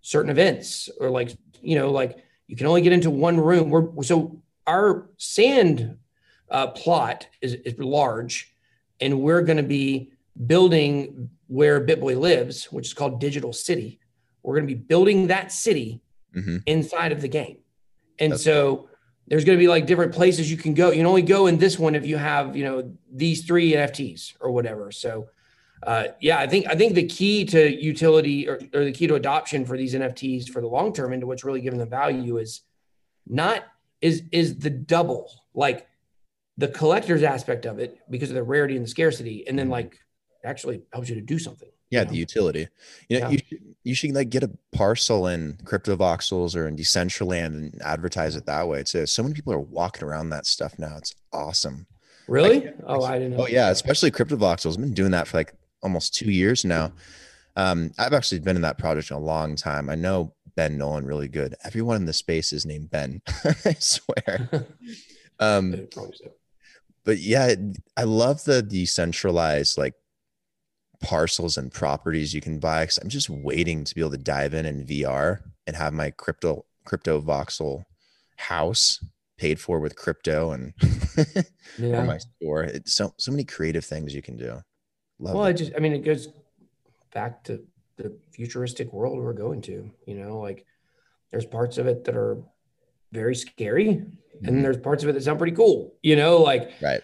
certain 0.02 0.30
events 0.30 0.90
or 1.00 1.10
like, 1.10 1.36
you 1.62 1.76
know, 1.76 1.90
like 1.90 2.18
you 2.46 2.56
can 2.56 2.66
only 2.66 2.82
get 2.82 2.92
into 2.92 3.10
one 3.10 3.40
room. 3.40 3.70
We're, 3.70 4.02
so 4.02 4.40
our 4.66 5.08
sand 5.16 5.96
uh, 6.50 6.68
plot 6.68 7.26
is, 7.40 7.54
is 7.54 7.78
large 7.78 8.54
and 9.00 9.20
we're 9.20 9.42
going 9.42 9.56
to 9.56 9.62
be 9.62 10.12
building 10.46 11.30
where 11.46 11.84
BitBoy 11.84 12.18
lives, 12.18 12.66
which 12.66 12.88
is 12.88 12.94
called 12.94 13.18
Digital 13.18 13.52
City. 13.52 13.98
We're 14.42 14.56
going 14.56 14.68
to 14.68 14.74
be 14.74 14.80
building 14.80 15.28
that 15.28 15.52
city 15.52 16.02
mm-hmm. 16.34 16.58
inside 16.66 17.12
of 17.12 17.20
the 17.20 17.28
game. 17.28 17.58
And 18.18 18.32
That's 18.32 18.44
so. 18.44 18.88
There's 19.28 19.44
going 19.44 19.58
to 19.58 19.62
be 19.62 19.68
like 19.68 19.86
different 19.86 20.12
places 20.12 20.50
you 20.50 20.56
can 20.56 20.74
go. 20.74 20.90
You 20.90 20.98
can 20.98 21.06
only 21.06 21.22
go 21.22 21.46
in 21.46 21.58
this 21.58 21.78
one 21.78 21.94
if 21.94 22.06
you 22.06 22.16
have, 22.16 22.56
you 22.56 22.64
know, 22.64 22.92
these 23.12 23.44
three 23.44 23.72
NFTs 23.72 24.34
or 24.40 24.50
whatever. 24.50 24.92
So 24.92 25.28
uh, 25.82 26.08
yeah, 26.20 26.38
I 26.38 26.46
think 26.46 26.66
I 26.68 26.74
think 26.74 26.94
the 26.94 27.06
key 27.06 27.44
to 27.46 27.74
utility 27.74 28.48
or, 28.48 28.60
or 28.74 28.84
the 28.84 28.92
key 28.92 29.06
to 29.06 29.14
adoption 29.14 29.64
for 29.64 29.76
these 29.76 29.94
NFTs 29.94 30.48
for 30.48 30.60
the 30.60 30.68
long 30.68 30.92
term 30.92 31.12
into 31.12 31.26
what's 31.26 31.44
really 31.44 31.60
giving 31.60 31.78
them 31.78 31.90
value 31.90 32.38
is 32.38 32.62
not 33.26 33.64
is 34.00 34.22
is 34.32 34.58
the 34.58 34.70
double 34.70 35.30
like 35.54 35.86
the 36.56 36.68
collector's 36.68 37.22
aspect 37.22 37.66
of 37.66 37.78
it 37.78 37.98
because 38.10 38.30
of 38.30 38.34
the 38.34 38.42
rarity 38.42 38.76
and 38.76 38.84
the 38.84 38.88
scarcity, 38.88 39.46
and 39.46 39.58
then 39.58 39.68
like 39.68 39.98
actually 40.44 40.82
helps 40.92 41.08
you 41.08 41.14
to 41.16 41.20
do 41.20 41.38
something. 41.38 41.68
Yeah, 41.90 42.04
the 42.04 42.16
utility. 42.16 42.68
You 43.08 43.20
know, 43.20 43.26
yeah. 43.26 43.30
you 43.30 43.38
should, 43.38 43.74
you 43.84 43.94
should 43.94 44.14
like 44.14 44.30
get 44.30 44.42
a 44.42 44.50
parcel 44.72 45.28
in 45.28 45.58
Cryptovoxels 45.64 46.56
or 46.56 46.66
in 46.66 46.76
Decentraland 46.76 47.46
and 47.46 47.82
advertise 47.82 48.34
it 48.34 48.46
that 48.46 48.66
way 48.66 48.82
too. 48.82 49.06
So 49.06 49.22
many 49.22 49.34
people 49.34 49.52
are 49.52 49.60
walking 49.60 50.02
around 50.06 50.30
that 50.30 50.46
stuff 50.46 50.78
now. 50.78 50.96
It's 50.96 51.14
awesome. 51.32 51.86
Really? 52.26 52.60
Like, 52.60 52.76
oh, 52.86 53.04
I 53.04 53.18
didn't 53.18 53.36
know. 53.36 53.44
Oh 53.44 53.46
yeah, 53.46 53.70
especially 53.70 54.10
Cryptovoxels. 54.10 54.72
I've 54.72 54.80
been 54.80 54.94
doing 54.94 55.12
that 55.12 55.28
for 55.28 55.36
like 55.36 55.54
almost 55.82 56.14
two 56.14 56.30
years 56.30 56.64
now. 56.64 56.92
Um, 57.54 57.92
I've 57.98 58.12
actually 58.12 58.40
been 58.40 58.56
in 58.56 58.62
that 58.62 58.78
project 58.78 59.10
a 59.10 59.18
long 59.18 59.54
time. 59.56 59.88
I 59.88 59.94
know 59.94 60.34
Ben 60.56 60.76
Nolan 60.76 61.06
really 61.06 61.28
good. 61.28 61.54
Everyone 61.64 61.96
in 61.96 62.04
the 62.04 62.12
space 62.12 62.52
is 62.52 62.66
named 62.66 62.90
Ben. 62.90 63.22
I 63.64 63.76
swear. 63.78 64.66
um, 65.38 65.86
but 67.04 67.18
yeah, 67.18 67.54
I 67.96 68.02
love 68.02 68.44
the 68.44 68.62
decentralized 68.62 69.78
like 69.78 69.94
parcels 71.00 71.56
and 71.56 71.72
properties 71.72 72.34
you 72.34 72.40
can 72.40 72.58
buy. 72.58 72.84
Cause 72.84 72.98
I'm 72.98 73.08
just 73.08 73.30
waiting 73.30 73.84
to 73.84 73.94
be 73.94 74.00
able 74.00 74.10
to 74.12 74.18
dive 74.18 74.54
in 74.54 74.66
in 74.66 74.86
VR 74.86 75.40
and 75.66 75.76
have 75.76 75.92
my 75.92 76.10
crypto 76.10 76.64
crypto 76.84 77.20
voxel 77.20 77.84
house 78.36 79.04
paid 79.38 79.60
for 79.60 79.80
with 79.80 79.96
crypto 79.96 80.52
and 80.52 80.72
yeah. 81.78 82.04
my 82.04 82.18
store. 82.18 82.64
It's 82.64 82.94
so 82.94 83.14
so 83.18 83.30
many 83.30 83.44
creative 83.44 83.84
things 83.84 84.14
you 84.14 84.22
can 84.22 84.36
do. 84.36 84.60
Love 85.18 85.34
well, 85.34 85.44
it. 85.44 85.48
I 85.48 85.52
just 85.52 85.72
I 85.76 85.80
mean 85.80 85.92
it 85.92 86.04
goes 86.04 86.28
back 87.12 87.44
to 87.44 87.62
the 87.96 88.16
futuristic 88.32 88.92
world 88.92 89.18
we're 89.18 89.32
going 89.32 89.62
to. 89.62 89.90
You 90.06 90.14
know, 90.14 90.38
like 90.38 90.66
there's 91.30 91.46
parts 91.46 91.78
of 91.78 91.86
it 91.86 92.04
that 92.04 92.16
are 92.16 92.42
very 93.12 93.34
scary, 93.34 93.86
mm-hmm. 93.86 94.48
and 94.48 94.64
there's 94.64 94.78
parts 94.78 95.02
of 95.02 95.08
it 95.08 95.12
that 95.12 95.22
sound 95.22 95.38
pretty 95.38 95.56
cool. 95.56 95.94
You 96.02 96.16
know, 96.16 96.38
like 96.38 96.72
right, 96.80 97.02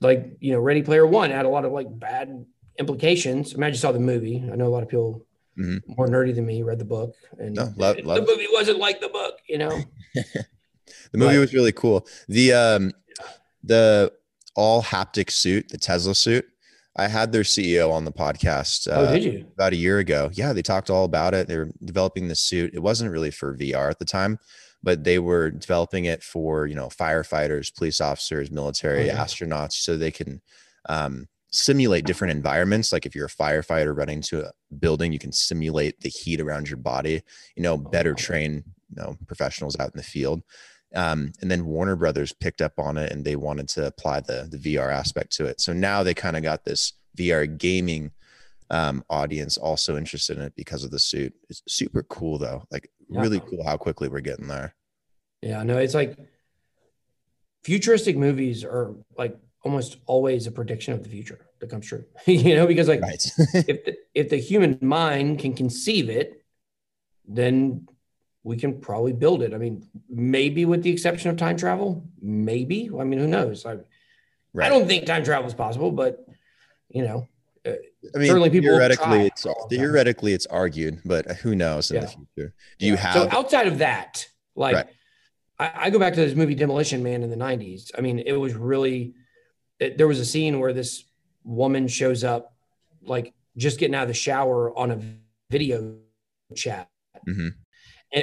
like 0.00 0.36
you 0.40 0.52
know, 0.52 0.60
Ready 0.60 0.82
Player 0.82 1.06
One 1.06 1.30
had 1.30 1.46
a 1.46 1.48
lot 1.48 1.64
of 1.64 1.72
like 1.72 1.86
bad 1.90 2.44
implications. 2.78 3.54
I 3.54 3.56
mean, 3.56 3.64
I 3.64 3.70
just 3.70 3.82
saw 3.82 3.92
the 3.92 3.98
movie. 3.98 4.44
I 4.50 4.56
know 4.56 4.66
a 4.66 4.68
lot 4.68 4.82
of 4.82 4.88
people 4.88 5.24
mm-hmm. 5.58 5.92
more 5.96 6.06
nerdy 6.06 6.34
than 6.34 6.46
me, 6.46 6.62
read 6.62 6.78
the 6.78 6.84
book, 6.84 7.14
and 7.38 7.54
no, 7.54 7.72
love, 7.76 7.96
the 7.96 8.02
love. 8.02 8.26
movie 8.26 8.46
wasn't 8.52 8.78
like 8.78 9.00
the 9.00 9.08
book, 9.08 9.38
you 9.48 9.58
know. 9.58 9.82
the 10.14 10.44
movie 11.14 11.36
but, 11.36 11.40
was 11.40 11.54
really 11.54 11.72
cool. 11.72 12.06
The 12.28 12.52
um, 12.52 12.92
the 13.62 14.12
all 14.54 14.82
haptic 14.82 15.30
suit, 15.30 15.68
the 15.68 15.78
Teslasuit. 15.78 16.44
I 16.94 17.08
had 17.08 17.32
their 17.32 17.42
CEO 17.42 17.90
on 17.90 18.04
the 18.04 18.12
podcast. 18.12 18.86
Uh, 18.86 19.06
oh, 19.08 19.12
did 19.14 19.24
you? 19.24 19.46
About 19.54 19.72
a 19.72 19.76
year 19.76 19.98
ago. 19.98 20.28
Yeah, 20.34 20.52
they 20.52 20.60
talked 20.60 20.90
all 20.90 21.04
about 21.06 21.32
it. 21.32 21.48
They 21.48 21.56
were 21.56 21.70
developing 21.82 22.28
the 22.28 22.36
suit. 22.36 22.74
It 22.74 22.80
wasn't 22.80 23.10
really 23.10 23.30
for 23.30 23.56
VR 23.56 23.88
at 23.88 23.98
the 23.98 24.04
time, 24.04 24.38
but 24.82 25.02
they 25.02 25.18
were 25.18 25.50
developing 25.50 26.04
it 26.04 26.22
for 26.22 26.66
you 26.66 26.74
know 26.74 26.88
firefighters, 26.88 27.74
police 27.74 28.00
officers, 28.00 28.50
military, 28.50 29.10
oh, 29.10 29.14
yeah. 29.14 29.24
astronauts, 29.24 29.72
so 29.74 29.96
they 29.96 30.10
can 30.10 30.42
um, 30.88 31.28
simulate 31.52 32.04
different 32.04 32.32
environments. 32.32 32.92
Like 32.92 33.06
if 33.06 33.14
you're 33.14 33.26
a 33.26 33.28
firefighter 33.28 33.96
running 33.96 34.22
to 34.22 34.46
a 34.46 34.52
building, 34.80 35.12
you 35.12 35.18
can 35.18 35.32
simulate 35.32 36.00
the 36.00 36.08
heat 36.08 36.40
around 36.40 36.68
your 36.68 36.78
body. 36.78 37.22
You 37.56 37.62
know, 37.62 37.76
better 37.76 38.14
train 38.14 38.64
you 38.94 39.02
know 39.02 39.16
professionals 39.26 39.76
out 39.78 39.92
in 39.92 39.96
the 39.96 40.02
field. 40.02 40.42
Um, 40.94 41.32
and 41.40 41.50
then 41.50 41.64
Warner 41.64 41.96
Brothers 41.96 42.34
picked 42.34 42.60
up 42.60 42.78
on 42.78 42.98
it 42.98 43.12
and 43.12 43.24
they 43.24 43.36
wanted 43.36 43.68
to 43.70 43.86
apply 43.86 44.20
the 44.20 44.48
the 44.50 44.58
VR 44.58 44.92
aspect 44.92 45.32
to 45.36 45.46
it. 45.46 45.60
So 45.60 45.72
now 45.72 46.02
they 46.02 46.14
kind 46.14 46.36
of 46.36 46.42
got 46.42 46.64
this 46.64 46.94
VR 47.16 47.58
gaming 47.58 48.10
um, 48.70 49.04
audience 49.10 49.58
also 49.58 49.96
interested 49.96 50.38
in 50.38 50.44
it 50.44 50.54
because 50.56 50.84
of 50.84 50.90
the 50.90 50.98
suit. 50.98 51.34
It's 51.48 51.62
super 51.68 52.02
cool 52.04 52.38
though. 52.38 52.64
Like 52.70 52.90
yeah. 53.08 53.20
really 53.20 53.40
cool 53.40 53.64
how 53.64 53.76
quickly 53.76 54.08
we're 54.08 54.20
getting 54.20 54.48
there. 54.48 54.74
Yeah, 55.42 55.62
no, 55.62 55.78
it's 55.78 55.94
like 55.94 56.16
futuristic 57.64 58.16
movies 58.16 58.64
are 58.64 58.94
like 59.16 59.36
almost 59.64 59.98
always 60.06 60.46
a 60.46 60.50
prediction 60.50 60.92
of 60.92 61.02
the 61.02 61.08
future 61.08 61.46
that 61.60 61.70
comes 61.70 61.86
true. 61.86 62.04
you 62.26 62.54
know, 62.54 62.66
because 62.66 62.88
like 62.88 63.00
right. 63.00 63.24
if 63.54 63.84
the, 63.84 63.96
if 64.14 64.28
the 64.28 64.36
human 64.36 64.78
mind 64.80 65.38
can 65.38 65.54
conceive 65.54 66.10
it, 66.10 66.44
then 67.26 67.86
we 68.44 68.56
can 68.56 68.80
probably 68.80 69.12
build 69.12 69.42
it. 69.42 69.54
I 69.54 69.58
mean, 69.58 69.86
maybe 70.08 70.64
with 70.64 70.82
the 70.82 70.90
exception 70.90 71.30
of 71.30 71.36
time 71.36 71.56
travel, 71.56 72.04
maybe. 72.20 72.90
I 72.98 73.04
mean, 73.04 73.20
who 73.20 73.28
knows? 73.28 73.64
I, 73.64 73.74
right. 74.52 74.66
I 74.66 74.68
don't 74.68 74.86
think 74.86 75.06
time 75.06 75.22
travel 75.24 75.46
is 75.46 75.54
possible, 75.54 75.92
but 75.92 76.26
you 76.88 77.02
know, 77.02 77.28
uh, 77.64 77.70
I 78.14 78.18
mean, 78.18 78.28
certainly 78.28 78.50
people 78.50 78.70
theoretically, 78.70 79.26
it's 79.26 79.46
theoretically 79.70 80.32
it's 80.32 80.46
argued, 80.46 81.00
but 81.04 81.30
who 81.36 81.54
knows 81.54 81.90
in 81.90 81.96
yeah. 81.96 82.00
the 82.02 82.08
future? 82.08 82.54
Do 82.78 82.86
you 82.86 82.96
have 82.96 83.14
so 83.14 83.28
outside 83.30 83.68
of 83.68 83.78
that, 83.78 84.26
like 84.56 84.74
right. 84.74 84.86
I, 85.58 85.72
I, 85.74 85.90
go 85.90 86.00
back 86.00 86.14
to 86.14 86.20
this 86.20 86.34
movie 86.34 86.56
Demolition 86.56 87.04
Man 87.04 87.22
in 87.22 87.30
the 87.30 87.36
'90s. 87.36 87.92
I 87.96 88.00
mean, 88.00 88.18
it 88.18 88.32
was 88.32 88.54
really 88.54 89.14
there 89.90 90.08
was 90.08 90.18
a 90.18 90.24
scene 90.24 90.60
where 90.60 90.72
this 90.72 91.04
woman 91.44 91.88
shows 91.88 92.24
up, 92.24 92.54
like 93.02 93.34
just 93.56 93.78
getting 93.78 93.94
out 93.94 94.02
of 94.02 94.08
the 94.08 94.14
shower 94.14 94.76
on 94.76 94.90
a 94.90 95.00
video 95.50 95.96
chat. 96.54 96.88
Mm-hmm 97.28 97.48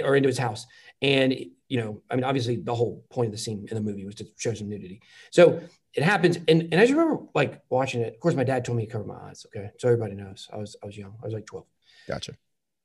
or 0.03 0.15
into 0.15 0.27
his 0.27 0.37
house. 0.37 0.65
And 1.01 1.33
you 1.67 1.79
know, 1.79 2.01
I 2.09 2.15
mean, 2.15 2.23
obviously, 2.23 2.55
the 2.57 2.73
whole 2.73 3.05
point 3.09 3.27
of 3.27 3.31
the 3.31 3.37
scene 3.37 3.67
in 3.69 3.75
the 3.75 3.81
movie 3.81 4.05
was 4.05 4.15
to 4.15 4.27
show 4.37 4.53
some 4.53 4.69
nudity. 4.69 5.01
So 5.31 5.61
it 5.93 6.03
happens, 6.03 6.37
and 6.47 6.63
and 6.71 6.75
I 6.75 6.81
just 6.81 6.91
remember 6.91 7.23
like 7.35 7.61
watching 7.69 8.01
it. 8.01 8.13
Of 8.13 8.19
course, 8.19 8.35
my 8.35 8.43
dad 8.43 8.65
told 8.65 8.77
me 8.77 8.85
to 8.85 8.91
cover 8.91 9.05
my 9.05 9.15
eyes. 9.15 9.45
Okay, 9.55 9.69
so 9.77 9.87
everybody 9.87 10.15
knows 10.15 10.47
I 10.51 10.57
was 10.57 10.75
I 10.81 10.87
was 10.87 10.97
young. 10.97 11.15
I 11.21 11.25
was 11.25 11.33
like 11.33 11.45
twelve. 11.45 11.65
Gotcha. 12.07 12.33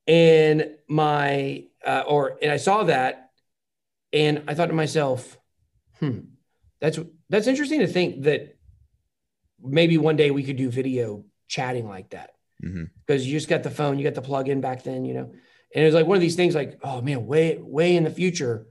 And 0.06 0.76
my 0.86 1.64
uh, 1.84 2.04
or 2.06 2.38
and 2.42 2.52
I 2.52 2.58
saw 2.58 2.84
that, 2.84 3.30
and 4.12 4.44
I 4.46 4.54
thought 4.54 4.66
to 4.66 4.74
myself, 4.74 5.38
hmm, 5.98 6.20
that's 6.80 6.98
that's 7.30 7.46
interesting 7.46 7.80
to 7.80 7.86
think 7.86 8.24
that 8.24 8.53
maybe 9.62 9.98
one 9.98 10.16
day 10.16 10.30
we 10.30 10.42
could 10.42 10.56
do 10.56 10.70
video 10.70 11.24
chatting 11.48 11.88
like 11.88 12.10
that 12.10 12.34
because 12.60 13.22
mm-hmm. 13.22 13.28
you 13.28 13.32
just 13.32 13.48
got 13.48 13.62
the 13.62 13.70
phone, 13.70 13.98
you 13.98 14.04
got 14.04 14.14
the 14.14 14.22
plug 14.22 14.48
in 14.48 14.60
back 14.60 14.82
then, 14.82 15.04
you 15.04 15.14
know. 15.14 15.32
And 15.74 15.82
it 15.82 15.86
was 15.86 15.94
like 15.94 16.06
one 16.06 16.16
of 16.16 16.20
these 16.20 16.36
things 16.36 16.54
like, 16.54 16.78
oh 16.82 17.00
man, 17.00 17.26
way, 17.26 17.58
way 17.58 17.96
in 17.96 18.04
the 18.04 18.10
future. 18.10 18.66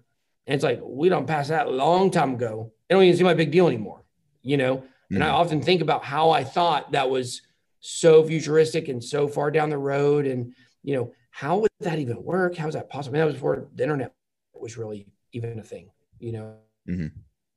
And 0.48 0.56
it's 0.56 0.64
like, 0.64 0.82
we 0.84 1.10
don't 1.10 1.28
pass 1.28 1.50
that 1.50 1.72
long 1.72 2.12
time 2.12 2.36
ago. 2.36 2.72
It 2.90 2.94
don't 2.94 3.04
even 3.04 3.18
seem 3.18 3.26
like 3.26 3.36
a 3.36 3.38
big 3.38 3.52
deal 3.52 3.68
anymore, 3.68 4.04
you 4.42 4.58
know? 4.58 4.78
Mm-hmm. 4.78 5.16
And 5.16 5.24
I 5.24 5.30
mm. 5.30 5.34
often 5.34 5.62
think 5.62 5.82
about 5.82 6.04
how 6.04 6.32
I 6.32 6.44
thought 6.44 6.94
that 6.94 7.10
was 7.10 7.42
so 7.82 8.24
futuristic 8.24 8.88
and 8.88 9.04
so 9.04 9.28
far 9.28 9.52
down 9.52 9.70
the 9.70 9.78
road. 9.78 10.26
And, 10.26 10.54
you 10.82 10.96
know, 10.96 11.14
how 11.32 11.58
would 11.58 11.72
that 11.82 12.00
even 12.00 12.24
work? 12.24 12.56
How 12.56 12.68
is 12.68 12.74
that 12.74 12.90
possible? 12.90 13.16
I 13.16 13.20
mean, 13.20 13.22
that 13.22 13.26
was 13.26 13.36
before 13.36 13.68
the 13.76 13.84
internet 13.84 14.14
was 14.54 14.78
really 14.78 15.08
even 15.34 15.60
a 15.60 15.64
thing, 15.64 15.90
you 16.20 16.32
know, 16.32 16.56
mm-hmm. 16.88 17.08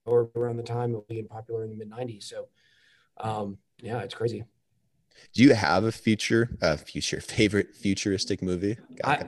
or 0.04 0.30
around 0.34 0.56
the 0.56 0.62
time 0.62 0.94
of 0.94 1.06
being 1.06 1.28
popular 1.28 1.62
in 1.64 1.70
the 1.70 1.76
mid 1.76 1.90
90s. 1.90 2.24
So, 2.24 2.48
um, 3.18 3.59
yeah, 3.81 4.00
it's 4.00 4.14
crazy. 4.14 4.44
Do 5.33 5.42
you 5.42 5.55
have 5.55 5.85
a 5.85 5.92
future, 5.92 6.57
a 6.61 6.76
future 6.76 7.20
favorite 7.20 7.74
futuristic 7.74 8.42
movie? 8.42 8.79
I, 9.05 9.24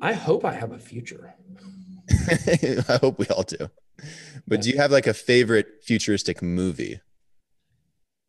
I 0.00 0.12
hope 0.12 0.44
I 0.44 0.52
have 0.52 0.72
a 0.72 0.78
future. 0.78 1.34
I 2.88 2.98
hope 3.00 3.18
we 3.18 3.26
all 3.28 3.42
do. 3.42 3.68
But 4.46 4.58
yeah. 4.58 4.60
do 4.60 4.70
you 4.70 4.76
have 4.78 4.90
like 4.90 5.06
a 5.06 5.14
favorite 5.14 5.66
futuristic 5.82 6.42
movie? 6.42 7.00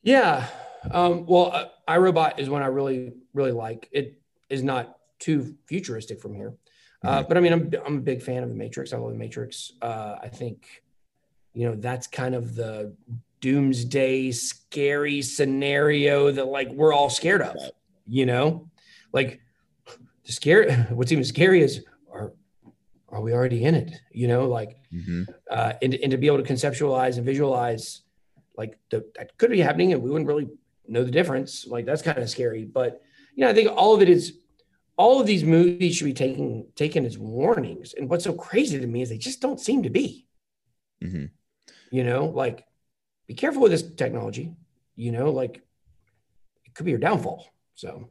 Yeah. 0.04 0.48
Um, 0.92 1.26
well, 1.26 1.52
uh, 1.54 1.66
iRobot 1.88 2.40
is 2.40 2.50
one 2.50 2.64
I 2.64 2.68
really, 2.68 3.14
really 3.34 3.52
like. 3.52 3.90
It 3.92 4.22
is 4.50 4.64
not 4.64 4.98
too 5.20 5.56
futuristic 5.68 6.22
from 6.22 6.34
here. 6.34 6.54
Uh, 7.04 7.20
mm-hmm. 7.20 7.28
but 7.28 7.38
I 7.38 7.40
mean, 7.42 7.54
I'm, 7.54 7.72
I'm 7.86 7.98
a 7.98 8.02
big 8.02 8.22
fan 8.22 8.44
of 8.44 8.50
The 8.50 8.56
Matrix. 8.56 8.94
I 8.94 8.98
love 8.98 9.12
The 9.12 9.18
Matrix. 9.18 9.74
Uh, 9.82 10.16
I 10.22 10.30
think, 10.30 10.84
you 11.54 11.68
know, 11.68 11.76
that's 11.76 12.08
kind 12.08 12.36
of 12.36 12.56
the 12.56 12.96
doomsday 13.40 14.32
scary 14.32 15.22
scenario 15.22 16.32
that 16.32 16.48
like 16.48 16.70
we're 16.70 16.94
all 16.94 17.10
scared 17.10 17.42
of 17.42 17.56
you 18.08 18.26
know? 18.26 18.70
Like 19.14 19.42
the 20.26 20.32
scary 20.32 20.74
what's 20.90 21.12
even 21.12 21.24
scary 21.24 21.62
is 21.62 21.84
are 22.12 22.34
are 23.10 23.22
we 23.22 23.34
already 23.34 23.64
in 23.64 23.76
it 23.76 23.94
you 24.12 24.28
know? 24.28 24.48
Like 24.48 24.78
mm-hmm. 24.94 25.24
uh 25.50 25.74
and, 25.82 25.94
and 25.96 26.12
to 26.12 26.18
be 26.18 26.28
able 26.28 26.44
to 26.44 26.54
conceptualize 26.54 27.18
and 27.18 27.26
visualize 27.26 28.02
like 28.58 28.80
the, 28.90 29.06
that 29.16 29.38
could 29.38 29.52
be 29.52 29.60
happening 29.60 29.94
and 29.94 30.02
we 30.02 30.10
wouldn't 30.10 30.28
really 30.28 30.50
know 30.88 31.04
the 31.04 31.12
difference 31.12 31.68
like 31.68 31.86
that's 31.86 32.02
kind 32.02 32.18
of 32.18 32.30
scary. 32.30 32.66
But 32.66 33.02
you 33.36 33.44
know 33.44 33.52
i 33.52 33.54
think 33.54 33.70
all 33.72 33.94
of 33.94 34.02
it 34.02 34.10
is 34.10 34.40
all 34.98 35.22
of 35.22 35.28
these 35.28 35.44
movies 35.44 35.96
should 35.96 36.06
be 36.06 36.14
taken 36.14 36.66
taken 36.76 37.06
as 37.06 37.18
warnings. 37.18 37.94
And 37.94 38.10
what's 38.10 38.24
so 38.24 38.34
crazy 38.34 38.80
to 38.80 38.88
me 38.88 39.04
is 39.04 39.10
they 39.10 39.18
just 39.18 39.42
don't 39.42 39.60
seem 39.60 39.84
to 39.84 39.90
be. 39.90 40.24
Mm-hmm. 41.04 41.26
you 41.92 42.04
know 42.04 42.26
like 42.26 42.66
be 43.28 43.34
careful 43.34 43.62
with 43.62 43.72
this 43.72 43.84
technology. 43.84 44.54
You 44.96 45.12
know, 45.12 45.30
like 45.30 45.62
it 46.66 46.74
could 46.74 46.86
be 46.86 46.92
your 46.92 47.00
downfall. 47.00 47.48
So, 47.76 48.10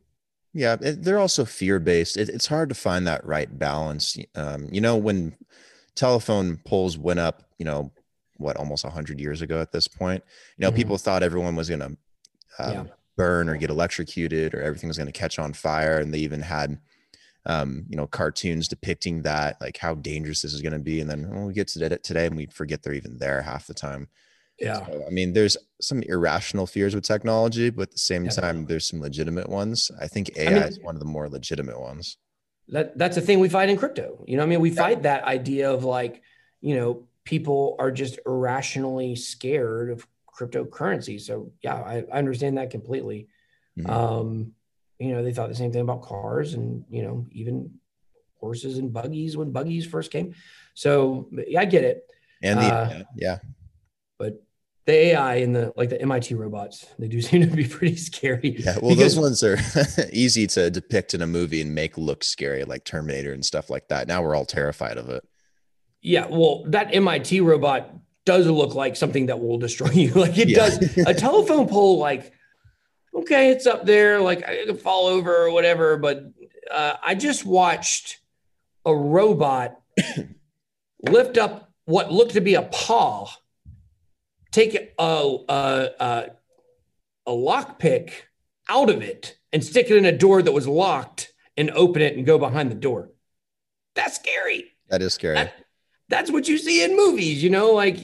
yeah, 0.52 0.76
it, 0.80 1.02
they're 1.02 1.18
also 1.18 1.44
fear 1.44 1.78
based. 1.80 2.16
It, 2.16 2.28
it's 2.28 2.46
hard 2.46 2.68
to 2.68 2.74
find 2.74 3.06
that 3.06 3.26
right 3.26 3.58
balance. 3.58 4.16
Um, 4.34 4.68
you 4.70 4.80
know, 4.80 4.96
when 4.96 5.36
telephone 5.96 6.58
poles 6.64 6.96
went 6.96 7.18
up, 7.18 7.42
you 7.58 7.64
know, 7.64 7.90
what 8.36 8.56
almost 8.56 8.84
100 8.84 9.18
years 9.18 9.42
ago 9.42 9.60
at 9.60 9.72
this 9.72 9.88
point, 9.88 10.22
you 10.56 10.62
know, 10.62 10.68
mm-hmm. 10.68 10.76
people 10.76 10.98
thought 10.98 11.22
everyone 11.22 11.56
was 11.56 11.68
going 11.68 11.80
to 11.80 11.96
um, 12.58 12.72
yeah. 12.72 12.84
burn 13.16 13.48
or 13.48 13.56
get 13.56 13.70
electrocuted 13.70 14.54
or 14.54 14.62
everything 14.62 14.88
was 14.88 14.98
going 14.98 15.06
to 15.06 15.12
catch 15.12 15.38
on 15.38 15.52
fire. 15.52 15.98
And 15.98 16.12
they 16.12 16.18
even 16.18 16.42
had, 16.42 16.78
um, 17.46 17.86
you 17.88 17.96
know, 17.96 18.06
cartoons 18.06 18.68
depicting 18.68 19.22
that, 19.22 19.60
like 19.60 19.78
how 19.78 19.94
dangerous 19.94 20.42
this 20.42 20.52
is 20.52 20.62
going 20.62 20.72
to 20.72 20.78
be. 20.78 21.00
And 21.00 21.10
then 21.10 21.28
well, 21.30 21.46
we 21.46 21.54
get 21.54 21.68
to 21.68 21.84
it 21.84 22.04
today 22.04 22.26
and 22.26 22.36
we 22.36 22.46
forget 22.46 22.82
they're 22.82 22.92
even 22.92 23.18
there 23.18 23.42
half 23.42 23.66
the 23.66 23.74
time. 23.74 24.08
Yeah. 24.58 24.86
So, 24.86 25.04
I 25.06 25.10
mean, 25.10 25.32
there's 25.32 25.56
some 25.80 26.02
irrational 26.02 26.66
fears 26.66 26.94
with 26.94 27.04
technology, 27.04 27.70
but 27.70 27.82
at 27.82 27.90
the 27.92 27.98
same 27.98 28.24
yeah. 28.24 28.30
time, 28.30 28.64
there's 28.66 28.88
some 28.88 29.00
legitimate 29.00 29.48
ones. 29.48 29.90
I 30.00 30.06
think 30.06 30.36
AI 30.36 30.50
I 30.50 30.54
mean, 30.54 30.62
is 30.62 30.80
one 30.80 30.96
of 30.96 31.00
the 31.00 31.06
more 31.06 31.28
legitimate 31.28 31.78
ones. 31.78 32.16
That 32.68 32.96
that's 32.98 33.16
the 33.16 33.22
thing 33.22 33.38
we 33.38 33.48
fight 33.48 33.68
in 33.68 33.76
crypto. 33.76 34.24
You 34.26 34.38
know, 34.38 34.42
I 34.42 34.46
mean, 34.46 34.60
we 34.60 34.70
yeah. 34.70 34.82
fight 34.82 35.02
that 35.02 35.24
idea 35.24 35.70
of 35.70 35.84
like, 35.84 36.22
you 36.60 36.74
know, 36.74 37.06
people 37.24 37.76
are 37.78 37.90
just 37.90 38.18
irrationally 38.26 39.14
scared 39.14 39.90
of 39.90 40.06
cryptocurrency. 40.34 41.20
So 41.20 41.52
yeah, 41.62 41.74
I, 41.74 42.04
I 42.12 42.18
understand 42.18 42.58
that 42.58 42.70
completely. 42.70 43.28
Mm-hmm. 43.78 43.90
Um, 43.90 44.52
you 44.98 45.12
know, 45.12 45.22
they 45.22 45.32
thought 45.32 45.48
the 45.48 45.54
same 45.54 45.72
thing 45.72 45.82
about 45.82 46.02
cars 46.02 46.54
and 46.54 46.84
you 46.88 47.02
know, 47.02 47.26
even 47.30 47.72
horses 48.40 48.78
and 48.78 48.92
buggies 48.92 49.36
when 49.36 49.52
buggies 49.52 49.86
first 49.86 50.10
came. 50.10 50.34
So 50.74 51.28
yeah, 51.32 51.60
I 51.60 51.66
get 51.66 51.84
it. 51.84 52.04
And 52.42 52.58
the 52.58 52.64
uh, 52.64 53.02
yeah. 53.14 53.38
But 54.18 54.42
the 54.86 54.92
AI 54.92 55.36
and 55.36 55.54
the 55.54 55.72
like 55.76 55.90
the 55.90 56.00
MIT 56.00 56.34
robots, 56.34 56.86
they 56.98 57.08
do 57.08 57.20
seem 57.22 57.42
to 57.42 57.54
be 57.54 57.66
pretty 57.66 57.96
scary. 57.96 58.56
Yeah, 58.58 58.78
well, 58.80 58.94
because, 58.94 59.14
those 59.14 59.18
ones 59.18 59.42
are 59.42 59.58
easy 60.12 60.46
to 60.48 60.70
depict 60.70 61.12
in 61.12 61.22
a 61.22 61.26
movie 61.26 61.60
and 61.60 61.74
make 61.74 61.98
look 61.98 62.24
scary, 62.24 62.64
like 62.64 62.84
Terminator 62.84 63.32
and 63.32 63.44
stuff 63.44 63.68
like 63.68 63.88
that. 63.88 64.08
Now 64.08 64.22
we're 64.22 64.34
all 64.34 64.46
terrified 64.46 64.96
of 64.96 65.10
it. 65.10 65.26
Yeah, 66.00 66.26
well, 66.28 66.64
that 66.68 66.94
MIT 66.94 67.40
robot 67.40 67.90
does 68.24 68.46
look 68.46 68.74
like 68.74 68.96
something 68.96 69.26
that 69.26 69.40
will 69.40 69.58
destroy 69.58 69.90
you. 69.90 70.12
Like 70.14 70.38
it 70.38 70.48
yeah. 70.48 70.56
does. 70.56 70.96
A 70.98 71.14
telephone 71.14 71.68
pole, 71.68 71.98
like 71.98 72.32
okay, 73.14 73.50
it's 73.50 73.66
up 73.66 73.86
there, 73.86 74.20
like 74.20 74.46
I 74.48 74.66
could 74.66 74.80
fall 74.80 75.06
over 75.06 75.34
or 75.34 75.50
whatever. 75.50 75.96
But 75.96 76.24
uh, 76.70 76.94
I 77.04 77.14
just 77.14 77.44
watched 77.44 78.20
a 78.84 78.94
robot 78.94 79.80
lift 81.02 81.38
up 81.38 81.72
what 81.86 82.12
looked 82.12 82.32
to 82.32 82.40
be 82.40 82.54
a 82.54 82.62
paw 82.62 83.30
take 84.56 84.74
a, 84.74 84.92
a, 84.98 85.90
a, 86.00 86.30
a 87.26 87.32
lock 87.32 87.78
pick 87.78 88.28
out 88.70 88.88
of 88.88 89.02
it 89.02 89.36
and 89.52 89.62
stick 89.62 89.90
it 89.90 89.96
in 89.96 90.06
a 90.06 90.16
door 90.16 90.40
that 90.40 90.52
was 90.52 90.66
locked 90.66 91.32
and 91.58 91.70
open 91.72 92.00
it 92.00 92.16
and 92.16 92.24
go 92.24 92.38
behind 92.38 92.70
the 92.70 92.74
door. 92.74 93.10
That's 93.94 94.16
scary. 94.16 94.72
That 94.88 95.02
is 95.02 95.12
scary. 95.12 95.34
That, 95.34 95.54
that's 96.08 96.30
what 96.30 96.48
you 96.48 96.56
see 96.56 96.82
in 96.82 96.96
movies, 96.96 97.42
you 97.42 97.50
know, 97.50 97.72
like 97.72 97.98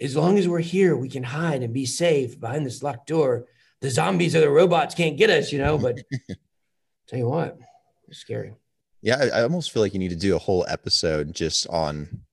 as 0.00 0.14
long 0.14 0.36
as 0.36 0.46
we're 0.46 0.58
here, 0.58 0.94
we 0.96 1.08
can 1.08 1.22
hide 1.22 1.62
and 1.62 1.72
be 1.72 1.86
safe 1.86 2.38
behind 2.38 2.66
this 2.66 2.82
locked 2.82 3.06
door. 3.06 3.46
The 3.80 3.90
zombies 3.90 4.36
or 4.36 4.40
the 4.40 4.50
robots 4.50 4.94
can't 4.94 5.16
get 5.16 5.30
us, 5.30 5.52
you 5.52 5.58
know, 5.58 5.78
but 5.78 5.98
tell 7.08 7.18
you 7.18 7.28
what, 7.28 7.58
it's 8.08 8.18
scary. 8.18 8.54
Yeah, 9.00 9.16
I, 9.18 9.38
I 9.38 9.42
almost 9.42 9.70
feel 9.70 9.80
like 9.80 9.94
you 9.94 10.00
need 10.00 10.10
to 10.10 10.16
do 10.16 10.36
a 10.36 10.38
whole 10.38 10.66
episode 10.68 11.34
just 11.34 11.66
on 11.68 12.24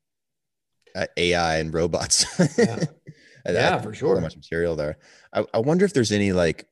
uh, 0.97 1.05
AI 1.15 1.57
and 1.57 1.73
robots. 1.73 2.25
yeah, 2.57 2.83
yeah 3.53 3.79
for 3.79 3.93
sure. 3.93 4.15
So 4.15 4.21
much 4.21 4.35
material 4.35 4.75
there. 4.75 4.97
I, 5.33 5.45
I 5.53 5.59
wonder 5.59 5.85
if 5.85 5.93
there's 5.93 6.11
any 6.11 6.31
like 6.31 6.67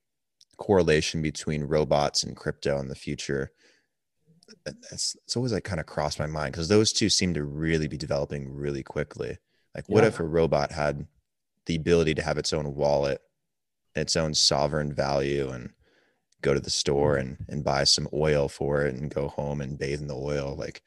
correlation 0.57 1.21
between 1.21 1.63
robots 1.63 2.23
and 2.23 2.35
crypto 2.35 2.79
in 2.79 2.87
the 2.87 2.95
future 2.95 3.51
it's, 4.91 5.15
it's 5.23 5.35
always 5.35 5.53
like 5.53 5.63
kind 5.63 5.79
of 5.79 5.85
crossed 5.85 6.19
my 6.19 6.25
mind 6.25 6.53
because 6.53 6.67
those 6.67 6.93
two 6.93 7.09
seem 7.09 7.33
to 7.33 7.43
really 7.43 7.87
be 7.87 7.97
developing 7.97 8.53
really 8.53 8.83
quickly. 8.83 9.37
Like, 9.73 9.87
what 9.87 10.03
yeah. 10.03 10.09
if 10.09 10.19
a 10.19 10.23
robot 10.23 10.71
had 10.71 11.07
the 11.65 11.75
ability 11.75 12.13
to 12.15 12.21
have 12.21 12.37
its 12.37 12.53
own 12.53 12.75
wallet, 12.75 13.21
its 13.95 14.15
own 14.15 14.33
sovereign 14.33 14.93
value, 14.93 15.49
and 15.49 15.71
go 16.41 16.53
to 16.53 16.59
the 16.59 16.69
store 16.69 17.17
and, 17.17 17.37
and 17.49 17.63
buy 17.63 17.83
some 17.83 18.07
oil 18.13 18.47
for 18.47 18.83
it 18.85 18.95
and 18.95 19.13
go 19.13 19.27
home 19.27 19.61
and 19.61 19.77
bathe 19.79 20.01
in 20.01 20.07
the 20.07 20.15
oil? 20.15 20.55
Like, 20.57 20.81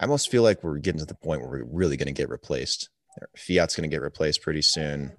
I 0.00 0.04
almost 0.04 0.30
feel 0.30 0.42
like 0.42 0.62
we're 0.62 0.78
getting 0.78 1.00
to 1.00 1.06
the 1.06 1.14
point 1.14 1.40
where 1.40 1.50
we're 1.50 1.64
really 1.64 1.96
going 1.96 2.06
to 2.06 2.12
get 2.12 2.28
replaced. 2.28 2.90
Fiat's 3.36 3.74
going 3.74 3.88
to 3.88 3.94
get 3.94 4.02
replaced 4.02 4.42
pretty 4.42 4.62
soon. 4.62 5.16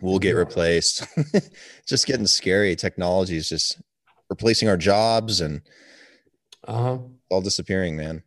We'll 0.00 0.18
get 0.18 0.32
replaced. 0.32 1.06
just 1.86 2.06
getting 2.06 2.26
scary. 2.26 2.74
Technology 2.76 3.36
is 3.36 3.48
just 3.48 3.80
replacing 4.28 4.68
our 4.68 4.76
jobs 4.76 5.40
and 5.40 5.62
uh-huh. 6.66 6.98
all 7.28 7.40
disappearing, 7.40 7.96
man. 7.96 8.22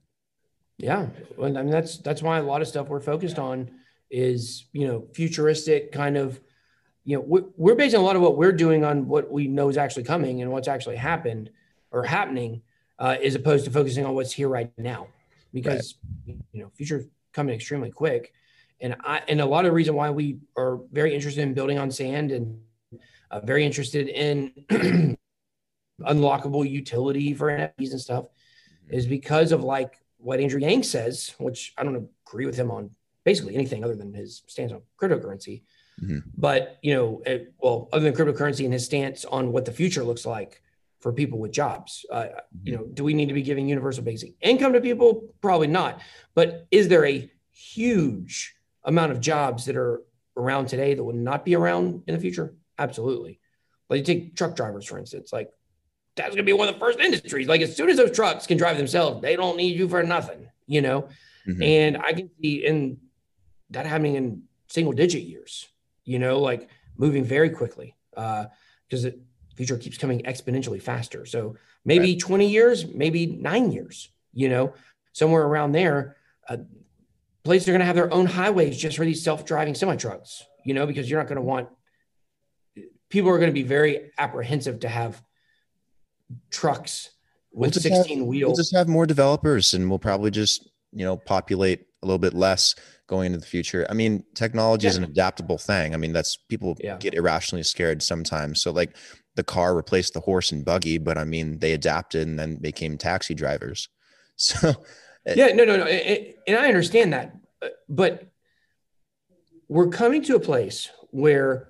Yeah. 0.78 1.08
Well, 1.38 1.58
I 1.58 1.62
mean, 1.62 1.72
that's, 1.72 1.98
that's 1.98 2.22
why 2.22 2.38
a 2.38 2.44
lot 2.44 2.62
of 2.62 2.68
stuff 2.68 2.88
we're 2.88 3.00
focused 3.00 3.40
on 3.40 3.72
is, 4.12 4.66
you 4.74 4.88
know, 4.88 5.08
futuristic 5.14 5.92
kind 5.92 6.18
of, 6.18 6.40
you 7.06 7.18
know, 7.18 7.24
we're, 7.26 7.46
we're 7.58 7.76
basing 7.76 8.00
a 8.00 8.04
lot 8.04 8.16
of 8.16 8.22
what 8.22 8.38
we're 8.38 8.52
doing 8.52 8.84
on 8.84 9.08
what 9.08 9.32
we 9.32 9.48
know 9.48 9.70
is 9.70 9.78
actually 9.78 10.04
coming 10.04 10.42
and 10.42 10.52
what's 10.52 10.68
actually 10.68 10.96
happened 10.96 11.50
or 11.92 12.04
happening, 12.04 12.62
uh, 13.00 13.18
as 13.24 13.36
opposed 13.36 13.66
to 13.66 13.72
focusing 13.72 14.06
on 14.06 14.14
what's 14.14 14.32
here 14.32 14.48
right 14.48 14.72
now, 14.78 15.08
because, 15.54 15.96
right. 16.28 16.38
you 16.52 16.62
know, 16.62 16.72
future 16.76 17.06
coming 17.34 17.56
extremely 17.56 17.92
quick. 17.92 18.34
And 18.84 18.96
I, 19.06 19.22
and 19.30 19.40
a 19.40 19.46
lot 19.46 19.64
of 19.64 19.70
the 19.70 19.76
reason 19.76 19.96
why 19.96 20.10
we 20.10 20.40
are 20.58 20.82
very 20.92 21.16
interested 21.16 21.42
in 21.42 21.54
building 21.54 21.80
on 21.80 21.90
sand 21.90 22.34
and 22.34 22.60
uh, 23.32 23.40
very 23.40 23.66
interested 23.66 24.10
in 24.10 24.52
unlockable 26.02 26.70
utility 26.70 27.34
for 27.34 27.48
NFTs 27.48 27.92
and 27.92 28.02
stuff 28.02 28.26
mm-hmm. 28.26 28.94
is 28.94 29.08
because 29.08 29.54
of 29.54 29.64
like 29.64 30.04
what 30.18 30.42
Andrew 30.42 30.60
Yang 30.60 30.84
says, 30.84 31.34
which 31.38 31.74
I 31.78 31.84
don't 31.84 32.10
agree 32.28 32.46
with 32.46 32.58
him 32.58 32.72
on 32.72 32.90
basically 33.24 33.56
anything 33.56 33.86
other 33.86 33.96
than 33.96 34.14
his 34.14 34.44
stance 34.48 34.74
on 34.74 34.82
cryptocurrency. 35.02 35.64
Mm-hmm. 36.02 36.20
But 36.38 36.78
you 36.82 36.94
know, 36.94 37.22
it, 37.26 37.54
well, 37.60 37.88
other 37.94 38.12
than 38.12 38.14
cryptocurrency 38.14 38.66
and 38.66 38.74
his 38.74 38.84
stance 38.84 39.24
on 39.24 39.54
what 39.54 39.64
the 39.64 39.72
future 39.72 40.04
looks 40.04 40.26
like 40.26 40.62
for 41.00 41.14
people 41.14 41.40
with 41.40 41.54
jobs, 41.54 42.06
uh, 42.12 42.24
mm-hmm. 42.24 42.68
you 42.68 42.76
know, 42.76 42.86
do 42.94 43.06
we 43.06 43.14
need 43.14 43.28
to 43.28 43.34
be 43.34 43.44
giving 43.44 43.70
universal 43.70 44.04
basic 44.04 44.34
income 44.42 44.74
to 44.74 44.82
people? 44.82 45.34
Probably 45.42 45.68
not. 45.68 46.02
But 46.36 46.68
is 46.70 46.90
there 46.90 47.06
a 47.06 47.32
huge 47.54 48.56
amount 48.86 49.12
of 49.12 49.20
jobs 49.20 49.66
that 49.66 49.76
are 49.76 50.02
around 50.36 50.68
today 50.68 50.94
that 50.94 51.04
will 51.04 51.14
not 51.14 51.46
be 51.46 51.56
around 51.56 52.04
in 52.08 52.16
the 52.16 52.20
future? 52.20 52.56
Absolutely. 52.78 53.40
Like 53.90 54.00
you 54.00 54.04
take 54.04 54.36
truck 54.36 54.56
drivers, 54.56 54.86
for 54.86 54.98
instance. 54.98 55.32
Like 55.32 55.50
that's 56.16 56.30
going 56.30 56.38
to 56.38 56.44
be 56.44 56.54
one 56.54 56.68
of 56.68 56.76
the 56.76 56.80
first 56.80 57.00
industries. 57.00 57.48
Like 57.48 57.62
as 57.62 57.76
soon 57.76 57.90
as 57.90 57.98
those 57.98 58.12
trucks 58.12 58.48
can 58.48 58.58
drive 58.58 58.78
themselves, 58.78 59.22
they 59.22 59.36
don't 59.36 59.58
need 59.58 59.78
you 59.78 59.88
for 59.88 60.04
nothing, 60.04 60.48
you 60.68 60.82
know? 60.82 61.08
Mm-hmm. 61.48 61.64
And 61.64 61.98
I 61.98 62.14
can 62.14 62.30
see 62.42 62.66
in 62.66 62.98
that 63.72 63.86
happening 63.86 64.16
in 64.16 64.44
single 64.68 64.94
digit 64.94 65.24
years, 65.24 65.68
you 66.06 66.20
know, 66.20 66.40
like 66.40 66.70
moving 66.98 67.24
very 67.24 67.50
quickly 67.50 67.96
because 68.12 68.46
uh, 69.06 69.10
the 69.10 69.20
future 69.56 69.78
keeps 69.78 69.98
coming 69.98 70.22
exponentially 70.24 70.82
faster. 70.82 71.26
So 71.26 71.56
maybe 71.86 72.14
right. 72.14 72.20
20 72.20 72.50
years, 72.50 72.86
maybe 72.88 73.26
nine 73.26 73.72
years, 73.72 74.10
you 74.34 74.50
know, 74.50 74.74
somewhere 75.12 75.44
around 75.44 75.74
there. 75.74 76.18
Uh, 76.48 76.58
places 77.44 77.68
are 77.68 77.72
going 77.72 77.80
to 77.80 77.86
have 77.86 77.96
their 77.96 78.14
own 78.14 78.26
highways 78.26 78.78
just 78.78 78.98
for 78.98 79.06
these 79.06 79.24
self-driving 79.24 79.76
semi 79.76 79.96
trucks, 79.96 80.44
you 80.66 80.74
know, 80.74 80.86
because 80.86 81.10
you're 81.10 81.20
not 81.20 81.28
going 81.28 81.38
to 81.38 81.42
want 81.42 81.70
people 83.14 83.30
are 83.30 83.38
going 83.38 83.50
to 83.50 83.54
be 83.54 83.64
very 83.64 84.12
apprehensive 84.18 84.80
to 84.80 84.90
have 84.90 85.22
trucks 86.50 87.12
with 87.52 87.76
we'll 87.76 87.82
16 87.82 88.18
have, 88.18 88.28
wheels. 88.28 88.50
We'll 88.50 88.58
just 88.58 88.76
have 88.76 88.88
more 88.88 89.06
developers 89.06 89.76
and 89.76 89.88
we'll 89.88 90.00
probably 90.00 90.32
just, 90.32 90.68
you 90.92 91.06
know, 91.06 91.18
populate 91.18 91.86
a 92.02 92.08
little 92.08 92.18
bit 92.18 92.34
less 92.34 92.74
going 93.08 93.28
into 93.28 93.38
the 93.38 93.46
future. 93.46 93.86
I 93.88 93.94
mean, 93.94 94.24
technology 94.34 94.86
yeah. 94.86 94.92
is 94.92 94.98
an 94.98 95.04
adaptable 95.04 95.60
thing. 95.60 95.94
I 95.94 95.98
mean, 95.98 96.12
that's 96.12 96.38
people 96.50 96.76
yeah. 96.80 96.98
get 96.98 97.14
irrationally 97.14 97.62
scared 97.62 98.02
sometimes. 98.02 98.64
So 98.64 98.72
like 98.72 98.96
the 99.36 99.44
car 99.44 99.76
replaced 99.76 100.16
the 100.16 100.20
horse 100.20 100.52
and 100.52 100.66
buggy, 100.66 100.98
but 100.98 101.20
I 101.20 101.24
mean, 101.24 101.60
they 101.60 101.74
adapted 101.74 102.28
and 102.28 102.40
then 102.40 102.56
became 102.56 102.98
taxi 102.98 103.34
drivers. 103.34 103.90
So 104.36 104.74
yeah, 105.26 105.48
no, 105.48 105.64
no, 105.66 105.78
no. 105.78 105.86
And 105.86 106.58
I 106.58 106.68
understand 106.68 107.14
that, 107.14 107.36
but 107.88 108.28
we're 109.68 109.90
coming 109.90 110.22
to 110.24 110.36
a 110.36 110.40
place 110.40 110.90
where 111.12 111.70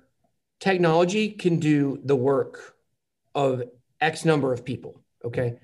technology 0.60 1.30
can 1.30 1.58
do 1.58 2.00
the 2.04 2.16
work 2.16 2.76
of 3.34 3.62
X 4.00 4.24
number 4.24 4.52
of 4.52 4.64
people. 4.64 5.02
Okay. 5.24 5.58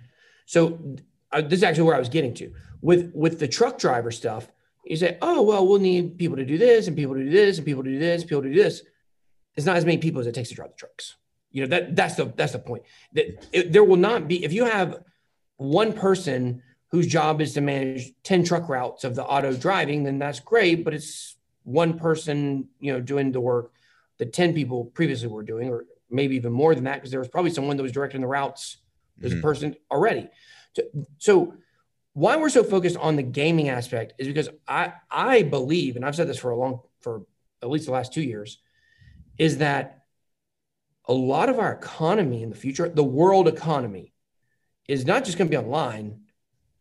So 0.46 0.96
uh, 1.32 1.42
this 1.42 1.58
is 1.58 1.62
actually 1.62 1.84
where 1.84 1.96
I 1.96 1.98
was 1.98 2.08
getting 2.08 2.34
to 2.34 2.52
with, 2.80 3.12
with 3.14 3.38
the 3.38 3.48
truck 3.48 3.78
driver 3.78 4.10
stuff. 4.10 4.48
You 4.84 4.96
say, 4.96 5.18
oh, 5.20 5.42
well, 5.42 5.66
we'll 5.66 5.80
need 5.80 6.18
people 6.18 6.36
to 6.36 6.44
do 6.44 6.58
this 6.58 6.86
and 6.86 6.96
people 6.96 7.14
to 7.14 7.24
do 7.24 7.30
this 7.30 7.58
and 7.58 7.66
people 7.66 7.84
to 7.84 7.90
do 7.90 7.98
this, 7.98 8.24
people 8.24 8.42
to 8.42 8.48
do 8.48 8.62
this. 8.62 8.82
It's 9.56 9.66
not 9.66 9.76
as 9.76 9.84
many 9.84 9.98
people 9.98 10.20
as 10.20 10.26
it 10.26 10.34
takes 10.34 10.48
to 10.48 10.54
drive 10.54 10.70
the 10.70 10.76
trucks. 10.76 11.16
You 11.50 11.62
know, 11.62 11.68
that 11.68 11.96
that's 11.96 12.14
the, 12.14 12.32
that's 12.36 12.52
the 12.52 12.58
point 12.58 12.84
that 13.12 13.46
it, 13.52 13.72
there 13.72 13.84
will 13.84 13.96
not 13.96 14.28
be, 14.28 14.44
if 14.44 14.52
you 14.52 14.64
have 14.64 15.02
one 15.56 15.92
person 15.92 16.62
whose 16.90 17.06
job 17.06 17.40
is 17.40 17.54
to 17.54 17.60
manage 17.60 18.12
10 18.24 18.44
truck 18.44 18.68
routes 18.68 19.04
of 19.04 19.14
the 19.14 19.24
auto 19.24 19.52
driving, 19.54 20.04
then 20.04 20.18
that's 20.18 20.40
great. 20.40 20.84
But 20.84 20.94
it's 20.94 21.36
one 21.62 21.98
person, 21.98 22.68
you 22.80 22.92
know, 22.92 23.00
doing 23.00 23.32
the 23.32 23.40
work 23.40 23.72
that 24.18 24.32
10 24.32 24.54
people 24.54 24.86
previously 24.86 25.28
were 25.28 25.42
doing, 25.42 25.68
or 25.68 25.84
maybe 26.10 26.36
even 26.36 26.52
more 26.52 26.74
than 26.74 26.84
that, 26.84 26.96
because 26.96 27.10
there 27.10 27.20
was 27.20 27.28
probably 27.28 27.52
someone 27.52 27.76
that 27.76 27.82
was 27.82 27.92
directing 27.92 28.20
the 28.20 28.26
routes. 28.26 28.78
There's 29.18 29.32
mm-hmm. 29.32 29.40
a 29.40 29.42
person 29.42 29.76
already. 29.90 30.28
So, 30.74 30.82
so 31.18 31.54
why 32.12 32.36
we're 32.36 32.48
so 32.48 32.64
focused 32.64 32.96
on 32.96 33.16
the 33.16 33.22
gaming 33.22 33.68
aspect 33.68 34.14
is 34.18 34.26
because 34.26 34.48
I 34.66 34.94
I 35.10 35.42
believe, 35.42 35.96
and 35.96 36.04
I've 36.04 36.16
said 36.16 36.28
this 36.28 36.38
for 36.38 36.50
a 36.50 36.56
long 36.56 36.80
for 37.00 37.22
at 37.62 37.70
least 37.70 37.86
the 37.86 37.92
last 37.92 38.12
two 38.12 38.22
years, 38.22 38.58
is 39.38 39.58
that 39.58 40.04
a 41.06 41.12
lot 41.12 41.48
of 41.48 41.58
our 41.58 41.72
economy 41.72 42.42
in 42.42 42.50
the 42.50 42.56
future, 42.56 42.88
the 42.88 43.04
world 43.04 43.48
economy, 43.48 44.12
is 44.88 45.06
not 45.06 45.24
just 45.24 45.38
going 45.38 45.48
to 45.48 45.50
be 45.50 45.56
online, 45.56 46.20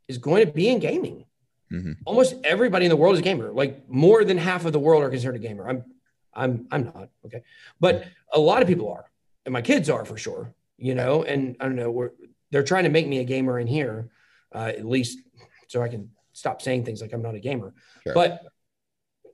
is 0.10 0.18
going 0.18 0.46
to 0.46 0.52
be 0.52 0.68
in 0.68 0.80
gaming. 0.80 1.24
Mm-hmm. 1.72 1.94
Almost 2.04 2.36
everybody 2.44 2.86
in 2.86 2.90
the 2.90 2.98
world 2.98 3.14
is 3.14 3.20
a 3.20 3.24
gamer. 3.24 3.52
Like 3.52 3.88
more 3.88 4.26
than 4.26 4.38
half 4.38 4.66
of 4.66 4.74
the 4.74 4.80
world 4.80 5.04
are 5.04 5.10
considered 5.10 5.38
a 5.38 5.40
gamer. 5.40 5.70
I'm 5.70 5.86
I'm 6.34 6.68
I'm 6.72 6.84
not 6.84 7.10
okay, 7.26 7.44
but 7.80 8.06
a 8.34 8.40
lot 8.40 8.62
of 8.62 8.68
people 8.68 8.92
are 8.92 9.10
and 9.50 9.54
my 9.54 9.62
kids 9.62 9.90
are 9.90 10.06
for 10.06 10.18
sure, 10.18 10.54
you 10.78 10.94
know, 10.94 11.24
and 11.24 11.56
I 11.60 11.66
don't 11.66 11.76
know, 11.76 11.90
we're, 11.90 12.12
they're 12.52 12.64
trying 12.64 12.84
to 12.84 12.90
make 12.92 13.08
me 13.08 13.18
a 13.18 13.24
gamer 13.24 13.60
in 13.60 13.66
here, 13.66 14.10
uh, 14.54 14.72
at 14.78 14.86
least 14.86 15.20
so 15.68 15.82
I 15.82 15.88
can 15.88 16.12
stop 16.34 16.62
saying 16.62 16.86
things 16.86 17.02
like 17.02 17.14
I'm 17.14 17.24
not 17.24 17.34
a 17.34 17.40
gamer. 17.40 17.74
Sure. 18.04 18.14
But 18.14 18.44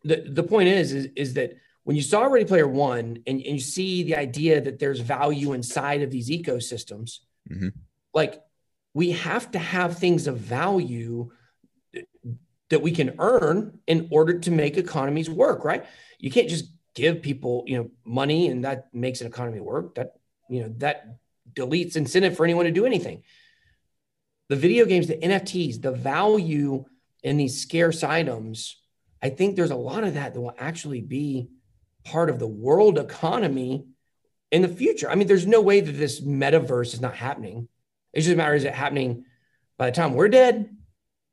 the, 0.05 0.23
the 0.27 0.43
point 0.43 0.69
is, 0.69 0.93
is, 0.93 1.09
is 1.17 1.33
that 1.33 1.57
when 1.83 1.97
you 1.97 2.01
saw 2.01 2.23
Ready 2.23 2.45
Player 2.45 2.67
One 2.67 3.23
and, 3.27 3.41
and 3.41 3.41
you 3.41 3.59
see 3.59 4.03
the 4.03 4.15
idea 4.15 4.61
that 4.61 4.79
there's 4.79 5.01
value 5.01 5.51
inside 5.51 6.01
of 6.01 6.11
these 6.11 6.29
ecosystems, 6.29 7.19
mm-hmm. 7.49 7.69
like 8.13 8.41
we 8.95 9.11
have 9.11 9.51
to 9.51 9.59
have 9.59 9.97
things 9.97 10.25
of 10.25 10.37
value 10.37 11.29
that 12.69 12.81
we 12.81 12.91
can 12.91 13.13
earn 13.19 13.77
in 13.85 14.07
order 14.09 14.39
to 14.39 14.49
make 14.49 14.77
economies 14.77 15.29
work, 15.29 15.65
right? 15.65 15.85
You 16.17 16.31
can't 16.31 16.47
just 16.47 16.71
give 16.95 17.21
people, 17.21 17.65
you 17.67 17.77
know, 17.77 17.91
money 18.05 18.47
and 18.47 18.63
that 18.63 18.87
makes 18.93 19.19
an 19.19 19.27
economy 19.27 19.59
work. 19.59 19.95
That, 19.95 20.13
you 20.49 20.61
know, 20.61 20.73
that 20.77 21.17
deletes 21.53 21.97
incentive 21.97 22.37
for 22.37 22.45
anyone 22.45 22.65
to 22.65 22.71
do 22.71 22.85
anything. 22.85 23.23
The 24.47 24.55
video 24.55 24.85
games, 24.85 25.07
the 25.07 25.17
NFTs, 25.17 25.81
the 25.81 25.91
value 25.91 26.85
in 27.21 27.35
these 27.35 27.61
scarce 27.61 28.01
items, 28.01 28.77
I 29.21 29.29
think 29.29 29.57
there's 29.57 29.71
a 29.71 29.75
lot 29.75 30.05
of 30.05 30.13
that 30.13 30.33
that 30.33 30.39
will 30.39 30.55
actually 30.57 31.01
be 31.01 31.49
part 32.05 32.29
of 32.29 32.39
the 32.39 32.47
world 32.47 32.97
economy 32.97 33.87
in 34.51 34.61
the 34.61 34.69
future. 34.69 35.09
I 35.09 35.15
mean, 35.15 35.27
there's 35.27 35.45
no 35.45 35.59
way 35.59 35.81
that 35.81 35.91
this 35.91 36.21
metaverse 36.21 36.93
is 36.93 37.01
not 37.01 37.15
happening. 37.15 37.67
It 38.15 38.21
just 38.21 38.33
a 38.33 38.35
matters 38.35 38.61
is 38.61 38.65
it 38.65 38.73
happening 38.73 39.25
by 39.77 39.87
the 39.89 39.95
time 39.95 40.13
we're 40.13 40.29
dead, 40.29 40.75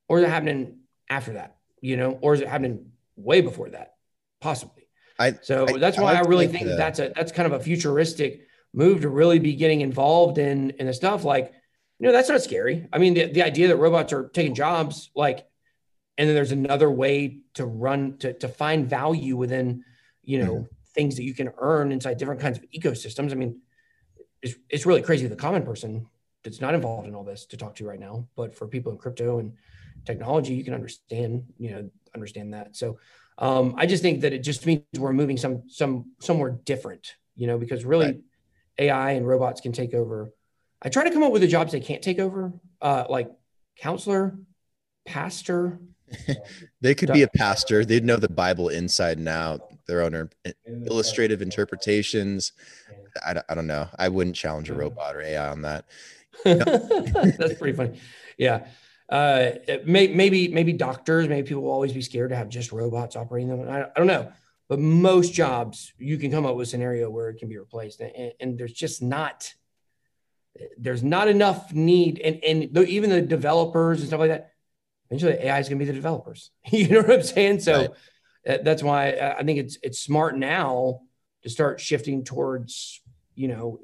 or 0.09 0.19
is 0.19 0.25
it 0.25 0.29
happening 0.29 0.81
after 1.09 1.35
that? 1.35 1.57
You 1.81 1.97
know, 1.97 2.19
or 2.21 2.35
is 2.35 2.41
it 2.41 2.49
happening 2.49 2.91
way 3.17 3.41
before 3.41 3.71
that? 3.71 3.95
Possibly. 4.41 4.89
I, 5.19 5.39
so 5.41 5.67
I, 5.69 5.79
that's 5.79 5.97
why 5.97 6.15
I, 6.15 6.19
I 6.19 6.21
really 6.23 6.49
think 6.49 6.67
that's 6.67 6.99
a 6.99 7.13
that's 7.15 7.33
kind 7.33 7.47
of 7.51 7.59
a 7.59 7.63
futuristic 7.63 8.47
move 8.75 9.03
to 9.03 9.09
really 9.09 9.39
be 9.39 9.55
getting 9.55 9.81
involved 9.81 10.39
in 10.39 10.71
in 10.71 10.87
the 10.87 10.95
stuff 10.95 11.25
like 11.25 11.55
you 12.03 12.09
know, 12.09 12.15
that's 12.15 12.29
not 12.29 12.43
scary. 12.43 12.89
I 12.93 12.99
mean, 12.99 13.15
the, 13.15 13.27
the 13.27 13.45
idea 13.45 13.69
that 13.69 13.77
robots 13.77 14.13
are 14.13 14.29
taking 14.31 14.57
jobs, 14.57 15.13
like, 15.15 15.47
and 16.19 16.29
then 16.29 16.35
there's 16.35 16.51
another 16.51 16.91
way 16.91 17.43
to 17.55 17.65
run 17.65 18.19
to 18.19 18.33
to 18.33 18.49
find 18.49 18.91
value 18.91 19.37
within, 19.37 19.85
you 20.25 20.45
know, 20.45 20.55
mm-hmm. 20.55 20.75
things 20.97 21.15
that 21.15 21.23
you 21.23 21.33
can 21.33 21.53
earn 21.59 21.93
inside 21.93 22.19
different 22.19 22.41
kinds 22.41 22.59
of 22.59 22.65
ecosystems. 22.77 23.31
I 23.31 23.37
mean, 23.37 23.61
it's, 24.43 24.57
it's 24.69 24.85
really 24.85 25.01
crazy 25.01 25.29
the 25.29 25.37
common 25.37 25.63
person 25.63 26.09
that's 26.43 26.61
not 26.61 26.75
involved 26.75 27.07
in 27.07 27.15
all 27.15 27.25
this 27.25 27.47
to 27.47 27.57
talk 27.57 27.75
to 27.77 27.87
right 27.87 28.01
now, 28.01 28.27
but 28.37 28.55
for 28.55 28.67
people 28.67 28.93
in 28.93 28.99
crypto 28.99 29.39
and 29.39 29.53
technology, 30.05 30.55
you 30.55 30.65
can 30.65 30.75
understand, 30.75 31.45
you 31.59 31.71
know, 31.71 31.91
understand 32.15 32.53
that. 32.55 32.77
So 32.77 32.99
um, 33.39 33.75
I 33.77 33.87
just 33.87 34.03
think 34.03 34.21
that 34.23 34.33
it 34.33 34.41
just 34.41 34.67
means 34.67 34.83
we're 34.97 35.13
moving 35.13 35.37
some 35.37 35.63
some 35.69 36.13
somewhere 36.21 36.59
different, 36.65 37.15
you 37.37 37.47
know, 37.47 37.59
because 37.59 37.85
really 37.85 38.07
right. 38.07 38.21
AI 38.79 39.13
and 39.13 39.27
robots 39.27 39.61
can 39.61 39.73
take 39.73 39.95
over. 39.95 40.33
I 40.83 40.89
try 40.89 41.05
to 41.05 41.11
come 41.11 41.23
up 41.23 41.33
with 41.33 41.43
the 41.43 41.49
jobs 41.49 41.73
they 41.73 41.81
can't 41.81 42.03
take 42.03 42.19
over, 42.19 42.53
uh, 42.81 43.05
like 43.09 43.31
counselor, 43.77 44.37
pastor. 45.07 45.79
they 46.81 46.95
could 46.95 47.13
be 47.13 47.23
a 47.23 47.29
pastor. 47.29 47.85
They'd 47.85 48.05
know 48.05 48.17
the 48.17 48.29
Bible 48.29 48.69
inside 48.69 49.19
and 49.19 49.29
out, 49.29 49.63
their 49.87 50.03
own 50.03 50.29
illustrative 50.67 51.41
interpretations. 51.41 52.53
I, 53.25 53.41
I 53.49 53.55
don't 53.55 53.67
know. 53.67 53.89
I 53.99 54.09
wouldn't 54.09 54.37
challenge 54.37 54.71
a 54.71 54.75
robot 54.75 55.17
or 55.17 55.23
AI 55.23 55.49
on 55.49 55.63
that. 55.63 55.87
That's 56.45 57.55
pretty 57.55 57.77
funny. 57.77 57.99
Yeah 58.39 58.67
uh, 59.13 59.57
may, 59.85 60.09
maybe 60.09 60.49
maybe 60.49 60.73
doctors, 60.73 61.29
maybe 61.29 61.47
people 61.47 61.65
will 61.65 61.71
always 61.71 61.93
be 61.93 62.01
scared 62.01 62.31
to 62.31 62.37
have 62.37 62.49
just 62.49 62.73
robots 62.73 63.15
operating 63.15 63.49
them. 63.49 63.69
I, 63.69 63.83
I, 63.83 63.91
don't 63.95 64.07
know, 64.07 64.33
but 64.71 64.79
most 64.79 65.35
jobs 65.35 65.93
you 65.99 66.17
can 66.17 66.31
come 66.31 66.47
up 66.47 66.57
with 66.57 66.69
a 66.69 66.71
scenario 66.71 67.11
where 67.11 67.29
it 67.29 67.39
can 67.39 67.51
be 67.51 67.59
replaced, 67.59 68.01
and, 68.01 68.33
and 68.41 68.59
there's 68.59 68.73
just 68.73 69.03
not 69.03 69.53
there's 70.79 71.03
not 71.03 71.29
enough 71.29 71.75
need, 71.75 72.21
and 72.21 72.43
and 72.43 72.79
even 72.89 73.11
the 73.11 73.21
developers 73.21 74.01
and 74.01 74.09
stuff 74.09 74.21
like 74.21 74.31
that. 74.31 74.53
Eventually, 75.11 75.35
AI 75.47 75.59
is 75.59 75.69
going 75.69 75.79
to 75.79 75.85
be 75.85 75.91
the 75.91 75.95
developers. 75.95 76.51
you 76.71 76.89
know 76.89 77.03
what 77.03 77.13
I'm 77.13 77.23
saying? 77.23 77.61
So 77.61 77.95
right. 78.47 78.65
that's 78.65 78.83
why 78.83 79.35
I 79.39 79.43
think 79.43 79.59
it's 79.59 79.77
it's 79.83 79.99
smart 79.99 80.39
now 80.39 81.01
to 81.43 81.51
start 81.51 81.81
shifting 81.81 82.25
towards 82.25 83.03
you 83.35 83.49
know 83.49 83.79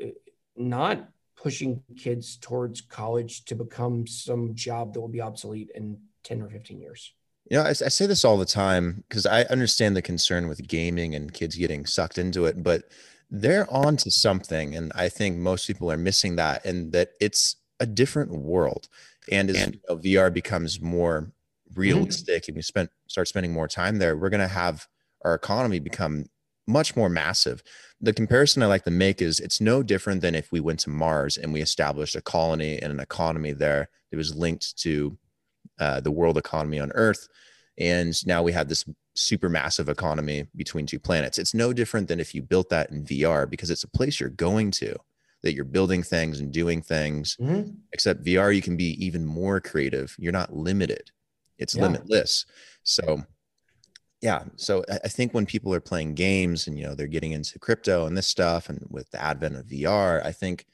not 0.57 1.07
pushing 1.41 1.83
kids 1.97 2.37
towards 2.37 2.81
college 2.81 3.45
to 3.45 3.55
become 3.55 4.07
some 4.07 4.55
job 4.55 4.93
that 4.93 5.01
will 5.01 5.09
be 5.09 5.21
obsolete 5.21 5.71
in 5.75 5.99
10 6.25 6.43
or 6.43 6.49
15 6.49 6.81
years. 6.81 7.13
You 7.51 7.59
know, 7.59 7.65
I, 7.65 7.71
I 7.71 7.73
say 7.73 8.07
this 8.07 8.25
all 8.25 8.37
the 8.37 8.45
time 8.45 9.05
because 9.09 9.25
I 9.25 9.43
understand 9.45 9.97
the 9.97 10.03
concern 10.03 10.49
with 10.49 10.67
gaming 10.67 11.15
and 11.15 11.33
kids 11.33 11.57
getting 11.57 11.87
sucked 11.87 12.19
into 12.19 12.45
it, 12.47 12.63
but 12.63 12.85
they're 13.31 13.73
on 13.73 13.97
to 13.99 14.11
something. 14.11 14.75
And 14.75 14.93
I 14.95 15.09
think 15.09 15.37
most 15.37 15.67
people 15.67 15.91
are 15.91 15.97
missing 15.97 16.37
that 16.37 16.65
and 16.65 16.93
that 16.93 17.11
it's 17.21 17.57
a 17.81 17.87
different 17.87 18.33
world. 18.33 18.89
And 19.31 19.49
as 19.51 19.57
and, 19.57 19.75
you 19.75 19.81
know, 19.89 19.97
VR 19.97 20.33
becomes 20.33 20.81
more 20.81 21.33
realistic 21.75 22.43
mm-hmm. 22.43 22.51
and 22.51 22.57
we 22.57 22.63
spend 22.63 22.89
start 23.07 23.29
spending 23.29 23.53
more 23.53 23.69
time 23.69 23.99
there, 23.99 24.17
we're 24.17 24.31
going 24.31 24.41
to 24.41 24.49
have 24.49 24.87
our 25.25 25.35
economy 25.35 25.79
become 25.79 26.27
much 26.67 26.97
more 26.97 27.09
massive 27.09 27.63
the 28.01 28.13
comparison 28.13 28.63
I 28.63 28.67
like 28.67 28.85
to 28.85 28.91
make 28.91 29.21
is 29.21 29.41
it's 29.41 29.61
no 29.61 29.83
different 29.83 30.21
than 30.21 30.35
if 30.35 30.53
we 30.53 30.61
went 30.61 30.81
to 30.81 30.91
Mars 30.91 31.37
and 31.37 31.53
we 31.53 31.61
established 31.61 32.15
a 32.15 32.21
colony 32.21 32.79
and 32.81 32.93
an 32.93 33.01
economy 33.01 33.53
there 33.53 33.89
that 34.11 34.17
was 34.17 34.37
linked 34.37 34.79
to 34.79 35.19
uh, 35.81 36.01
the 36.01 36.11
world 36.11 36.39
economy 36.39 36.79
on 36.79 36.93
Earth. 36.93 37.29
And 37.79 38.15
now 38.27 38.43
we 38.43 38.53
have 38.53 38.69
this 38.69 38.85
super 39.15 39.49
massive 39.49 39.89
economy 39.89 40.47
between 40.55 40.87
two 40.87 40.99
planets. 40.99 41.39
It's 41.39 41.55
no 41.55 41.73
different 41.73 42.09
than 42.09 42.21
if 42.21 42.35
you 42.35 42.43
built 42.43 42.69
that 42.71 42.91
in 42.91 43.05
VR 43.05 43.49
because 43.49 43.71
it's 43.71 43.85
a 43.85 43.89
place 43.89 44.21
you're 44.21 44.29
going 44.29 44.71
to, 44.73 44.97
that 45.43 45.55
you're 45.55 45.65
building 45.65 46.03
things 46.03 46.41
and 46.41 46.53
doing 46.53 46.83
things. 46.83 47.37
Mm-hmm. 47.41 47.71
Except 47.93 48.25
VR, 48.25 48.55
you 48.55 48.63
can 48.63 48.77
be 48.77 49.05
even 49.05 49.25
more 49.25 49.61
creative. 49.61 50.15
You're 50.19 50.33
not 50.33 50.55
limited, 50.55 51.11
it's 51.59 51.75
yeah. 51.75 51.83
limitless. 51.83 52.47
So, 52.85 53.25
yeah 54.21 54.45
so 54.57 54.85
i 55.05 55.09
think 55.09 55.33
when 55.33 55.47
people 55.47 55.73
are 55.73 55.81
playing 55.81 56.15
games 56.15 56.67
and 56.67 56.79
you 56.79 56.85
know 56.85 56.95
they're 56.95 57.07
getting 57.07 57.33
into 57.33 57.59
crypto 57.59 58.07
and 58.07 58.17
this 58.17 58.27
stuff 58.27 58.69
and 58.69 58.85
with 58.91 59.11
the 59.11 59.23
advent 59.23 59.57
of 59.57 59.67
vr 59.67 60.25
i 60.25 60.33
think 60.33 60.67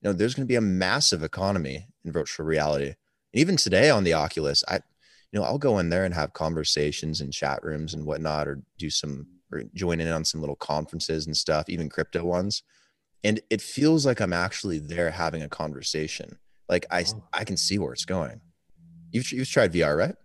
you 0.00 0.08
know 0.08 0.12
there's 0.12 0.34
going 0.34 0.46
to 0.46 0.50
be 0.50 0.56
a 0.56 0.60
massive 0.60 1.22
economy 1.22 1.86
in 2.04 2.12
virtual 2.12 2.46
reality 2.46 2.86
and 2.86 2.94
even 3.34 3.56
today 3.56 3.90
on 3.90 4.04
the 4.04 4.12
oculus 4.12 4.62
i 4.68 4.74
you 4.74 5.38
know 5.38 5.42
i'll 5.42 5.58
go 5.58 5.78
in 5.78 5.88
there 5.88 6.04
and 6.04 6.14
have 6.14 6.32
conversations 6.32 7.20
in 7.20 7.30
chat 7.30 7.62
rooms 7.62 7.94
and 7.94 8.04
whatnot 8.04 8.46
or 8.46 8.62
do 8.78 8.90
some 8.90 9.26
or 9.52 9.62
join 9.74 10.00
in 10.00 10.08
on 10.08 10.24
some 10.24 10.40
little 10.40 10.56
conferences 10.56 11.26
and 11.26 11.36
stuff 11.36 11.68
even 11.68 11.88
crypto 11.88 12.24
ones 12.24 12.62
and 13.24 13.40
it 13.50 13.62
feels 13.62 14.04
like 14.04 14.20
i'm 14.20 14.32
actually 14.32 14.78
there 14.78 15.10
having 15.10 15.42
a 15.42 15.48
conversation 15.48 16.38
like 16.68 16.84
i 16.90 17.04
oh. 17.14 17.22
i 17.32 17.44
can 17.44 17.56
see 17.56 17.78
where 17.78 17.92
it's 17.92 18.04
going 18.04 18.40
you've, 19.10 19.30
you've 19.32 19.48
tried 19.48 19.72
vr 19.72 19.96
right 19.96 20.16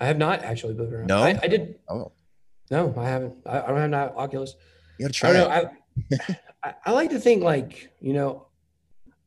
I 0.00 0.06
have 0.06 0.16
not 0.16 0.42
actually, 0.42 0.72
believe 0.72 0.92
it 0.92 0.96
or 0.96 1.04
not. 1.04 1.08
No, 1.08 1.22
I, 1.22 1.38
I 1.42 1.46
did. 1.46 1.78
Oh, 1.86 2.10
no, 2.70 2.94
I 2.96 3.08
haven't. 3.08 3.34
I, 3.46 3.60
I 3.60 3.66
don't 3.68 3.76
have 3.76 3.92
an 3.92 3.94
Oculus. 3.94 4.54
You 4.98 5.04
gotta 5.04 5.14
try. 5.14 5.30
I, 5.30 5.32
know, 5.32 5.70
I, 6.64 6.74
I, 6.86 6.92
like 6.92 7.10
to 7.10 7.18
think 7.18 7.42
like 7.42 7.92
you 8.00 8.12
know, 8.12 8.46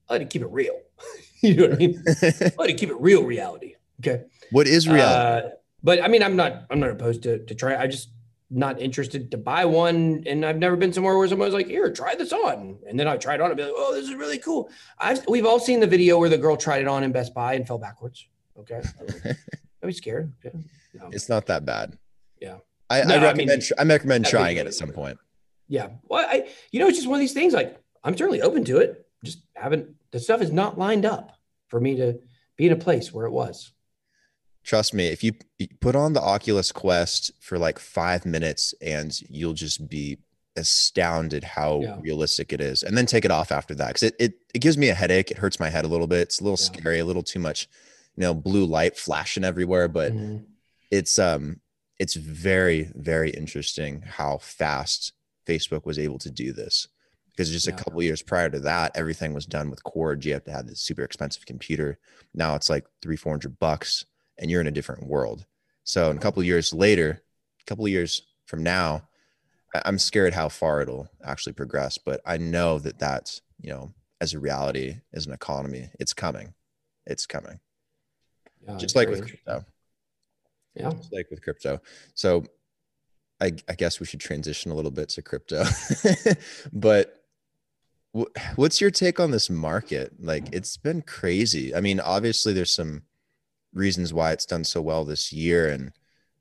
I 0.10 0.14
like 0.14 0.22
to 0.22 0.28
keep 0.28 0.42
it 0.42 0.52
real. 0.52 0.80
you 1.42 1.56
know 1.56 1.64
what 1.64 1.74
I 1.74 1.78
mean? 1.78 2.04
I 2.08 2.52
like 2.58 2.70
to 2.70 2.74
keep 2.74 2.90
it 2.90 3.00
real 3.00 3.24
reality. 3.24 3.76
Okay. 4.00 4.24
What 4.52 4.68
is 4.68 4.88
reality? 4.88 5.48
Uh, 5.48 5.52
but 5.84 6.02
I 6.02 6.08
mean, 6.08 6.24
I'm 6.24 6.36
not. 6.36 6.66
I'm 6.70 6.80
not 6.80 6.90
opposed 6.90 7.24
to 7.24 7.40
to 7.46 7.56
try. 7.56 7.76
I 7.76 7.88
just 7.88 8.10
not 8.50 8.80
interested 8.80 9.32
to 9.32 9.38
buy 9.38 9.66
one, 9.66 10.24
and 10.28 10.46
I've 10.46 10.58
never 10.58 10.76
been 10.76 10.94
somewhere 10.94 11.18
where 11.18 11.28
someone 11.28 11.48
was 11.48 11.54
like, 11.54 11.68
"Here, 11.68 11.92
try 11.92 12.16
this 12.16 12.32
on," 12.32 12.78
and 12.88 13.00
then 13.00 13.08
I 13.08 13.18
tried 13.18 13.42
on 13.42 13.50
and 13.50 13.58
be 13.58 13.64
like, 13.64 13.74
"Oh, 13.76 13.94
this 13.94 14.08
is 14.08 14.16
really 14.16 14.38
cool." 14.38 14.70
I've 15.00 15.26
we've 15.28 15.46
all 15.46 15.60
seen 15.60 15.80
the 15.80 15.88
video 15.88 16.20
where 16.20 16.30
the 16.30 16.38
girl 16.38 16.56
tried 16.56 16.82
it 16.82 16.88
on 16.88 17.04
in 17.04 17.12
Best 17.12 17.34
Buy 17.34 17.56
and 17.56 17.68
fell 17.68 17.80
backwards. 17.80 18.26
Okay, 18.60 18.82
I'd 19.26 19.88
be 19.88 19.92
scared. 19.92 20.32
No. 20.94 21.10
It's 21.12 21.28
not 21.28 21.48
that 21.48 21.66
bad. 21.66 21.98
Yeah. 22.40 22.58
I, 23.02 23.04
no, 23.04 23.16
I 23.16 23.22
recommend 23.22 23.52
I, 23.52 23.56
mean, 23.56 23.92
I 23.92 23.94
recommend 23.94 24.26
trying 24.26 24.58
it 24.58 24.68
at 24.68 24.74
some 24.74 24.92
point. 24.92 25.18
Yeah. 25.68 25.90
Well, 26.04 26.26
I 26.28 26.48
you 26.72 26.80
know 26.80 26.88
it's 26.88 26.98
just 26.98 27.08
one 27.08 27.18
of 27.18 27.22
these 27.22 27.34
things. 27.34 27.54
Like 27.54 27.78
I'm 28.04 28.18
certainly 28.18 28.42
open 28.42 28.64
to 28.66 28.78
it. 28.78 29.06
Just 29.24 29.40
haven't 29.56 29.96
the 30.12 30.20
stuff 30.20 30.42
is 30.42 30.52
not 30.52 30.78
lined 30.78 31.06
up 31.06 31.32
for 31.68 31.80
me 31.80 31.96
to 31.96 32.20
be 32.58 32.68
in 32.68 32.72
a 32.72 32.78
place 32.78 33.12
where 33.12 33.26
it 33.26 33.32
was. 33.32 33.72
Trust 34.64 34.94
me, 34.94 35.08
if 35.08 35.24
you 35.24 35.34
put 35.82 35.96
on 35.96 36.14
the 36.14 36.22
Oculus 36.22 36.72
Quest 36.72 37.32
for 37.42 37.58
like 37.58 37.80
five 37.80 38.26
minutes, 38.26 38.74
and 38.82 39.20
you'll 39.30 39.54
just 39.54 39.90
be 39.90 40.20
astounded 40.56 41.44
how 41.44 41.82
yeah. 41.82 41.98
realistic 42.00 42.54
it 42.54 42.62
is, 42.62 42.84
and 42.84 42.98
then 42.98 43.06
take 43.06 43.26
it 43.26 43.32
off 43.32 43.52
after 43.52 43.76
that 43.76 43.88
because 43.88 44.04
it, 44.04 44.16
it 44.20 44.34
it 44.54 44.60
gives 44.60 44.78
me 44.78 44.90
a 44.90 44.94
headache. 44.94 45.32
It 45.32 45.38
hurts 45.38 45.60
my 45.60 45.70
head 45.70 45.84
a 45.84 45.90
little 45.90 46.08
bit. 46.08 46.22
It's 46.22 46.40
a 46.40 46.44
little 46.44 46.60
yeah. 46.60 46.80
scary, 46.80 47.00
a 47.00 47.06
little 47.06 47.24
too 47.24 47.40
much, 47.40 47.68
you 48.16 48.22
know, 48.22 48.34
blue 48.34 48.66
light 48.66 48.96
flashing 48.96 49.44
everywhere. 49.44 49.90
But 49.90 50.14
mm-hmm. 50.14 50.44
it's 50.92 51.20
um 51.20 51.60
it's 52.00 52.16
very 52.16 52.92
very 52.96 53.30
interesting 53.30 54.02
how 54.02 54.38
fast 54.38 55.14
facebook 55.48 55.86
was 55.86 56.00
able 56.00 56.20
to 56.20 56.32
do 56.32 56.54
this. 56.54 56.88
Because 57.32 57.50
just 57.52 57.68
yeah. 57.68 57.74
a 57.74 57.78
couple 57.78 58.04
years 58.04 58.22
prior 58.22 58.50
to 58.50 58.60
that 58.60 58.92
everything 58.96 59.34
was 59.34 59.46
done 59.46 59.70
with 59.70 59.84
cords 59.84 60.26
you 60.26 60.34
have 60.34 60.44
to 60.46 60.52
have 60.52 60.68
this 60.68 60.82
super 60.82 61.04
expensive 61.04 61.46
computer. 61.46 61.98
Now 62.34 62.56
it's 62.56 62.70
like 62.70 62.86
three 63.02 63.18
four 63.18 63.34
hundred 63.34 63.60
bucks 63.60 64.06
and 64.38 64.50
you're 64.50 64.62
in 64.62 64.68
a 64.68 64.72
different 64.72 65.08
world. 65.08 65.46
So 65.84 66.12
in 66.12 66.18
a 66.18 66.22
couple 66.22 66.44
years 66.44 66.74
later 66.74 67.22
a 67.62 67.66
couple 67.66 67.88
years 67.88 68.22
from 68.46 68.62
now 68.62 69.08
i'm 69.86 69.98
scared 69.98 70.34
how 70.34 70.48
far 70.48 70.82
it'll 70.82 71.10
actually 71.24 71.54
progress 71.54 71.98
but 71.98 72.22
i 72.26 72.38
know 72.38 72.78
that 72.78 73.00
that's 73.00 73.42
you 73.60 73.72
know 73.72 73.92
as 74.24 74.34
a 74.34 74.40
reality 74.40 74.98
as 75.14 75.26
an 75.26 75.34
economy 75.34 75.90
it's 76.00 76.14
coming. 76.14 76.54
It's 77.06 77.26
coming. 77.26 77.60
Yeah, 78.66 78.78
just 78.78 78.96
like 78.96 79.10
with 79.10 79.28
crypto 79.28 79.66
yeah. 80.76 80.92
like 81.12 81.30
with 81.30 81.42
crypto. 81.42 81.80
So 82.14 82.44
I, 83.42 83.52
I 83.68 83.74
guess 83.76 84.00
we 84.00 84.06
should 84.06 84.20
transition 84.20 84.72
a 84.72 84.76
little 84.76 84.92
bit 84.92 85.10
to 85.10 85.22
crypto. 85.22 85.66
but 86.74 87.24
what's 88.56 88.80
your 88.80 88.92
take 88.92 89.20
on 89.20 89.32
this 89.32 89.50
market? 89.50 90.14
Like 90.20 90.54
it's 90.54 90.78
been 90.78 91.02
crazy. 91.02 91.76
I 91.76 91.82
mean, 91.82 92.00
obviously 92.00 92.54
there's 92.54 92.74
some 92.74 93.04
reasons 93.74 94.14
why 94.14 94.32
it's 94.32 94.46
done 94.46 94.64
so 94.64 94.82
well 94.82 95.04
this 95.04 95.34
year. 95.34 95.70
And 95.70 95.92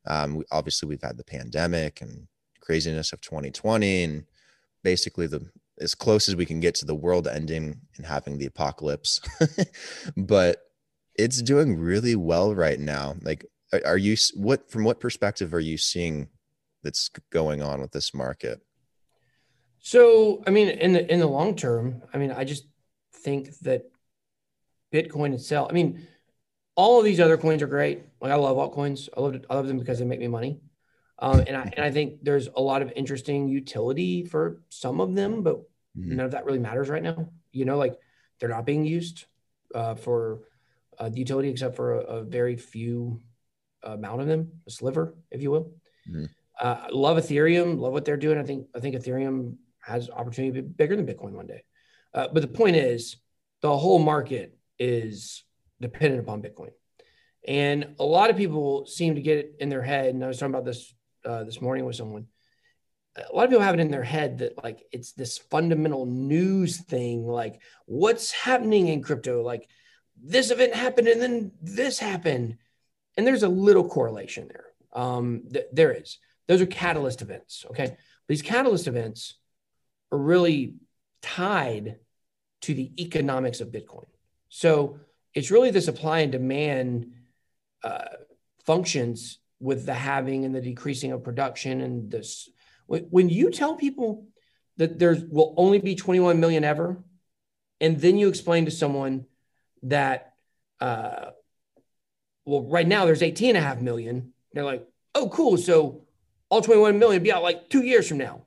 um, 0.07 0.37
we, 0.37 0.45
obviously 0.53 0.89
we've 0.89 1.03
had 1.03 1.17
the 1.17 1.25
pandemic 1.25 2.01
and 2.01 2.29
craziness 2.61 3.13
of 3.13 3.21
2020 3.21 4.05
and 4.05 4.25
basically 4.83 5.27
the 5.27 5.51
as 5.81 5.95
close 5.95 6.29
as 6.29 6.37
we 6.37 6.47
can 6.47 6.61
get 6.61 6.75
to 6.77 6.85
the 6.85 6.95
world 6.95 7.27
ending 7.27 7.81
and 7.97 8.07
having 8.07 8.39
the 8.39 8.47
apocalypse. 8.47 9.21
but 10.17 10.59
it's 11.17 11.43
doing 11.43 11.79
really 11.79 12.15
well 12.15 12.55
right 12.55 12.79
now. 12.79 13.17
Like 13.23 13.47
are 13.85 13.99
you 13.99 14.17
what 14.35 14.71
from 14.71 14.85
what 14.85 15.01
perspective 15.01 15.55
are 15.55 15.61
you 15.61 15.79
seeing 15.79 16.29
that's 16.83 17.11
going 17.31 17.63
on 17.63 17.81
with 17.81 17.93
this 17.93 18.13
market? 18.13 18.61
So, 19.81 20.43
I 20.47 20.51
mean, 20.51 20.69
in 20.69 20.93
the 20.93 21.13
in 21.13 21.21
the 21.21 21.27
long 21.27 21.57
term, 21.57 22.03
I 22.13 22.19
mean, 22.19 22.31
I 22.31 22.45
just 22.45 22.67
think 23.15 23.57
that 23.61 23.91
Bitcoin 24.93 25.35
itself. 25.35 25.69
I 25.71 25.73
mean, 25.73 26.07
all 26.77 26.99
of 26.99 27.05
these 27.05 27.21
other 27.21 27.37
coins 27.37 27.63
are 27.63 27.67
great. 27.67 28.03
Like 28.21 28.33
I 28.33 28.37
love 28.37 28.57
altcoins. 28.57 29.09
I 29.17 29.21
love 29.21 29.37
I 29.51 29.55
love 29.55 29.67
them 29.67 29.79
because 29.79 29.99
they 29.99 30.05
make 30.05 30.21
me 30.21 30.29
money. 30.29 30.61
Um, 31.19 31.41
and 31.47 31.57
I 31.57 31.73
and 31.77 31.85
I 31.85 31.91
think 31.91 32.23
there's 32.23 32.49
a 32.55 32.61
lot 32.61 32.83
of 32.83 32.93
interesting 32.97 33.49
utility 33.49 34.25
for 34.25 34.63
some 34.69 35.01
of 35.01 35.15
them, 35.15 35.43
but 35.43 35.59
mm-hmm. 35.97 36.17
none 36.17 36.27
of 36.27 36.33
that 36.33 36.45
really 36.45 36.59
matters 36.59 36.89
right 36.89 37.03
now. 37.03 37.29
You 37.53 37.65
know, 37.65 37.77
like 37.77 37.99
they're 38.39 38.49
not 38.49 38.67
being 38.67 38.85
used 38.85 39.27
uh, 39.75 39.95
for 39.95 40.41
uh, 40.99 41.09
the 41.09 41.19
utility, 41.19 41.49
except 41.49 41.77
for 41.77 41.95
a, 41.95 42.01
a, 42.01 42.23
very 42.23 42.57
few 42.57 43.21
amount 43.83 44.21
of 44.21 44.27
them, 44.27 44.51
a 44.67 44.71
sliver, 44.71 45.15
if 45.31 45.43
you 45.43 45.51
will. 45.51 45.73
Mm-hmm. 46.09 46.25
Uh, 46.61 46.87
love 46.91 47.17
Ethereum, 47.17 47.79
love 47.79 47.93
what 47.93 48.05
they're 48.05 48.17
doing. 48.17 48.39
I 48.39 48.43
think 48.45 48.69
I 48.75 48.81
think 48.81 48.95
Ethereum 48.95 49.57
has 49.81 50.11
opportunity 50.11 50.57
to 50.57 50.63
be 50.63 50.69
bigger 50.69 50.97
than 50.97 51.07
Bitcoin 51.07 51.33
one 51.33 51.47
day. 51.47 51.65
Uh, 52.15 52.29
but 52.33 52.43
the 52.43 52.49
point 52.49 52.77
is, 52.77 53.17
the 53.63 53.77
whole 53.77 53.99
market 53.99 54.57
is 54.79 55.45
dependent 55.81 56.21
upon 56.21 56.43
Bitcoin, 56.43 56.71
and 57.47 57.95
a 57.99 58.05
lot 58.05 58.31
of 58.31 58.37
people 58.37 58.87
seem 58.87 59.15
to 59.15 59.23
get 59.23 59.39
it 59.39 59.57
in 59.61 59.69
their 59.69 59.83
head. 59.83 60.15
And 60.15 60.25
I 60.25 60.29
was 60.29 60.39
talking 60.39 60.55
about 60.55 60.65
this 60.65 60.95
uh, 61.25 61.45
this 61.45 61.61
morning 61.61 61.85
with 61.85 61.97
someone. 61.97 62.27
A 63.17 63.35
lot 63.35 63.45
of 63.45 63.51
people 63.51 63.63
have 63.63 63.75
it 63.75 63.81
in 63.81 63.91
their 63.91 64.03
head 64.03 64.39
that 64.39 64.63
like 64.63 64.87
it's 64.91 65.13
this 65.13 65.37
fundamental 65.37 66.07
news 66.07 66.79
thing, 66.79 67.27
like 67.27 67.61
what's 67.85 68.31
happening 68.31 68.89
in 68.89 69.03
crypto, 69.03 69.43
like 69.43 69.69
this 70.23 70.51
event 70.51 70.75
happened 70.75 71.09
and 71.09 71.21
then 71.21 71.53
this 71.61 71.99
happened, 71.99 72.57
and 73.17 73.27
there's 73.27 73.43
a 73.43 73.49
little 73.49 73.89
correlation 73.89 74.49
there. 74.49 74.67
Um, 74.93 75.45
th- 75.53 75.67
there 75.73 75.93
is. 75.93 76.19
Those 76.49 76.61
are 76.61 76.67
catalyst 76.67 77.23
events. 77.23 77.65
Okay, 77.71 77.97
these 78.29 78.43
catalyst 78.43 78.87
events 78.87 79.35
are 80.11 80.19
really 80.19 80.75
tied 81.23 81.97
to 82.63 82.75
the 82.75 82.93
economics 82.99 83.61
of 83.61 83.69
Bitcoin. 83.69 84.07
So 84.49 85.01
it's 85.35 85.51
really 85.51 85.71
the 85.71 85.81
supply 85.81 86.21
and 86.21 86.33
demand 86.33 87.13
uh, 87.83 88.05
functions 88.65 89.39
with 89.61 89.87
the 89.87 89.95
halving 89.95 90.45
and 90.45 90.55
the 90.55 90.61
decreasing 90.61 91.13
of 91.13 91.25
production 91.25 91.81
and 91.81 92.11
this. 92.11 92.49
When 92.87 93.29
you 93.29 93.51
tell 93.51 93.77
people 93.77 94.27
that 94.77 94.99
there 94.99 95.17
will 95.31 95.55
only 95.57 95.79
be 95.79 95.95
21 95.95 96.41
million 96.41 96.65
ever, 96.65 97.03
and 97.81 97.99
then 97.99 98.19
you 98.19 98.29
explain 98.29 98.67
to 98.67 98.71
someone 98.71 99.27
that, 99.85 100.35
uh, 100.81 101.31
well, 102.45 102.63
right 102.63 102.87
now 102.87 103.05
there's 103.05 103.23
18 103.23 103.51
and 103.51 103.59
a 103.59 103.61
half 103.61 103.81
million, 103.81 104.33
they're 104.53 104.65
like, 104.65 104.87
oh, 105.15 105.29
cool. 105.29 105.57
So 105.57 106.03
all 106.49 106.63
21 106.63 106.99
million 106.99 107.23
be 107.23 107.33
out 107.33 107.43
like 107.43 107.69
two 107.69 107.83
years 107.83 108.09
from 108.09 108.19
now. 108.19 108.47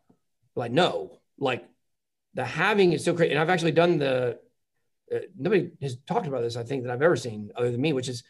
Like, 0.55 0.71
no, 0.71 1.19
like 1.37 1.65
the 2.33 2.45
halving 2.45 2.93
is 2.93 3.03
so 3.03 3.13
great. 3.13 3.31
And 3.31 3.39
I've 3.39 3.49
actually 3.49 3.71
done 3.71 3.97
the, 3.97 4.39
uh, 5.13 5.19
nobody 5.37 5.71
has 5.81 5.97
talked 6.07 6.27
about 6.27 6.41
this, 6.41 6.55
I 6.55 6.63
think, 6.63 6.83
that 6.83 6.91
I've 6.91 7.01
ever 7.01 7.15
seen 7.15 7.51
other 7.55 7.71
than 7.71 7.81
me, 7.81 7.93
which 7.93 8.09
is 8.09 8.23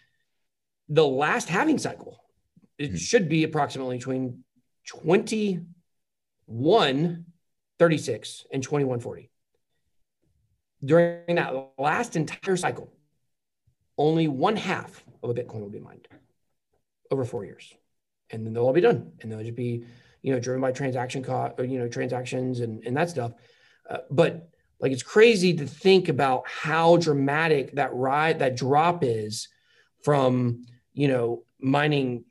the 0.90 1.08
last 1.08 1.50
halving 1.50 1.78
cycle. 1.78 2.20
It 2.78 2.90
mm-hmm. 2.90 2.98
should 2.98 3.30
be 3.30 3.44
approximately 3.44 3.98
between 3.98 4.44
21 4.88 7.26
36 7.78 8.46
and 8.52 8.64
21 8.64 9.00
40. 9.00 9.30
During 10.84 11.36
that 11.36 11.54
last 11.78 12.16
entire 12.16 12.58
cycle, 12.58 12.92
only 13.98 14.28
one 14.28 14.58
half 14.58 15.05
of 15.30 15.38
a 15.38 15.42
Bitcoin 15.42 15.62
will 15.62 15.70
be 15.70 15.80
mined 15.80 16.08
over 17.12 17.26
four 17.26 17.46
years. 17.46 17.74
And 18.32 18.46
then 18.46 18.54
they'll 18.54 18.66
all 18.66 18.74
be 18.74 18.82
done. 18.82 19.12
And 19.22 19.32
they'll 19.32 19.42
just 19.42 19.56
be, 19.56 19.86
you 20.22 20.34
know, 20.34 20.40
driven 20.40 20.62
by 20.62 20.72
transaction 20.72 21.24
cost 21.24 21.56
or, 21.60 21.66
you 21.66 21.78
know, 21.78 21.88
transactions 21.88 22.62
and, 22.62 22.84
and 22.86 22.96
that 22.98 23.10
stuff. 23.10 23.34
Uh, 23.90 24.00
but 24.10 24.50
like 24.80 24.92
it's 24.92 25.04
crazy 25.04 25.54
to 25.54 25.68
think 25.68 26.10
about 26.10 26.44
how 26.48 26.98
dramatic 26.98 27.74
that 27.74 27.94
ride 27.94 28.40
that 28.40 28.56
drop 28.56 29.04
is 29.04 29.48
from 30.04 30.66
you 30.94 31.08
know 31.08 31.44
mining 31.60 32.24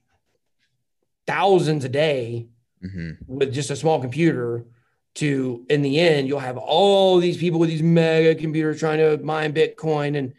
thousands 1.27 1.85
a 1.85 1.89
day 1.89 2.47
mm-hmm. 2.85 3.11
with 3.27 3.53
just 3.53 3.71
a 3.71 3.77
small 3.77 4.01
computer 4.01 4.67
to 5.15 5.65
in 5.71 5.83
the 5.83 5.99
end 5.99 6.29
you'll 6.29 6.39
have 6.39 6.59
all 6.59 7.19
these 7.19 7.37
people 7.37 7.59
with 7.59 7.71
these 7.71 7.83
mega 7.83 8.35
computers 8.35 8.79
trying 8.79 8.99
to 8.99 9.17
mine 9.25 9.53
bitcoin 9.53 10.17
and 10.17 10.35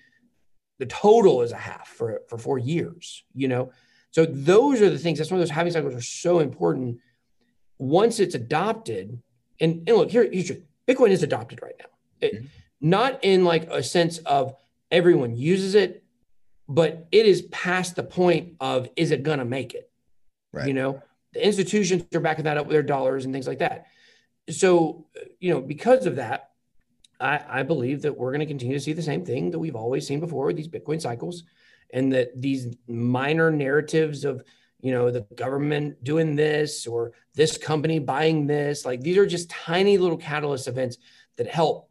the 0.79 0.85
total 0.85 1.41
is 1.41 1.51
a 1.51 1.57
half 1.57 1.87
for 1.87 2.21
for 2.27 2.37
four 2.37 2.57
years 2.57 3.23
you 3.33 3.47
know 3.47 3.71
so 4.11 4.25
those 4.25 4.81
are 4.81 4.89
the 4.89 4.97
things 4.97 5.17
that's 5.17 5.31
why 5.31 5.37
those 5.37 5.49
halving 5.49 5.73
cycles 5.73 5.93
are 5.93 6.01
so 6.01 6.39
important 6.39 6.99
once 7.77 8.19
it's 8.19 8.35
adopted 8.35 9.21
and, 9.59 9.87
and 9.87 9.97
look 9.97 10.11
here 10.11 10.29
here's 10.31 10.51
Bitcoin 10.87 11.09
is 11.09 11.23
adopted 11.23 11.61
right 11.61 11.75
now. 11.79 11.85
It, 12.21 12.35
mm-hmm. 12.35 12.45
Not 12.81 13.23
in 13.23 13.45
like 13.45 13.69
a 13.71 13.81
sense 13.81 14.19
of 14.19 14.55
everyone 14.91 15.35
uses 15.35 15.75
it, 15.75 16.03
but 16.67 17.07
it 17.11 17.25
is 17.25 17.43
past 17.43 17.95
the 17.95 18.03
point 18.03 18.55
of 18.59 18.89
is 18.95 19.11
it 19.11 19.23
going 19.23 19.39
to 19.39 19.45
make 19.45 19.73
it? 19.73 19.89
Right. 20.51 20.67
You 20.67 20.73
know, 20.73 21.01
the 21.33 21.45
institutions 21.45 22.03
are 22.13 22.19
backing 22.19 22.45
that 22.45 22.57
up 22.57 22.67
with 22.67 22.73
their 22.73 22.83
dollars 22.83 23.25
and 23.25 23.33
things 23.33 23.47
like 23.47 23.59
that. 23.59 23.87
So, 24.49 25.07
you 25.39 25.53
know, 25.53 25.61
because 25.61 26.05
of 26.05 26.17
that, 26.17 26.51
I, 27.19 27.41
I 27.47 27.63
believe 27.63 28.01
that 28.03 28.17
we're 28.17 28.31
going 28.31 28.39
to 28.39 28.45
continue 28.45 28.75
to 28.75 28.83
see 28.83 28.93
the 28.93 29.01
same 29.01 29.25
thing 29.25 29.51
that 29.51 29.59
we've 29.59 29.75
always 29.75 30.05
seen 30.07 30.19
before 30.19 30.45
with 30.45 30.55
these 30.55 30.67
Bitcoin 30.67 31.01
cycles, 31.01 31.43
and 31.93 32.11
that 32.13 32.39
these 32.41 32.75
minor 32.87 33.51
narratives 33.51 34.25
of 34.25 34.43
you 34.85 34.91
know, 34.91 35.09
the 35.09 35.21
government 35.35 36.03
doing 36.03 36.35
this 36.35 36.85
or 36.85 37.13
this 37.33 37.57
company 37.57 37.97
buying 37.97 38.45
this. 38.45 38.85
Like 38.85 39.01
these 39.01 39.17
are 39.17 39.25
just 39.25 39.49
tiny 39.49 39.97
little 39.97 40.17
catalyst 40.17 40.67
events 40.67 40.97
that 41.37 41.47
help 41.47 41.89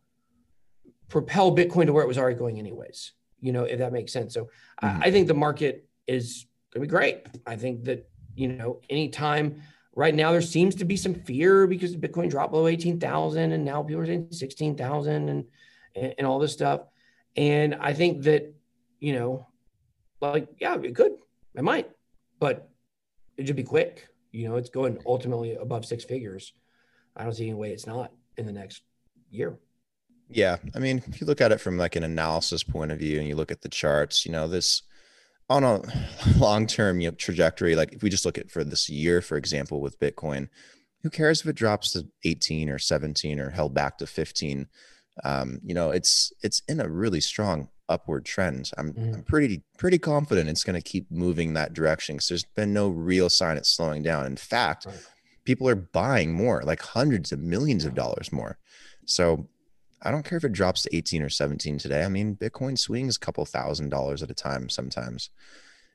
propel 1.09 1.57
Bitcoin 1.57 1.87
to 1.87 1.93
where 1.93 2.05
it 2.05 2.07
was 2.07 2.19
already 2.19 2.39
going, 2.39 2.57
anyways. 2.61 3.13
You 3.41 3.51
know, 3.51 3.65
if 3.65 3.81
that 3.81 3.93
makes 3.93 4.13
sense. 4.13 4.33
So 4.33 4.45
mm-hmm. 4.45 5.03
I, 5.03 5.07
I 5.07 5.11
think 5.11 5.27
the 5.27 5.35
market 5.35 5.89
is 6.07 6.47
going 6.73 6.83
to 6.83 6.87
be 6.87 6.91
great. 6.91 7.27
I 7.45 7.57
think 7.57 7.83
that, 7.87 8.09
you 8.37 8.47
know, 8.47 8.81
anytime 8.89 9.61
right 9.95 10.15
now 10.15 10.33
there 10.33 10.43
seems 10.43 10.75
to 10.77 10.85
be 10.85 10.97
some 10.97 11.15
fear 11.15 11.67
because 11.67 11.97
Bitcoin 11.97 12.31
dropped 12.31 12.53
below 12.53 12.67
18,000 12.67 13.53
and 13.53 13.65
now 13.65 13.83
people 13.83 14.03
are 14.03 14.07
saying 14.07 14.29
16,000 14.31 15.29
and, 15.29 15.45
and, 15.95 16.15
and 16.19 16.27
all 16.27 16.39
this 16.39 16.53
stuff. 16.53 16.83
And 17.37 17.75
I 17.77 17.93
think 17.93 18.23
that, 18.23 18.53
you 19.01 19.13
know, 19.15 19.47
like, 20.21 20.49
yeah, 20.61 20.77
it 20.83 20.95
could, 20.95 21.13
it 21.55 21.63
might, 21.63 21.91
but 22.39 22.69
it 23.37 23.47
should 23.47 23.57
be 23.57 23.63
quick. 23.63 24.09
You 24.33 24.49
know, 24.49 24.57
it's 24.57 24.71
going 24.71 24.99
ultimately 25.07 25.55
above 25.55 25.85
six 25.85 26.05
figures. 26.05 26.53
I 27.17 27.23
don't 27.23 27.33
see 27.33 27.45
any 27.45 27.55
way 27.55 27.71
it's 27.71 27.87
not 27.87 28.13
in 28.37 28.47
the 28.47 28.53
next 28.53 28.83
year. 29.31 29.59
Yeah. 30.29 30.57
I 30.75 30.79
mean, 30.79 31.03
if 31.07 31.21
you 31.21 31.27
look 31.27 31.41
at 31.41 31.53
it 31.53 31.61
from 31.61 31.77
like 31.77 31.97
an 31.97 32.03
analysis 32.03 32.65
point 32.65 32.91
of 32.91 32.99
view 32.99 33.21
and 33.21 33.29
you 33.29 33.37
look 33.37 33.53
at 33.53 33.63
the 33.63 33.69
charts, 33.69 34.27
you 34.27 34.33
know, 34.33 34.49
this 34.49 34.83
on 35.51 35.65
a 35.65 35.83
long 36.39 36.67
term 36.67 37.01
you 37.01 37.11
know, 37.11 37.15
trajectory, 37.17 37.77
like 37.77 37.93
if 37.93 38.03
we 38.03 38.11
just 38.11 38.25
look 38.25 38.39
at 38.39 38.51
for 38.51 38.65
this 38.65 38.89
year, 38.89 39.21
for 39.21 39.37
example, 39.37 39.81
with 39.81 39.99
Bitcoin, 40.01 40.49
who 41.03 41.11
cares 41.11 41.41
if 41.41 41.47
it 41.47 41.57
drops 41.57 41.93
to 41.93 42.07
18 42.25 42.71
or 42.71 42.79
17 42.79 43.39
or 43.39 43.51
held 43.51 43.75
back 43.75 43.99
to 43.99 44.07
15? 44.07 44.67
Um, 45.23 45.61
you 45.63 45.75
know, 45.75 45.91
it's 45.91 46.33
it's 46.43 46.63
in 46.69 46.81
a 46.81 46.89
really 46.89 47.21
strong 47.21 47.69
upward 47.89 48.25
trend. 48.25 48.71
I'm, 48.77 48.93
mm. 48.93 49.15
I'm 49.15 49.23
pretty 49.23 49.63
pretty 49.79 49.99
confident 49.99 50.49
it's 50.49 50.65
going 50.65 50.81
to 50.81 50.83
keep 50.83 51.11
moving 51.11 51.55
that 51.55 51.75
direction 51.75 52.17
because 52.17 52.29
there's 52.29 52.45
been 52.45 52.73
no 52.73 52.89
real 52.89 53.29
sign 53.29 53.57
it's 53.57 53.69
slowing 53.69 54.03
down. 54.03 54.27
In 54.27 54.37
fact, 54.37 54.87
right. 54.87 54.97
people 55.45 55.69
are 55.69 55.75
buying 55.75 56.33
more, 56.33 56.63
like 56.65 56.83
hundreds 56.83 57.33
of 57.33 57.39
millions 57.39 57.85
of 57.85 57.95
dollars 57.95 58.33
more. 58.33 58.59
So 59.07 59.49
I 60.05 60.11
don't 60.11 60.25
care 60.25 60.39
if 60.39 60.45
it 60.45 60.53
drops 60.53 60.83
to 60.83 60.95
18 60.95 61.23
or 61.23 61.29
17 61.29 61.79
today. 61.79 62.05
I 62.05 62.09
mean, 62.09 62.37
Bitcoin 62.37 62.79
swings 62.79 63.17
a 63.17 63.21
couple 63.21 63.45
thousand 63.45 63.89
dollars 63.89 64.23
at 64.23 64.31
a 64.31 64.35
time 64.35 64.69
sometimes. 64.69 65.31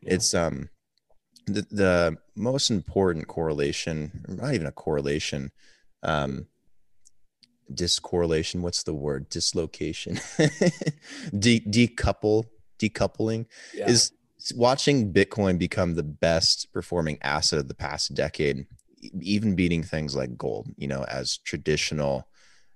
Yeah. 0.01 0.13
It's 0.13 0.33
um 0.33 0.69
the, 1.45 1.65
the 1.71 2.17
most 2.35 2.69
important 2.69 3.27
correlation, 3.27 4.25
not 4.27 4.53
even 4.53 4.67
a 4.67 4.71
correlation, 4.71 5.51
um, 6.03 6.47
discorrelation 7.73 8.61
what's 8.61 8.83
the 8.83 8.93
word 8.93 9.29
dislocation 9.29 10.19
De- 11.37 11.59
decouple 11.61 12.45
decoupling 12.79 13.45
yeah. 13.75 13.87
is 13.87 14.11
watching 14.55 15.13
bitcoin 15.13 15.59
become 15.59 15.93
the 15.93 16.03
best 16.03 16.71
performing 16.73 17.19
asset 17.21 17.59
of 17.59 17.67
the 17.67 17.75
past 17.75 18.15
decade 18.15 18.65
even 19.21 19.55
beating 19.55 19.83
things 19.83 20.15
like 20.15 20.35
gold 20.35 20.67
you 20.77 20.87
know 20.87 21.03
as 21.03 21.37
traditional 21.37 22.27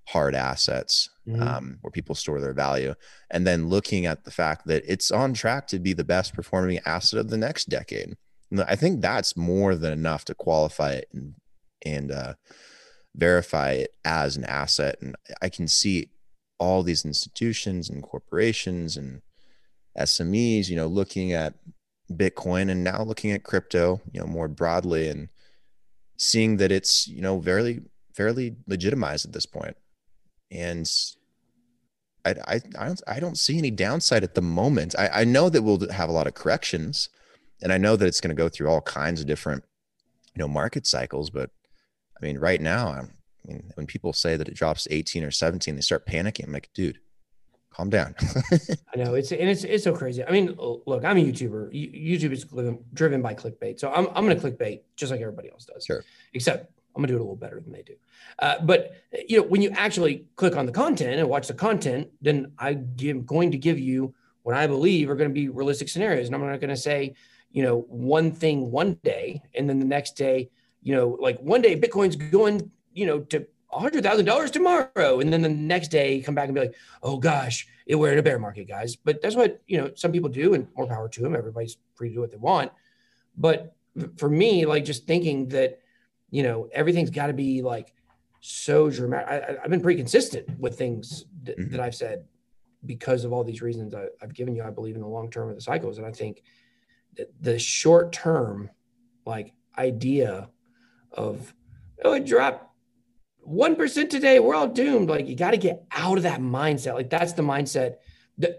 hard 0.07 0.35
assets 0.35 1.09
mm-hmm. 1.27 1.41
um, 1.41 1.77
where 1.81 1.91
people 1.91 2.15
store 2.15 2.41
their 2.41 2.53
value 2.53 2.93
and 3.31 3.47
then 3.47 3.69
looking 3.69 4.05
at 4.05 4.25
the 4.25 4.31
fact 4.31 4.67
that 4.67 4.83
it's 4.85 5.11
on 5.11 5.33
track 5.33 5.65
to 5.67 5.79
be 5.79 5.93
the 5.93 6.03
best 6.03 6.33
performing 6.33 6.79
asset 6.85 7.19
of 7.19 7.29
the 7.29 7.37
next 7.37 7.69
decade 7.69 8.17
i 8.67 8.75
think 8.75 9.01
that's 9.01 9.35
more 9.35 9.75
than 9.75 9.93
enough 9.93 10.25
to 10.25 10.35
qualify 10.35 10.91
it 10.91 11.07
and 11.13 11.33
and 11.85 12.11
uh, 12.11 12.33
verify 13.15 13.71
it 13.71 13.93
as 14.05 14.37
an 14.37 14.45
asset. 14.45 14.97
And 15.01 15.15
I 15.41 15.49
can 15.49 15.67
see 15.67 16.09
all 16.59 16.83
these 16.83 17.05
institutions 17.05 17.89
and 17.89 18.03
corporations 18.03 18.97
and 18.97 19.21
SMEs, 19.97 20.69
you 20.69 20.75
know, 20.75 20.87
looking 20.87 21.33
at 21.33 21.53
Bitcoin 22.11 22.69
and 22.69 22.83
now 22.83 23.03
looking 23.03 23.31
at 23.31 23.43
crypto, 23.43 24.01
you 24.11 24.19
know, 24.19 24.27
more 24.27 24.47
broadly 24.47 25.09
and 25.09 25.29
seeing 26.17 26.57
that 26.57 26.71
it's, 26.71 27.07
you 27.07 27.21
know, 27.21 27.41
fairly, 27.41 27.81
fairly 28.15 28.55
legitimized 28.67 29.25
at 29.25 29.33
this 29.33 29.45
point. 29.45 29.75
And 30.53 30.89
I, 32.25 32.31
I, 32.47 32.61
I 32.77 32.85
don't, 32.85 33.01
I 33.07 33.19
don't 33.19 33.37
see 33.37 33.57
any 33.57 33.71
downside 33.71 34.23
at 34.23 34.35
the 34.35 34.41
moment. 34.41 34.95
I, 34.97 35.09
I 35.21 35.23
know 35.23 35.49
that 35.49 35.61
we'll 35.61 35.89
have 35.89 36.09
a 36.09 36.13
lot 36.13 36.27
of 36.27 36.35
corrections 36.35 37.09
and 37.63 37.71
I 37.71 37.77
know 37.77 37.95
that 37.95 38.05
it's 38.05 38.21
going 38.21 38.35
to 38.35 38.39
go 38.39 38.49
through 38.49 38.69
all 38.69 38.81
kinds 38.81 39.21
of 39.21 39.27
different, 39.27 39.63
you 40.35 40.39
know, 40.39 40.47
market 40.47 40.85
cycles, 40.85 41.29
but 41.29 41.49
I 42.21 42.25
mean, 42.25 42.37
right 42.37 42.61
now, 42.61 42.89
I 42.89 43.01
mean, 43.45 43.71
when 43.75 43.87
people 43.87 44.13
say 44.13 44.37
that 44.37 44.47
it 44.47 44.53
drops 44.53 44.87
18 44.91 45.23
or 45.23 45.31
17, 45.31 45.75
they 45.75 45.81
start 45.81 46.05
panicking. 46.05 46.45
I'm 46.45 46.53
like, 46.53 46.69
dude, 46.73 46.99
calm 47.71 47.89
down. 47.89 48.15
I 48.93 48.97
know 48.97 49.15
it's 49.15 49.31
and 49.31 49.49
it's 49.49 49.63
it's 49.63 49.83
so 49.83 49.93
crazy. 49.93 50.23
I 50.23 50.31
mean, 50.31 50.55
look, 50.57 51.03
I'm 51.03 51.17
a 51.17 51.21
YouTuber. 51.21 51.73
YouTube 51.73 52.31
is 52.31 52.45
driven 52.93 53.21
by 53.21 53.33
clickbait, 53.33 53.79
so 53.79 53.91
I'm 53.91 54.07
I'm 54.13 54.25
going 54.25 54.39
to 54.39 54.51
clickbait 54.51 54.81
just 54.95 55.11
like 55.11 55.21
everybody 55.21 55.49
else 55.49 55.65
does. 55.65 55.85
Sure. 55.85 56.03
Except 56.33 56.71
I'm 56.95 57.01
to 57.01 57.07
do 57.07 57.15
it 57.15 57.21
a 57.21 57.23
little 57.23 57.35
better 57.35 57.59
than 57.59 57.73
they 57.73 57.81
do. 57.81 57.95
Uh, 58.39 58.59
but 58.61 58.95
you 59.27 59.37
know, 59.37 59.43
when 59.43 59.61
you 59.61 59.71
actually 59.71 60.25
click 60.35 60.55
on 60.55 60.65
the 60.65 60.71
content 60.71 61.19
and 61.19 61.27
watch 61.27 61.47
the 61.47 61.53
content, 61.53 62.09
then 62.21 62.51
I 62.59 62.77
am 63.03 63.23
going 63.23 63.51
to 63.51 63.57
give 63.57 63.79
you 63.79 64.13
what 64.43 64.55
I 64.55 64.67
believe 64.67 65.09
are 65.09 65.15
going 65.15 65.29
to 65.29 65.33
be 65.33 65.49
realistic 65.49 65.89
scenarios, 65.89 66.27
and 66.27 66.35
I'm 66.35 66.41
not 66.45 66.59
going 66.59 66.69
to 66.69 66.77
say, 66.77 67.15
you 67.51 67.63
know, 67.63 67.81
one 67.87 68.31
thing 68.31 68.71
one 68.71 68.95
day 69.03 69.41
and 69.55 69.69
then 69.69 69.79
the 69.79 69.85
next 69.85 70.17
day, 70.17 70.49
you 70.81 70.95
know, 70.95 71.17
like 71.19 71.39
one 71.39 71.61
day 71.61 71.79
Bitcoin's 71.79 72.15
going, 72.15 72.69
you 72.93 73.05
know, 73.05 73.19
to 73.19 73.47
$100,000 73.71 74.51
tomorrow. 74.51 75.19
And 75.19 75.31
then 75.31 75.41
the 75.41 75.49
next 75.49 75.89
day 75.89 76.21
come 76.21 76.35
back 76.35 76.45
and 76.45 76.55
be 76.55 76.61
like, 76.61 76.75
oh 77.01 77.17
gosh, 77.17 77.67
it, 77.85 77.95
we're 77.95 78.11
in 78.11 78.19
a 78.19 78.23
bear 78.23 78.39
market, 78.39 78.67
guys. 78.67 78.95
But 78.95 79.21
that's 79.21 79.35
what, 79.35 79.61
you 79.67 79.77
know, 79.77 79.91
some 79.95 80.11
people 80.11 80.29
do 80.29 80.55
and 80.55 80.67
more 80.75 80.87
power 80.87 81.07
to 81.09 81.21
them. 81.21 81.35
Everybody's 81.35 81.77
free 81.95 82.09
to 82.09 82.15
do 82.15 82.21
what 82.21 82.31
they 82.31 82.37
want. 82.37 82.71
But 83.37 83.75
for 84.17 84.29
me, 84.29 84.65
like 84.65 84.83
just 84.83 85.05
thinking 85.05 85.49
that, 85.49 85.79
you 86.33 86.41
know, 86.41 86.67
everything's 86.73 87.11
got 87.11 87.27
to 87.27 87.33
be 87.33 87.61
like 87.61 87.93
so 88.41 88.89
dramatic. 88.89 89.29
I, 89.29 89.61
have 89.61 89.69
been 89.69 89.81
pretty 89.81 89.99
consistent 89.99 90.49
with 90.59 90.75
things 90.75 91.25
th- 91.45 91.55
mm-hmm. 91.55 91.69
that 91.69 91.79
I've 91.79 91.93
said 91.93 92.25
because 92.87 93.23
of 93.23 93.31
all 93.31 93.43
these 93.43 93.61
reasons 93.61 93.93
I, 93.93 94.07
have 94.19 94.33
given 94.33 94.55
you. 94.55 94.63
I 94.63 94.71
believe 94.71 94.95
in 94.95 95.01
the 95.01 95.07
long 95.07 95.29
term 95.29 95.47
of 95.49 95.53
the 95.53 95.61
cycles. 95.61 95.99
And 95.99 96.07
I 96.07 96.11
think 96.11 96.41
that 97.17 97.31
the 97.39 97.59
short 97.59 98.11
term, 98.13 98.71
like 99.27 99.53
idea 99.77 100.49
of, 101.11 101.53
oh, 102.03 102.13
it 102.13 102.25
dropped 102.25 102.65
1% 103.47 104.09
today, 104.09 104.39
we're 104.39 104.55
all 104.55 104.67
doomed. 104.67 105.09
Like 105.09 105.27
you 105.27 105.35
got 105.35 105.51
to 105.51 105.57
get 105.57 105.85
out 105.91 106.17
of 106.17 106.23
that 106.23 106.41
mindset. 106.41 106.95
Like 106.95 107.11
that's 107.11 107.33
the 107.33 107.43
mindset. 107.43 107.97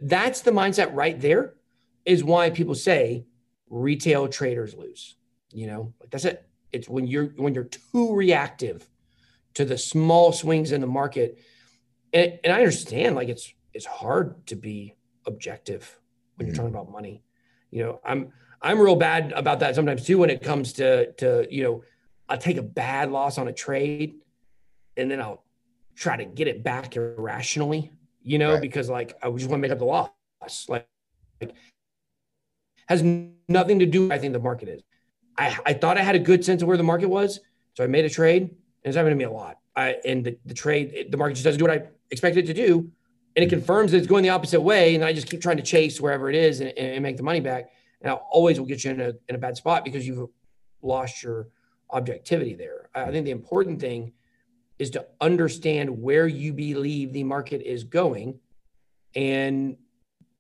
That's 0.01 0.43
the 0.43 0.53
mindset 0.53 0.95
right 0.95 1.21
there 1.21 1.55
is 2.05 2.23
why 2.23 2.51
people 2.51 2.77
say 2.77 3.27
retail 3.69 4.29
traders 4.29 4.77
lose. 4.77 5.17
You 5.51 5.67
know, 5.67 5.95
like 5.99 6.11
that's 6.11 6.25
it. 6.25 6.49
It's 6.75 6.89
when 6.89 7.07
you're 7.07 7.27
when 7.37 7.55
you're 7.55 7.65
too 7.65 8.15
reactive 8.15 8.89
to 9.55 9.65
the 9.65 9.79
small 9.79 10.33
swings 10.33 10.73
in 10.73 10.81
the 10.81 10.87
market. 10.87 11.39
And, 12.13 12.39
and 12.43 12.53
I 12.53 12.59
understand 12.59 13.15
like 13.17 13.29
it's 13.29 13.53
it's 13.73 13.87
hard 13.87 14.47
to 14.49 14.57
be 14.57 14.97
objective 15.27 15.99
when 16.37 16.47
you're 16.47 16.55
mm-hmm. 16.55 16.65
talking 16.65 16.75
about 16.75 16.91
money. 16.91 17.23
You 17.71 17.85
know, 17.85 18.01
I'm 18.05 18.33
I'm 18.61 18.81
real 18.81 18.97
bad 18.97 19.33
about 19.33 19.61
that 19.61 19.75
sometimes 19.75 20.05
too 20.05 20.19
when 20.19 20.31
it 20.31 20.43
comes 20.43 20.75
to 20.75 21.13
to, 21.13 21.47
you 21.51 21.63
know, 21.63 21.83
I 22.29 22.37
take 22.37 22.57
a 22.57 22.63
bad 22.63 23.11
loss 23.11 23.39
on 23.39 23.49
a 23.49 23.53
trade 23.53 24.17
and 24.97 25.11
then 25.11 25.21
I'll 25.21 25.45
try 25.95 26.17
to 26.17 26.25
get 26.25 26.49
it 26.49 26.65
back 26.65 26.97
irrationally, 26.97 27.93
you 28.23 28.39
know, 28.39 28.55
right. 28.55 28.61
because 28.61 28.89
like 28.89 29.17
I 29.23 29.31
just 29.31 29.49
want 29.49 29.63
to 29.63 29.69
make 29.69 29.71
up 29.71 29.79
the 29.79 29.85
loss. 29.85 30.11
Like, 30.69 30.87
like 31.41 31.55
has 32.87 33.03
nothing 33.49 33.79
to 33.79 33.87
do. 33.87 34.11
I 34.13 34.19
think 34.19 34.33
the 34.33 34.39
market 34.39 34.69
is. 34.69 34.83
I, 35.37 35.57
I 35.67 35.73
thought 35.73 35.99
I 35.99 36.03
had 36.03 36.15
a 36.15 36.21
good 36.21 36.45
sense 36.45 36.63
of 36.63 36.69
where 36.69 36.77
the 36.77 36.83
market 36.83 37.09
was, 37.09 37.41
so 37.75 37.85
I 37.85 37.87
made 37.87 38.05
a 38.05 38.11
trade, 38.11 38.43
and 38.43 38.53
it's 38.85 38.97
happened 38.97 39.13
to 39.13 39.17
me 39.17 39.25
a 39.25 39.31
lot. 39.31 39.59
I 39.77 39.97
and 40.05 40.25
the, 40.25 40.39
the 40.45 40.55
trade, 40.55 41.09
the 41.11 41.17
market 41.17 41.35
just 41.35 41.45
doesn't 41.45 41.59
do 41.59 41.65
what 41.65 41.73
I 41.73 41.83
expected 42.11 42.45
it 42.45 42.55
to 42.55 42.67
do, 42.67 42.91
and 43.37 43.43
it 43.43 43.49
mm-hmm. 43.49 43.59
confirms 43.59 43.93
that 43.93 43.99
it's 43.99 44.07
going 44.07 44.23
the 44.23 44.31
opposite 44.31 44.61
way, 44.61 44.95
and 44.95 45.05
I 45.05 45.13
just 45.13 45.29
keep 45.29 45.41
trying 45.41 45.57
to 45.57 45.63
chase 45.63 46.01
wherever 46.01 46.29
it 46.31 46.37
is 46.37 46.61
and, 46.61 46.71
and 46.79 47.03
make 47.03 47.17
the 47.17 47.23
money 47.23 47.41
back, 47.41 47.71
and 48.01 48.11
I 48.11 48.15
always 48.15 48.59
will 48.59 48.67
get 48.67 48.85
you 48.85 48.93
in 48.93 49.01
a 49.01 49.13
in 49.29 49.35
a 49.35 49.39
bad 49.39 49.57
spot 49.57 49.85
because 49.85 50.07
you've 50.07 50.29
lost 50.83 51.23
your 51.23 51.49
objectivity 51.91 52.55
there. 52.55 52.89
I 52.95 53.11
think 53.11 53.25
the 53.25 53.33
important 53.33 53.81
thing 53.81 54.13
is 54.79 54.91
to 54.91 55.07
understand 55.21 55.91
where 55.91 56.27
you 56.27 56.53
believe 56.53 57.13
the 57.13 57.25
market 57.25 57.63
is 57.63 57.85
going 57.85 58.39
and 59.15 59.77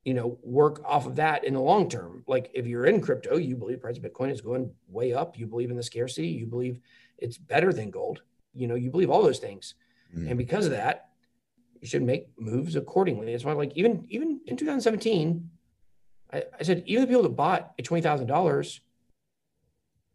you 0.05 0.15
know 0.15 0.39
work 0.43 0.83
off 0.85 1.07
of 1.07 1.17
that 1.17 1.45
in 1.45 1.55
the 1.55 1.61
long 1.61 1.89
term 1.89 2.25
like 2.27 2.51
if 2.55 2.67
you're 2.67 2.87
in 2.87 3.01
crypto 3.01 3.37
you 3.37 3.57
believe 3.57 3.81
price 3.81 3.97
of 3.97 4.03
bitcoin 4.03 4.31
is 4.31 4.41
going 4.41 4.71
way 4.89 5.13
up 5.13 5.39
you 5.39 5.47
believe 5.47 5.71
in 5.71 5.77
the 5.77 5.83
scarcity 5.83 6.29
you 6.29 6.47
believe 6.47 6.79
it's 7.19 7.39
better 7.39 7.73
than 7.73 7.91
gold 7.91 8.23
you 8.55 8.67
know 8.67 8.75
you 8.75 8.91
believe 8.91 9.11
all 9.11 9.23
those 9.23 9.39
things 9.39 9.75
mm. 10.17 10.29
and 10.29 10.39
because 10.39 10.67
of 10.67 10.73
that 10.73 11.09
you 11.81 11.87
should 11.87 12.03
make 12.03 12.29
moves 12.39 12.77
accordingly 12.77 13.33
it's 13.33 13.45
why 13.45 13.53
like 13.53 13.73
even 13.75 14.05
even 14.09 14.41
in 14.47 14.57
2017 14.57 15.51
I, 16.33 16.45
I 16.59 16.63
said 16.63 16.83
even 16.87 17.03
the 17.03 17.09
people 17.09 17.23
that 17.23 17.31
bought 17.31 17.73
at 17.79 17.85
$20000 17.85 18.81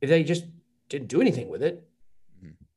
if 0.01 0.09
they 0.09 0.23
just 0.23 0.45
didn't 0.87 1.07
do 1.07 1.21
anything 1.21 1.49
with 1.49 1.63
it 1.63 1.89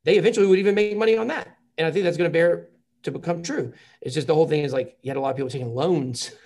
they 0.04 0.16
eventually 0.16 0.46
would 0.46 0.58
even 0.58 0.74
make 0.74 0.96
money 0.96 1.16
on 1.16 1.28
that. 1.28 1.56
And 1.78 1.86
I 1.86 1.90
think 1.90 2.04
that's 2.04 2.16
going 2.16 2.30
to 2.30 2.32
bear 2.32 2.68
to 3.04 3.10
become 3.10 3.42
true. 3.42 3.72
It's 4.00 4.14
just 4.14 4.26
the 4.26 4.34
whole 4.34 4.48
thing 4.48 4.62
is 4.64 4.72
like 4.72 4.96
you 5.02 5.10
had 5.10 5.16
a 5.16 5.20
lot 5.20 5.30
of 5.30 5.36
people 5.36 5.50
taking 5.50 5.74
loans. 5.74 6.32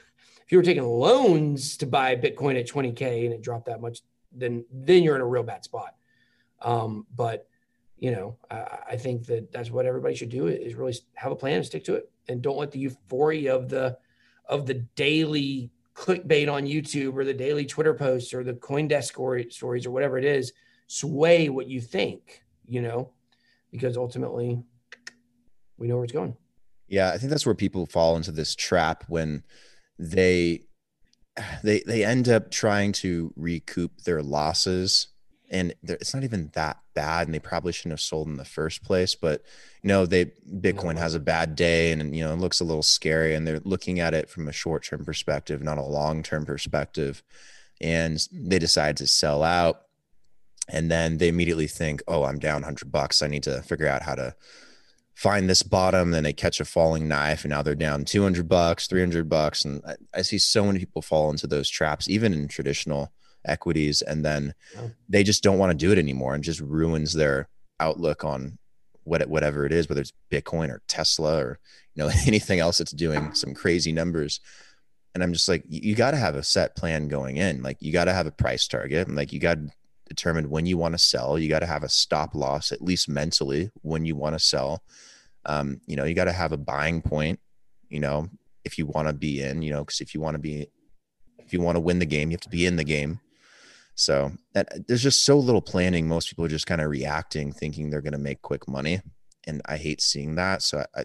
if 0.47 0.53
you 0.53 0.59
were 0.59 0.65
taking 0.65 0.85
loans 0.85 1.77
to 1.79 1.87
buy 1.87 2.15
Bitcoin 2.15 2.59
at 2.59 2.69
20K 2.69 3.25
and 3.25 3.35
it 3.35 3.43
dropped 3.43 3.67
that 3.67 3.81
much, 3.81 4.01
then 4.31 4.65
then 4.73 5.03
you're 5.03 5.17
in 5.17 5.21
a 5.21 5.27
real 5.27 5.43
bad 5.43 5.65
spot. 5.65 5.97
Um, 6.63 7.05
but 7.15 7.49
you 7.99 8.13
know, 8.13 8.37
I, 8.51 8.79
I, 8.91 8.97
think 8.97 9.27
that 9.27 9.51
that's 9.51 9.71
what 9.71 9.87
everybody 9.87 10.15
should 10.15 10.29
do 10.29 10.47
is 10.49 10.75
really 10.75 10.95
have 11.15 11.33
a 11.33 11.37
plan 11.37 11.57
and 11.57 11.67
stick 11.67 11.85
to 11.85 11.95
it, 11.95 12.11
and 12.29 12.43
don't 12.43 12.59
let 12.59 12.71
the 12.71 12.79
euphoria 12.79 13.57
of 13.57 13.69
the 13.69 13.99
of 14.49 14.67
the 14.67 14.75
daily 14.75 15.71
clickbait 15.95 16.53
on 16.53 16.65
YouTube 16.65 17.15
or 17.15 17.25
the 17.25 17.35
daily 17.35 17.65
Twitter 17.65 17.95
posts 17.95 18.33
or 18.33 18.45
the 18.45 18.53
CoinDesk 18.53 19.53
stories 19.53 19.87
or 19.87 19.91
whatever 19.91 20.19
it 20.19 20.25
is 20.25 20.53
sway 20.87 21.49
what 21.49 21.67
you 21.67 21.81
think. 21.81 22.43
You 22.69 22.83
know, 22.83 23.11
because 23.73 23.97
ultimately 23.97 24.63
we 25.77 25.89
know 25.89 25.97
where 25.97 26.05
it's 26.05 26.13
going. 26.13 26.37
Yeah, 26.87 27.11
I 27.11 27.19
think 27.19 27.31
that's 27.31 27.47
where 27.47 27.55
people 27.55 27.87
fall 27.87 28.17
into 28.17 28.31
this 28.31 28.55
trap 28.55 29.05
when 29.09 29.43
they 29.99 30.63
they 31.63 31.83
they 31.87 32.05
end 32.05 32.29
up 32.29 32.51
trying 32.51 32.93
to 32.93 33.33
recoup 33.37 34.03
their 34.03 34.23
losses 34.23 35.09
and 35.51 35.75
it's 35.85 36.13
not 36.13 36.25
even 36.25 36.51
that 36.55 36.79
bad 36.95 37.29
and 37.29 37.35
they 37.35 37.39
probably 37.39 37.73
shouldn't 37.73 37.93
have 37.93 38.01
sold 38.01 38.27
in 38.27 38.37
the 38.37 38.45
first 38.45 38.83
place 38.83 39.15
but 39.15 39.43
you 39.83 39.89
know 39.89 40.07
they 40.07 40.27
bitcoin 40.61 40.97
has 40.99 41.15
a 41.15 41.21
bad 41.21 41.55
day 41.55 41.93
and 41.93 42.17
you 42.17 42.25
know 42.25 42.33
it 42.33 42.39
looks 42.39 42.61
a 42.61 42.65
little 42.65 42.83
scary 42.83 43.35
and 43.35 43.47
they're 43.47 43.61
looking 43.65 44.01
at 44.01 44.15
it 44.15 44.29
from 44.29 44.49
a 44.49 44.53
short-term 44.53 45.05
perspective 45.05 45.63
not 45.63 45.79
a 45.79 45.83
long-term 45.83 46.45
perspective. 46.45 47.23
And 47.79 48.27
they 48.33 48.59
decide 48.59 48.97
to 48.97 49.07
sell 49.07 49.43
out 49.43 49.83
and 50.69 50.91
then 50.91 51.19
they 51.19 51.29
immediately 51.29 51.67
think 51.67 52.03
oh 52.09 52.25
i'm 52.25 52.39
down 52.39 52.63
100 52.63 52.91
bucks. 52.91 53.21
I 53.21 53.27
need 53.27 53.43
to 53.43 53.61
figure 53.63 53.87
out 53.87 54.03
how 54.03 54.15
to 54.15 54.35
find 55.17 55.49
this 55.49 55.63
bottom 55.63 56.11
then 56.11 56.25
they 56.25 56.33
catch 56.33 56.61
a 56.61 56.65
falling 56.65 57.09
knife 57.09 57.43
and 57.43 57.51
now 57.51 57.63
they're 57.63 57.75
down 57.75 58.05
200 58.05 58.47
bucks 58.47 58.87
300 58.87 59.29
bucks 59.31 59.65
and 59.65 59.83
I, 59.87 59.95
I 60.19 60.23
see 60.23 60.37
so 60.37 60.65
many 60.67 60.79
people 60.79 61.01
fall 61.01 61.31
into 61.31 61.47
those 61.47 61.71
traps 61.71 62.09
even 62.09 62.35
in 62.35 62.49
traditional 62.49 63.11
equities 63.47 64.03
and 64.03 64.23
then 64.23 64.53
yeah. 64.75 64.89
they 65.09 65.23
just 65.23 65.43
don't 65.43 65.59
want 65.59 65.73
to 65.73 65.77
do 65.77 65.91
it 65.91 65.99
anymore 65.99 66.35
and 66.35 66.45
just 66.45 66.61
ruins 66.61 67.15
their 67.15 67.49
outlook 67.81 68.25
on 68.25 68.59
what 69.05 69.27
whatever 69.27 69.65
it 69.65 69.73
is 69.73 69.89
whether 69.89 70.03
it's 70.03 70.13
bitcoin 70.31 70.69
or 70.69 70.83
tesla 70.87 71.39
or 71.39 71.59
you 71.95 72.03
know 72.05 72.11
anything 72.27 72.61
else 72.61 72.77
that's 72.77 72.93
doing 72.93 73.33
some 73.33 73.55
crazy 73.55 73.93
numbers 73.93 74.41
and 75.15 75.25
i'm 75.25 75.33
just 75.33 75.49
like 75.49 75.65
you 75.67 75.95
got 75.95 76.11
to 76.11 76.19
have 76.19 76.37
a 76.37 76.43
set 76.43 76.77
plan 76.77 77.09
going 77.09 77.39
in 77.39 77.63
like 77.63 77.79
you 77.81 77.91
got 77.91 78.05
to 78.05 78.13
have 78.13 78.27
a 78.27 78.33
price 78.33 78.69
target 78.69 79.09
and 79.09 79.17
like 79.17 79.33
you 79.33 79.41
got 79.41 79.57
determine 80.07 80.51
when 80.51 80.67
you 80.67 80.79
want 80.79 80.95
to 80.95 80.99
sell. 80.99 81.39
You 81.39 81.49
got 81.49 81.61
to 81.61 81.67
have 81.67 81.83
a 81.83 81.89
stop 81.89 82.35
loss, 82.35 82.73
at 82.73 82.83
least 82.83 83.09
mentally, 83.09 83.71
when 83.83 84.05
you 84.05 84.17
want 84.17 84.35
to 84.35 84.39
sell. 84.39 84.83
Um, 85.45 85.81
you 85.87 85.97
know, 85.97 86.05
you 86.05 86.15
got 86.15 86.25
to 86.25 86.33
have 86.33 86.53
a 86.53 86.57
buying 86.57 87.03
point, 87.03 87.39
you 87.89 88.01
know, 88.01 88.29
if 88.65 88.79
you 88.79 88.87
want 88.87 89.09
to 89.09 89.15
be 89.15 89.43
in, 89.43 89.63
you 89.63 89.73
know, 89.73 89.85
because 89.85 90.01
if 90.01 90.15
you 90.15 90.21
want 90.21 90.35
to 90.35 90.41
be, 90.41 90.67
if 91.39 91.53
you 91.53 91.61
want 91.61 91.77
to 91.77 91.81
win 91.81 91.99
the 91.99 92.07
game, 92.07 92.31
you 92.31 92.35
have 92.35 92.41
to 92.41 92.49
be 92.49 92.67
in 92.67 92.77
the 92.77 92.85
game. 92.85 93.21
So 93.95 94.33
that, 94.55 94.87
there's 94.89 95.03
just 95.03 95.25
so 95.25 95.39
little 95.39 95.63
planning. 95.63 96.09
Most 96.09 96.29
people 96.29 96.45
are 96.45 96.49
just 96.49 96.67
kind 96.67 96.81
of 96.81 96.91
reacting, 96.91 97.53
thinking 97.53 97.89
they're 97.89 98.03
going 98.03 98.13
to 98.13 98.19
make 98.19 98.43
quick 98.43 98.69
money. 98.69 99.01
And 99.47 99.63
I 99.67 99.77
hate 99.77 100.01
seeing 100.01 100.35
that. 100.35 100.63
So 100.63 100.85
I, 100.97 101.01
I 101.01 101.05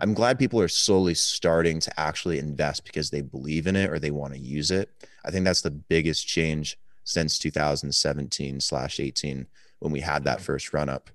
I'm 0.00 0.14
glad 0.14 0.38
people 0.38 0.60
are 0.60 0.68
slowly 0.68 1.14
starting 1.14 1.80
to 1.80 2.00
actually 2.00 2.38
invest 2.38 2.84
because 2.84 3.10
they 3.10 3.20
believe 3.20 3.66
in 3.66 3.76
it 3.76 3.90
or 3.90 3.98
they 3.98 4.10
want 4.10 4.34
to 4.34 4.40
use 4.40 4.70
it. 4.70 4.90
I 5.24 5.30
think 5.30 5.44
that's 5.44 5.62
the 5.62 5.70
biggest 5.70 6.26
change 6.26 6.76
since 7.08 7.38
2017 7.38 8.60
slash 8.60 9.00
18 9.00 9.46
when 9.78 9.90
we 9.90 10.00
had 10.00 10.24
that 10.24 10.42
first 10.42 10.74
run 10.74 10.90
up. 10.90 11.08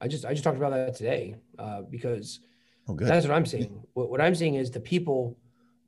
I 0.00 0.08
just 0.08 0.24
I 0.24 0.32
just 0.32 0.44
talked 0.44 0.56
about 0.56 0.72
that 0.72 0.96
today 0.96 1.36
uh, 1.58 1.82
because 1.82 2.40
oh, 2.88 2.96
that's 2.98 3.26
what 3.26 3.36
I'm 3.36 3.44
seeing. 3.44 3.82
What, 3.92 4.08
what 4.10 4.20
I'm 4.22 4.34
seeing 4.34 4.54
is 4.54 4.70
the 4.70 4.80
people 4.80 5.36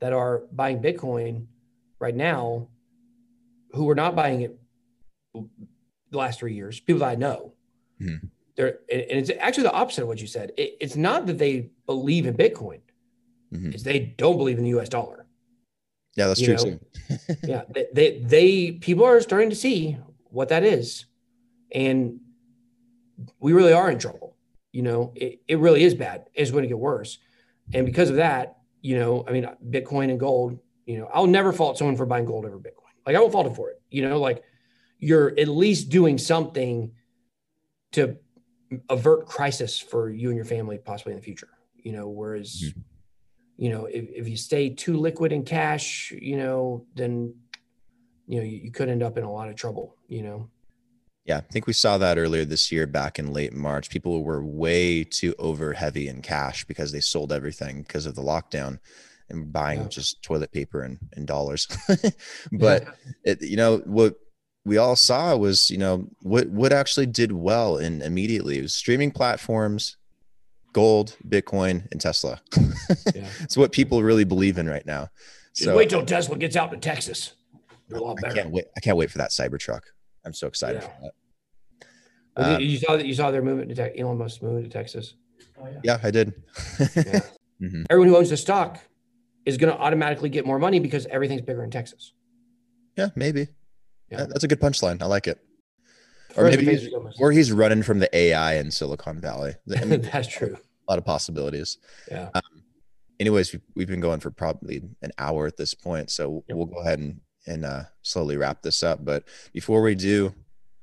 that 0.00 0.12
are 0.12 0.42
buying 0.52 0.82
Bitcoin 0.82 1.46
right 1.98 2.14
now 2.14 2.68
who 3.72 3.84
were 3.84 3.94
not 3.94 4.14
buying 4.14 4.42
it 4.42 4.58
the 5.32 6.18
last 6.18 6.38
three 6.38 6.54
years, 6.54 6.78
people 6.78 7.00
that 7.00 7.08
I 7.08 7.14
know. 7.14 7.54
Mm-hmm. 8.00 8.26
They're, 8.56 8.80
and 8.90 9.18
it's 9.18 9.30
actually 9.40 9.64
the 9.64 9.72
opposite 9.72 10.02
of 10.02 10.08
what 10.08 10.20
you 10.20 10.26
said. 10.26 10.52
It, 10.58 10.76
it's 10.80 10.96
not 10.96 11.24
that 11.26 11.38
they 11.38 11.70
believe 11.86 12.26
in 12.26 12.34
Bitcoin; 12.34 12.80
mm-hmm. 13.50 13.70
it's 13.70 13.82
they 13.82 14.14
don't 14.18 14.36
believe 14.36 14.58
in 14.58 14.64
the 14.64 14.70
U.S. 14.70 14.90
dollar. 14.90 15.17
Yeah, 16.18 16.26
that's 16.26 16.42
true 16.42 16.56
too. 16.56 16.80
yeah, 17.44 17.62
they, 17.70 17.86
they, 17.92 18.18
they 18.18 18.72
people 18.72 19.04
are 19.04 19.20
starting 19.20 19.50
to 19.50 19.56
see 19.56 19.96
what 20.30 20.48
that 20.48 20.64
is, 20.64 21.06
and 21.72 22.18
we 23.38 23.52
really 23.52 23.72
are 23.72 23.88
in 23.88 24.00
trouble. 24.00 24.36
You 24.72 24.82
know, 24.82 25.12
it, 25.14 25.40
it 25.46 25.58
really 25.58 25.84
is 25.84 25.94
bad. 25.94 26.24
It's 26.34 26.50
going 26.50 26.62
to 26.62 26.68
get 26.68 26.78
worse, 26.78 27.18
and 27.72 27.86
because 27.86 28.10
of 28.10 28.16
that, 28.16 28.58
you 28.82 28.98
know, 28.98 29.24
I 29.28 29.30
mean, 29.30 29.48
Bitcoin 29.70 30.10
and 30.10 30.18
gold, 30.18 30.58
you 30.86 30.98
know, 30.98 31.08
I'll 31.14 31.28
never 31.28 31.52
fault 31.52 31.78
someone 31.78 31.96
for 31.96 32.04
buying 32.04 32.24
gold 32.24 32.44
over 32.44 32.58
Bitcoin. 32.58 32.90
Like 33.06 33.14
I 33.14 33.20
won't 33.20 33.32
fault 33.32 33.46
them 33.46 33.54
for 33.54 33.70
it. 33.70 33.80
You 33.88 34.08
know, 34.08 34.18
like 34.18 34.42
you're 34.98 35.38
at 35.38 35.46
least 35.46 35.88
doing 35.88 36.18
something 36.18 36.90
to 37.92 38.16
avert 38.90 39.26
crisis 39.26 39.78
for 39.78 40.10
you 40.10 40.30
and 40.30 40.36
your 40.36 40.44
family 40.44 40.78
possibly 40.78 41.12
in 41.12 41.18
the 41.20 41.24
future. 41.24 41.48
You 41.76 41.92
know, 41.92 42.08
whereas, 42.08 42.64
mm-hmm. 42.64 42.80
You 43.58 43.70
know, 43.70 43.86
if, 43.86 44.08
if 44.10 44.28
you 44.28 44.36
stay 44.36 44.70
too 44.70 44.96
liquid 44.96 45.32
in 45.32 45.42
cash, 45.42 46.12
you 46.16 46.36
know, 46.36 46.86
then 46.94 47.34
you 48.26 48.38
know 48.38 48.44
you, 48.44 48.58
you 48.58 48.70
could 48.70 48.88
end 48.88 49.02
up 49.02 49.18
in 49.18 49.24
a 49.24 49.30
lot 49.30 49.48
of 49.48 49.56
trouble. 49.56 49.96
You 50.06 50.22
know. 50.22 50.50
Yeah, 51.24 51.38
I 51.38 51.52
think 51.52 51.66
we 51.66 51.74
saw 51.74 51.98
that 51.98 52.16
earlier 52.16 52.46
this 52.46 52.72
year 52.72 52.86
back 52.86 53.18
in 53.18 53.34
late 53.34 53.52
March. 53.52 53.90
People 53.90 54.24
were 54.24 54.42
way 54.42 55.04
too 55.04 55.34
over 55.38 55.74
heavy 55.74 56.08
in 56.08 56.22
cash 56.22 56.64
because 56.64 56.90
they 56.90 57.00
sold 57.00 57.32
everything 57.32 57.82
because 57.82 58.06
of 58.06 58.14
the 58.14 58.22
lockdown 58.22 58.78
and 59.28 59.52
buying 59.52 59.82
yeah. 59.82 59.88
just 59.88 60.22
toilet 60.22 60.52
paper 60.52 60.82
and, 60.82 60.98
and 61.14 61.26
dollars. 61.26 61.66
but 62.52 62.84
yeah. 62.84 62.90
it, 63.24 63.42
you 63.42 63.56
know 63.56 63.78
what 63.84 64.14
we 64.64 64.78
all 64.78 64.96
saw 64.96 65.36
was 65.36 65.70
you 65.70 65.78
know 65.78 66.08
what 66.22 66.48
what 66.48 66.72
actually 66.72 67.06
did 67.06 67.32
well 67.32 67.76
and 67.76 68.02
immediately 68.02 68.58
it 68.58 68.62
was 68.62 68.74
streaming 68.74 69.10
platforms, 69.10 69.96
gold, 70.72 71.16
Bitcoin, 71.26 71.90
and 71.90 72.00
Tesla. 72.00 72.40
yeah. 73.14 73.28
It's 73.40 73.56
what 73.56 73.72
people 73.72 74.02
really 74.02 74.24
believe 74.24 74.58
in 74.58 74.68
right 74.68 74.84
now. 74.86 75.08
So 75.52 75.76
wait 75.76 75.90
till 75.90 76.04
Tesla 76.04 76.36
gets 76.36 76.56
out 76.56 76.70
to 76.70 76.76
Texas. 76.76 77.34
A 77.92 77.98
lot 77.98 78.16
better. 78.20 78.32
I 78.32 78.42
can't 78.42 78.50
wait. 78.50 78.66
I 78.76 78.80
can't 78.80 78.96
wait 78.96 79.10
for 79.10 79.18
that 79.18 79.30
Cybertruck. 79.30 79.80
I'm 80.24 80.32
so 80.32 80.46
excited 80.46 80.82
for 80.82 80.92
that. 81.02 81.12
Um, 82.36 82.60
you 82.60 82.78
saw 82.78 82.96
that 82.96 83.06
you 83.06 83.14
saw 83.14 83.30
their 83.30 83.42
movement 83.42 83.74
to 83.74 83.90
te- 83.90 84.00
Elon 84.00 84.18
Musk 84.18 84.42
moving 84.42 84.62
to 84.62 84.70
Texas. 84.70 85.14
Oh, 85.60 85.66
yeah. 85.66 85.80
yeah. 85.82 85.98
I 86.02 86.10
did. 86.10 86.34
yeah. 86.78 86.84
mm-hmm. 87.60 87.82
Everyone 87.90 88.08
who 88.08 88.16
owns 88.16 88.30
the 88.30 88.36
stock 88.36 88.78
is 89.44 89.56
going 89.56 89.72
to 89.72 89.78
automatically 89.80 90.28
get 90.28 90.46
more 90.46 90.58
money 90.58 90.78
because 90.78 91.06
everything's 91.06 91.40
bigger 91.42 91.64
in 91.64 91.70
Texas. 91.70 92.12
Yeah, 92.96 93.08
maybe. 93.16 93.48
Yeah, 94.10 94.26
that's 94.26 94.44
a 94.44 94.48
good 94.48 94.60
punchline. 94.60 95.02
I 95.02 95.06
like 95.06 95.26
it. 95.26 95.40
Or 96.36 96.44
maybe, 96.44 96.66
he's, 96.66 96.88
or 97.18 97.32
he's 97.32 97.52
running 97.52 97.82
from 97.82 97.98
the 97.98 98.14
AI 98.14 98.56
in 98.56 98.70
Silicon 98.70 99.20
Valley. 99.20 99.54
I 99.76 99.84
mean, 99.84 100.02
that's 100.02 100.28
true. 100.28 100.56
A 100.56 100.92
lot 100.92 100.98
of 100.98 101.04
possibilities. 101.04 101.78
Yeah. 102.10 102.28
Um, 102.34 102.62
anyways, 103.18 103.54
we've 103.74 103.88
been 103.88 104.00
going 104.00 104.20
for 104.20 104.30
probably 104.30 104.82
an 105.02 105.10
hour 105.18 105.46
at 105.46 105.56
this 105.56 105.74
point, 105.74 106.10
so 106.10 106.44
yep. 106.48 106.56
we'll 106.56 106.66
go 106.66 106.78
ahead 106.80 106.98
and 106.98 107.20
and 107.46 107.64
uh, 107.64 107.84
slowly 108.02 108.36
wrap 108.36 108.62
this 108.62 108.82
up. 108.82 109.04
But 109.04 109.24
before 109.52 109.80
we 109.80 109.94
do, 109.94 110.34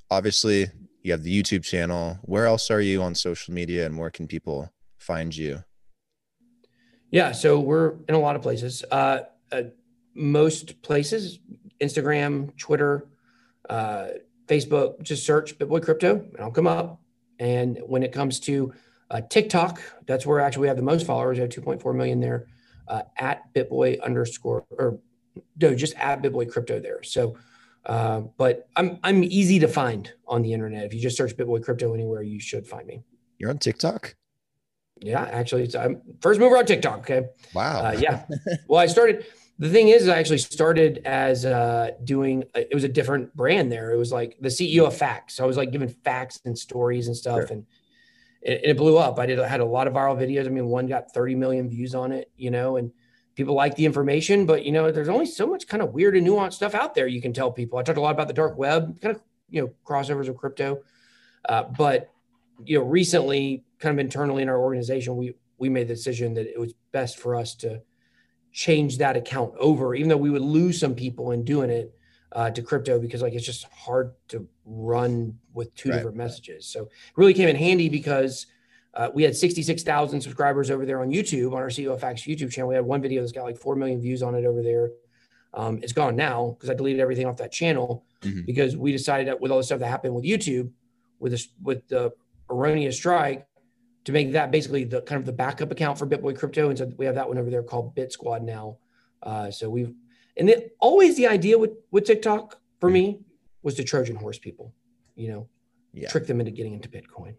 obviously 0.10 0.68
you 1.04 1.12
have 1.12 1.24
the 1.24 1.41
YouTube 1.41 1.64
channel. 1.64 2.18
Where 2.24 2.48
else 2.48 2.72
are 2.72 2.82
you 2.82 3.04
on 3.04 3.14
social 3.14 3.54
media 3.54 3.86
and 3.86 3.98
where 3.98 4.10
can 4.10 4.28
people 4.28 4.74
find 4.98 5.36
you? 5.36 5.64
Yeah, 7.12 7.32
so 7.32 7.60
we're 7.60 7.93
in 8.10 8.16
a 8.16 8.20
lot 8.20 8.36
of 8.36 8.41
places. 8.41 8.84
Uh, 8.91 9.22
uh, 9.52 9.64
most 10.16 10.82
places, 10.82 11.39
Instagram, 11.80 12.56
Twitter, 12.58 13.08
uh, 13.70 14.08
Facebook, 14.48 15.02
just 15.02 15.26
search 15.26 15.58
BitBoy 15.58 15.84
Crypto 15.84 16.16
and 16.16 16.39
I'll 16.39 16.52
come 16.52 16.68
up. 16.68 17.02
And 17.39 17.80
when 17.86 18.04
it 18.04 18.12
comes 18.12 18.39
to 18.41 18.74
uh, 19.12 19.22
TikTok, 19.22 19.82
that's 20.06 20.26
where 20.26 20.39
actually 20.39 20.62
we 20.62 20.68
have 20.68 20.78
the 20.78 20.84
most 20.84 21.06
followers. 21.06 21.38
We 21.38 21.41
have 21.41 21.50
2.4 21.50 21.96
million 21.96 22.20
there 22.20 22.48
uh, 22.88 23.04
at 23.18 23.54
BitBoy 23.54 24.02
underscore 24.02 24.66
or 24.72 25.00
no, 25.60 25.76
just 25.76 25.96
at 25.96 26.22
BitBoy 26.22 26.52
Crypto 26.52 26.80
there. 26.80 27.04
So 27.04 27.36
uh, 27.86 28.22
but 28.38 28.68
I'm 28.76 29.00
I'm 29.04 29.24
easy 29.24 29.60
to 29.60 29.68
find 29.68 30.12
on 30.28 30.41
the 30.41 30.54
internet. 30.54 30.86
If 30.86 30.93
you 30.93 31.00
just 31.00 31.18
search 31.18 31.36
BitBoy 31.38 31.64
Crypto 31.64 31.93
anywhere, 31.93 32.24
you 32.24 32.39
should 32.39 32.68
find 32.68 32.88
me. 32.88 33.04
You're 33.38 33.52
on 33.52 33.60
TikTok. 33.60 34.16
Yeah, 35.02 35.24
actually, 35.24 35.64
it's, 35.64 35.76
I'm 35.76 36.02
first 36.22 36.39
mover 36.39 36.58
on 36.58 36.66
TikTok. 36.66 37.00
Okay. 37.00 37.28
Wow. 37.54 37.86
Uh, 37.86 37.91
yeah. 37.91 38.26
well, 38.68 38.80
I 38.80 38.88
started. 38.88 39.26
The 39.58 39.70
thing 39.70 39.88
is, 39.88 40.10
I 40.10 40.20
actually 40.20 40.39
started 40.39 41.01
as 41.06 41.45
uh, 41.45 41.91
doing. 42.03 42.43
It 42.53 42.74
was 42.74 42.84
a 42.84 42.89
different 42.89 43.34
brand 43.36 43.72
there. 43.72 43.91
It 43.91 43.97
was 43.97 44.12
like 44.12 44.38
the 44.41 44.49
CEO 44.49 44.86
of 44.86 44.95
Facts. 44.95 45.36
So 45.36 45.43
I 45.43 45.47
was 45.47 45.56
like 45.56 45.72
giving 45.72 45.88
facts 45.88 46.41
and 46.43 46.58
stories 46.58 47.08
and 47.08 47.16
stuff, 47.16 47.47
sure. 47.47 47.47
and 47.51 47.66
it, 48.41 48.62
it, 48.64 48.78
blew 48.78 48.97
up. 48.97 49.18
I 49.18 49.26
did. 49.26 49.39
I 49.39 49.47
had 49.47 49.62
a 49.62 49.66
lot 49.66 49.88
of 49.88 49.93
viral 49.93 50.18
videos. 50.18 50.45
I 50.45 50.49
mean, 50.49 50.68
one 50.68 50.88
got 50.88 51.14
30 51.14 51.36
million 51.36 51.70
views 51.70 51.95
on 51.95 52.12
it. 52.12 52.30
You 52.36 52.51
know, 52.51 52.76
and 52.76 52.91
people 53.36 53.56
like 53.56 53.76
the 53.76 53.86
information, 53.86 54.45
but 54.45 54.66
you 54.66 54.72
know, 54.74 54.91
there's 54.91 55.10
only 55.10 55.26
so 55.26 55.47
much 55.47 55.68
kind 55.68 55.84
of 55.84 55.93
weird 55.93 56.18
and 56.18 56.26
nuanced 56.28 56.53
stuff 56.53 56.74
out 56.74 56.95
there 56.95 57.08
you 57.08 57.22
can 57.22 57.34
tell 57.34 57.51
people. 57.51 57.78
I 57.78 57.84
talked 57.84 57.97
a 57.97 58.01
lot 58.01 58.12
about 58.12 58.28
the 58.28 58.34
dark 58.34 58.58
web, 58.58 58.99
kind 59.01 59.16
of 59.16 59.22
you 59.49 59.62
know 59.62 59.74
crossovers 59.86 60.28
of 60.28 60.36
crypto, 60.36 60.82
uh, 61.47 61.64
but 61.64 62.12
you 62.64 62.80
know, 62.80 62.86
recently, 62.86 63.64
kind 63.80 63.97
of 63.97 64.03
internally 64.03 64.41
in 64.41 64.49
our 64.49 64.60
organization, 64.60 65.16
we 65.16 65.36
we 65.58 65.70
made 65.70 65.88
the 65.88 65.95
decision 65.95 66.34
that 66.34 66.47
it 66.47 66.60
was 66.60 66.74
best 66.91 67.20
for 67.20 67.36
us 67.36 67.56
to 67.56 67.82
change 68.56 68.99
that 68.99 69.18
account 69.18 69.53
over, 69.60 69.93
even 69.93 70.08
though 70.08 70.16
we 70.16 70.30
would 70.30 70.41
lose 70.41 70.80
some 70.80 70.95
people 70.95 71.32
in 71.32 71.43
doing 71.43 71.70
it 71.70 71.93
uh, 72.32 72.49
to 72.49 72.62
crypto 72.62 72.97
because 72.97 73.22
like 73.22 73.34
it's 73.34 73.45
just 73.45 73.66
hard 73.66 74.14
to 74.30 74.47
run 74.66 75.38
with 75.53 75.76
two 75.76 75.89
right. 75.89 75.97
different 75.97 76.16
messages. 76.16 76.66
So 76.66 76.84
it 76.84 76.89
really 77.18 77.34
came 77.34 77.49
in 77.49 77.58
handy 77.58 77.89
because 77.89 78.47
uh, 78.93 79.10
we 79.14 79.24
had 79.24 79.36
66,000 79.36 80.22
subscribers 80.22 80.72
over 80.72 80.86
there 80.86 81.01
on 81.01 81.10
YouTube 81.10 81.51
on 81.51 81.58
our 81.58 81.68
CEO 81.68 81.99
Facts 81.99 82.22
YouTube 82.22 82.49
channel. 82.49 82.70
We 82.70 82.76
had 82.76 82.86
one 82.86 83.01
video 83.01 83.22
that's 83.22 83.34
got 83.34 83.43
like 83.43 83.58
4 83.58 83.76
million 83.76 83.99
views 83.99 84.24
on 84.24 84.36
it 84.36 84.45
over 84.45 84.64
there. 84.64 84.91
Um, 85.53 85.80
it's 85.84 85.93
gone 85.93 86.16
now 86.16 86.56
because 86.58 86.70
I 86.70 86.76
deleted 86.76 87.01
everything 87.01 87.26
off 87.26 87.36
that 87.38 87.51
channel 87.51 88.06
mm-hmm. 88.22 88.45
because 88.45 88.78
we 88.78 88.93
decided 88.93 89.28
that 89.28 89.41
with 89.41 89.51
all 89.51 89.58
the 89.58 89.66
stuff 89.66 89.80
that 89.80 89.88
happened 89.88 90.16
with 90.16 90.24
YouTube, 90.24 90.72
with 91.20 91.34
this, 91.34 91.49
with 91.62 91.86
the 91.89 92.14
erroneous 92.49 92.95
strike, 92.95 93.45
to 94.06 94.12
make 94.12 94.32
that 94.34 94.51
basically 94.51 94.84
the 94.84 95.01
kind 95.01 95.20
of 95.20 95.26
the 95.26 95.34
backup 95.34 95.72
account 95.72 95.97
for 95.97 96.08
BitBoy 96.08 96.38
Crypto. 96.38 96.70
And 96.70 96.78
so 96.78 96.91
we 96.97 97.06
have 97.06 97.16
that 97.16 97.28
one 97.28 97.38
over 97.38 97.49
there 97.49 97.64
called 97.64 97.95
Bit 97.95 98.12
Squad 98.12 98.43
now. 98.43 98.78
Uh, 99.22 99.51
so 99.51 99.70
we've, 99.70 99.93
and 100.38 100.47
then 100.47 100.70
always 100.80 101.18
the 101.18 101.28
idea 101.28 101.58
with, 101.58 101.72
with 101.91 102.06
TikTok 102.06 102.60
for 102.80 102.89
me 102.89 103.20
was 103.64 103.76
to 103.76 103.84
Trojan 103.84 104.16
horse 104.16 104.38
people, 104.38 104.74
you 105.16 105.30
know, 105.30 105.49
yeah. 105.93 106.10
trick 106.10 106.28
them 106.28 106.39
into 106.39 106.51
getting 106.51 106.74
into 106.74 106.89
Bitcoin 106.89 107.36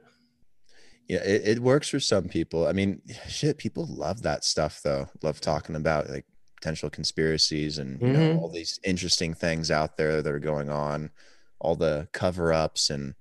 yeah 1.09 1.23
it, 1.23 1.47
it 1.47 1.59
works 1.61 1.89
for 1.89 2.01
some 2.01 2.29
people 2.29 2.67
i 2.67 2.73
mean 2.73 3.01
shit 3.29 3.59
people 3.59 3.87
love 3.89 4.23
that 4.23 4.45
stuff 4.45 4.81
though 4.83 5.07
love 5.23 5.41
talking 5.41 5.77
about 5.77 6.09
like 6.11 6.27
potential 6.57 6.91
conspiracies 6.91 7.79
and 7.79 8.01
you 8.01 8.09
mm-hmm. 8.09 8.19
know 8.19 8.39
all 8.39 8.51
these 8.51 8.81
interesting 8.85 9.35
things 9.35 9.71
out 9.71 9.97
there 9.97 10.23
that 10.23 10.33
are 10.33 10.39
going 10.39 10.71
on 10.71 11.11
all 11.59 11.77
the 11.77 12.09
cover-ups 12.13 12.91
and 12.91 13.15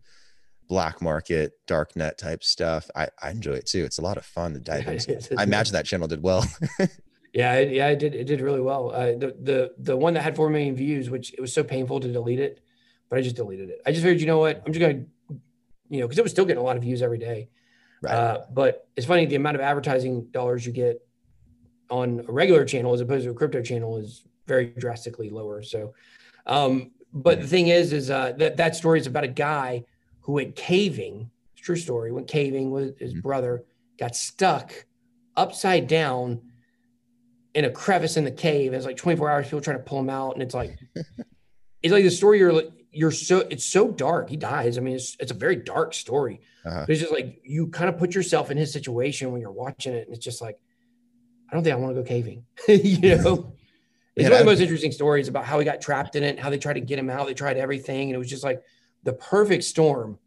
black 0.67 1.01
market 1.01 1.53
dark 1.67 1.95
net 1.95 2.17
type 2.17 2.43
stuff. 2.43 2.89
I, 2.95 3.07
I 3.21 3.31
enjoy 3.31 3.53
it 3.53 3.65
too. 3.65 3.83
It's 3.83 3.97
a 3.97 4.01
lot 4.01 4.17
of 4.17 4.25
fun 4.25 4.53
to 4.53 4.59
dive 4.59 4.87
into. 4.87 5.35
I 5.37 5.43
imagine 5.43 5.73
that 5.73 5.85
channel 5.85 6.07
did 6.07 6.23
well. 6.23 6.45
Yeah 7.35 7.55
it, 7.55 7.73
yeah 7.73 7.89
it 7.89 7.99
did 7.99 8.15
it 8.15 8.23
did 8.23 8.39
really 8.39 8.61
well. 8.61 8.91
Uh, 8.91 9.07
the 9.07 9.35
the 9.41 9.73
the 9.77 9.97
one 9.97 10.13
that 10.13 10.21
had 10.21 10.37
4 10.37 10.49
million 10.49 10.73
views 10.73 11.09
which 11.09 11.33
it 11.33 11.41
was 11.41 11.51
so 11.51 11.65
painful 11.65 11.99
to 11.99 12.07
delete 12.07 12.39
it 12.39 12.61
but 13.09 13.19
i 13.19 13.21
just 13.21 13.35
deleted 13.35 13.69
it. 13.69 13.81
I 13.85 13.91
just 13.91 14.03
figured 14.03 14.21
you 14.21 14.27
know 14.27 14.39
what? 14.39 14.63
I'm 14.65 14.71
just 14.71 14.79
gonna 14.79 15.03
you 15.89 15.99
know 15.99 16.07
because 16.07 16.17
it 16.17 16.23
was 16.23 16.31
still 16.31 16.45
getting 16.45 16.61
a 16.61 16.65
lot 16.65 16.77
of 16.77 16.83
views 16.83 17.01
every 17.01 17.17
day. 17.17 17.49
Right. 18.01 18.13
Uh, 18.13 18.45
but 18.51 18.87
it's 18.95 19.05
funny 19.05 19.25
the 19.25 19.35
amount 19.35 19.55
of 19.55 19.61
advertising 19.61 20.27
dollars 20.31 20.65
you 20.65 20.71
get 20.71 21.05
on 21.89 22.23
a 22.25 22.31
regular 22.31 22.63
channel 22.63 22.93
as 22.93 23.01
opposed 23.01 23.25
to 23.25 23.31
a 23.31 23.33
crypto 23.33 23.61
channel 23.61 23.97
is 23.97 24.23
very 24.47 24.67
drastically 24.67 25.29
lower. 25.29 25.61
So, 25.61 25.93
um, 26.45 26.91
but 27.13 27.41
the 27.41 27.47
thing 27.47 27.67
is, 27.67 27.93
is 27.93 28.09
uh, 28.09 28.33
that 28.37 28.57
that 28.57 28.75
story 28.75 28.99
is 28.99 29.07
about 29.07 29.23
a 29.25 29.29
guy 29.29 29.83
who 30.25 30.33
went 30.33 30.55
caving. 30.55 31.29
true 31.55 31.75
story. 31.75 32.11
Went 32.11 32.27
caving 32.27 32.71
with 32.71 32.97
his 32.99 33.11
mm-hmm. 33.11 33.21
brother, 33.21 33.63
got 33.99 34.15
stuck 34.15 34.73
upside 35.35 35.87
down 35.87 36.41
in 37.53 37.65
a 37.65 37.69
crevice 37.69 38.17
in 38.17 38.23
the 38.23 38.31
cave. 38.31 38.73
It's 38.73 38.85
like 38.85 38.97
24 38.97 39.29
hours. 39.29 39.45
People 39.45 39.61
trying 39.61 39.77
to 39.77 39.83
pull 39.83 39.99
him 39.99 40.09
out, 40.09 40.33
and 40.33 40.41
it's 40.41 40.55
like, 40.55 40.77
it's 41.83 41.91
like 41.91 42.03
the 42.03 42.09
story 42.09 42.39
you're 42.39 42.63
you're 42.91 43.11
so 43.11 43.39
it's 43.51 43.65
so 43.65 43.91
dark. 43.91 44.29
He 44.29 44.37
dies. 44.37 44.79
I 44.79 44.81
mean, 44.81 44.95
it's 44.95 45.15
it's 45.19 45.31
a 45.31 45.35
very 45.35 45.57
dark 45.57 45.93
story. 45.93 46.41
Uh-huh. 46.65 46.81
But 46.81 46.89
it's 46.89 47.01
just 47.01 47.13
like 47.13 47.41
you 47.43 47.67
kind 47.67 47.87
of 47.87 47.99
put 47.99 48.15
yourself 48.15 48.49
in 48.49 48.57
his 48.57 48.73
situation 48.73 49.31
when 49.31 49.41
you're 49.41 49.51
watching 49.51 49.93
it, 49.93 50.07
and 50.07 50.15
it's 50.15 50.25
just 50.25 50.41
like, 50.41 50.57
I 51.51 51.53
don't 51.53 51.63
think 51.63 51.75
I 51.75 51.77
want 51.77 51.95
to 51.95 52.01
go 52.01 52.07
caving. 52.07 52.45
you 52.67 53.15
know, 53.15 53.53
it's 54.15 54.23
yeah, 54.23 54.29
one 54.29 54.33
of 54.33 54.39
the 54.39 54.45
most 54.45 54.59
interesting 54.59 54.91
stories 54.91 55.27
about 55.27 55.45
how 55.45 55.59
he 55.59 55.65
got 55.65 55.81
trapped 55.81 56.15
in 56.15 56.23
it, 56.23 56.39
how 56.39 56.49
they 56.49 56.57
tried 56.57 56.73
to 56.73 56.81
get 56.81 56.97
him 56.97 57.11
out, 57.11 57.27
they 57.27 57.35
tried 57.35 57.57
everything, 57.57 58.09
and 58.09 58.15
it 58.15 58.17
was 58.17 58.29
just 58.29 58.43
like 58.43 58.63
the 59.05 59.13
perfect 59.13 59.63
storm 59.63 60.19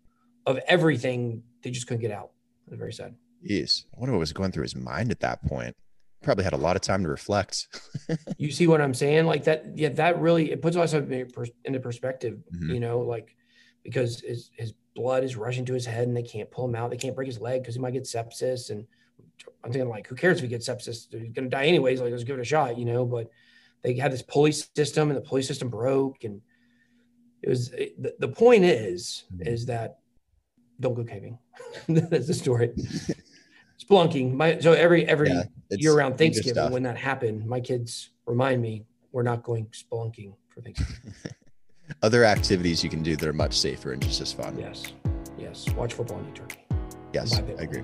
of 0.46 0.58
everything. 0.66 1.42
They 1.62 1.70
just 1.70 1.86
couldn't 1.86 2.00
get 2.00 2.10
out. 2.10 2.30
It 2.66 2.70
was 2.70 2.78
very 2.78 2.92
sad. 2.92 3.14
Yes, 3.42 3.84
I 3.94 4.00
wonder 4.00 4.14
what 4.14 4.20
was 4.20 4.32
going 4.32 4.50
through 4.50 4.64
his 4.64 4.74
mind 4.74 5.10
at 5.10 5.20
that 5.20 5.44
point 5.46 5.76
probably 6.22 6.44
had 6.44 6.52
a 6.52 6.58
lot 6.58 6.76
of 6.76 6.82
time 6.82 7.02
to 7.02 7.08
reflect. 7.08 7.68
you 8.38 8.50
see 8.50 8.66
what 8.66 8.80
I'm 8.80 8.94
saying? 8.94 9.26
Like 9.26 9.44
that, 9.44 9.76
yeah, 9.76 9.90
that 9.90 10.20
really 10.20 10.50
it 10.50 10.62
puts 10.62 10.76
us 10.76 10.92
into 10.92 11.80
perspective, 11.80 12.38
mm-hmm. 12.54 12.70
you 12.74 12.80
know, 12.80 13.00
like 13.00 13.36
because 13.82 14.20
his 14.20 14.50
his 14.56 14.72
blood 14.94 15.22
is 15.22 15.36
rushing 15.36 15.64
to 15.66 15.74
his 15.74 15.86
head 15.86 16.08
and 16.08 16.16
they 16.16 16.22
can't 16.22 16.50
pull 16.50 16.64
him 16.64 16.74
out. 16.74 16.90
They 16.90 16.96
can't 16.96 17.14
break 17.14 17.28
his 17.28 17.40
leg 17.40 17.62
because 17.62 17.74
he 17.76 17.80
might 17.80 17.92
get 17.92 18.04
sepsis. 18.04 18.70
And 18.70 18.86
I'm 19.62 19.72
thinking 19.72 19.88
like, 19.88 20.08
who 20.08 20.16
cares 20.16 20.38
if 20.38 20.42
he 20.42 20.48
gets 20.48 20.68
sepsis? 20.68 21.06
He's 21.10 21.32
gonna 21.32 21.48
die 21.48 21.66
anyways. 21.66 22.00
Like, 22.00 22.10
let's 22.10 22.24
give 22.24 22.38
it 22.38 22.42
a 22.42 22.44
shot, 22.44 22.78
you 22.78 22.84
know. 22.84 23.04
But 23.04 23.30
they 23.82 23.94
had 23.94 24.12
this 24.12 24.22
pulley 24.22 24.52
system 24.52 25.10
and 25.10 25.16
the 25.16 25.22
pulley 25.22 25.42
system 25.42 25.68
broke, 25.68 26.24
and 26.24 26.40
it 27.42 27.48
was 27.48 27.70
it, 27.72 28.00
the, 28.02 28.14
the 28.18 28.28
point 28.28 28.64
is 28.64 29.24
mm-hmm. 29.32 29.48
is 29.48 29.66
that 29.66 29.98
don't 30.80 30.94
go 30.94 31.04
caving. 31.04 31.38
That's 31.88 32.26
the 32.26 32.34
story. 32.34 32.72
Splunking. 33.82 34.34
My 34.34 34.58
so 34.58 34.72
every 34.72 35.06
every 35.06 35.30
yeah, 35.30 35.44
year 35.70 35.94
around 35.94 36.18
Thanksgiving 36.18 36.70
when 36.70 36.82
that 36.84 36.96
happened, 36.96 37.46
my 37.46 37.60
kids 37.60 38.10
remind 38.26 38.62
me 38.62 38.84
we're 39.12 39.22
not 39.22 39.42
going 39.42 39.66
spelunking 39.66 40.34
for 40.48 40.60
Thanksgiving. 40.60 41.14
Other 42.02 42.24
activities 42.24 42.84
you 42.84 42.90
can 42.90 43.02
do 43.02 43.16
that 43.16 43.26
are 43.26 43.32
much 43.32 43.58
safer 43.58 43.92
and 43.92 44.02
just 44.02 44.20
as 44.20 44.32
fun. 44.32 44.58
Yes. 44.58 44.92
Yes. 45.38 45.68
Watch 45.70 45.94
football 45.94 46.18
and 46.18 46.28
eat 46.28 46.34
turkey. 46.34 46.58
Yes, 47.14 47.38
I 47.38 47.40
agree. 47.62 47.82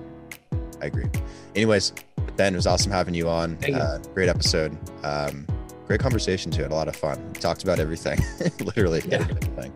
I 0.83 0.87
agree. 0.87 1.07
Anyways, 1.55 1.95
Ben, 2.37 2.53
it 2.53 2.57
was 2.57 2.67
awesome 2.67 2.93
having 2.93 3.15
you 3.15 3.29
on. 3.29 3.57
You. 3.67 3.75
Uh, 3.75 3.99
great 4.13 4.29
episode. 4.29 4.77
Um, 5.03 5.47
great 5.87 6.01
conversation 6.01 6.51
too. 6.51 6.63
Had 6.63 6.73
a 6.73 6.75
lot 6.75 6.89
of 6.89 6.97
fun. 6.97 7.23
We 7.35 7.41
talked 7.41 7.63
about 7.63 7.79
everything, 7.79 8.19
literally 8.61 9.03
yeah. 9.07 9.17
everything. 9.17 9.73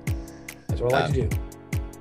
That's 0.68 0.80
what 0.80 0.92
I 0.94 1.00
like 1.00 1.09
um, 1.09 1.12
to 1.14 1.28
do. 1.28 1.38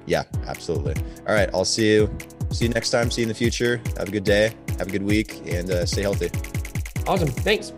Yeah, 0.06 0.24
absolutely. 0.46 0.96
All 1.28 1.34
right, 1.34 1.50
I'll 1.54 1.66
see 1.66 1.94
you. 1.94 2.18
See 2.52 2.66
you 2.66 2.72
next 2.72 2.92
time. 2.92 3.12
See 3.12 3.22
you 3.22 3.26
in 3.26 3.30
the 3.30 3.36
future. 3.36 3.82
Have 3.98 4.08
a 4.08 4.12
good 4.12 4.24
day. 4.24 4.54
Have 4.80 4.88
a 4.88 4.92
good 4.92 5.04
week, 5.04 5.42
and 5.46 5.70
uh, 5.70 5.86
stay 5.86 6.02
healthy. 6.02 6.32
Awesome. 7.06 7.28
Thanks. 7.28 7.74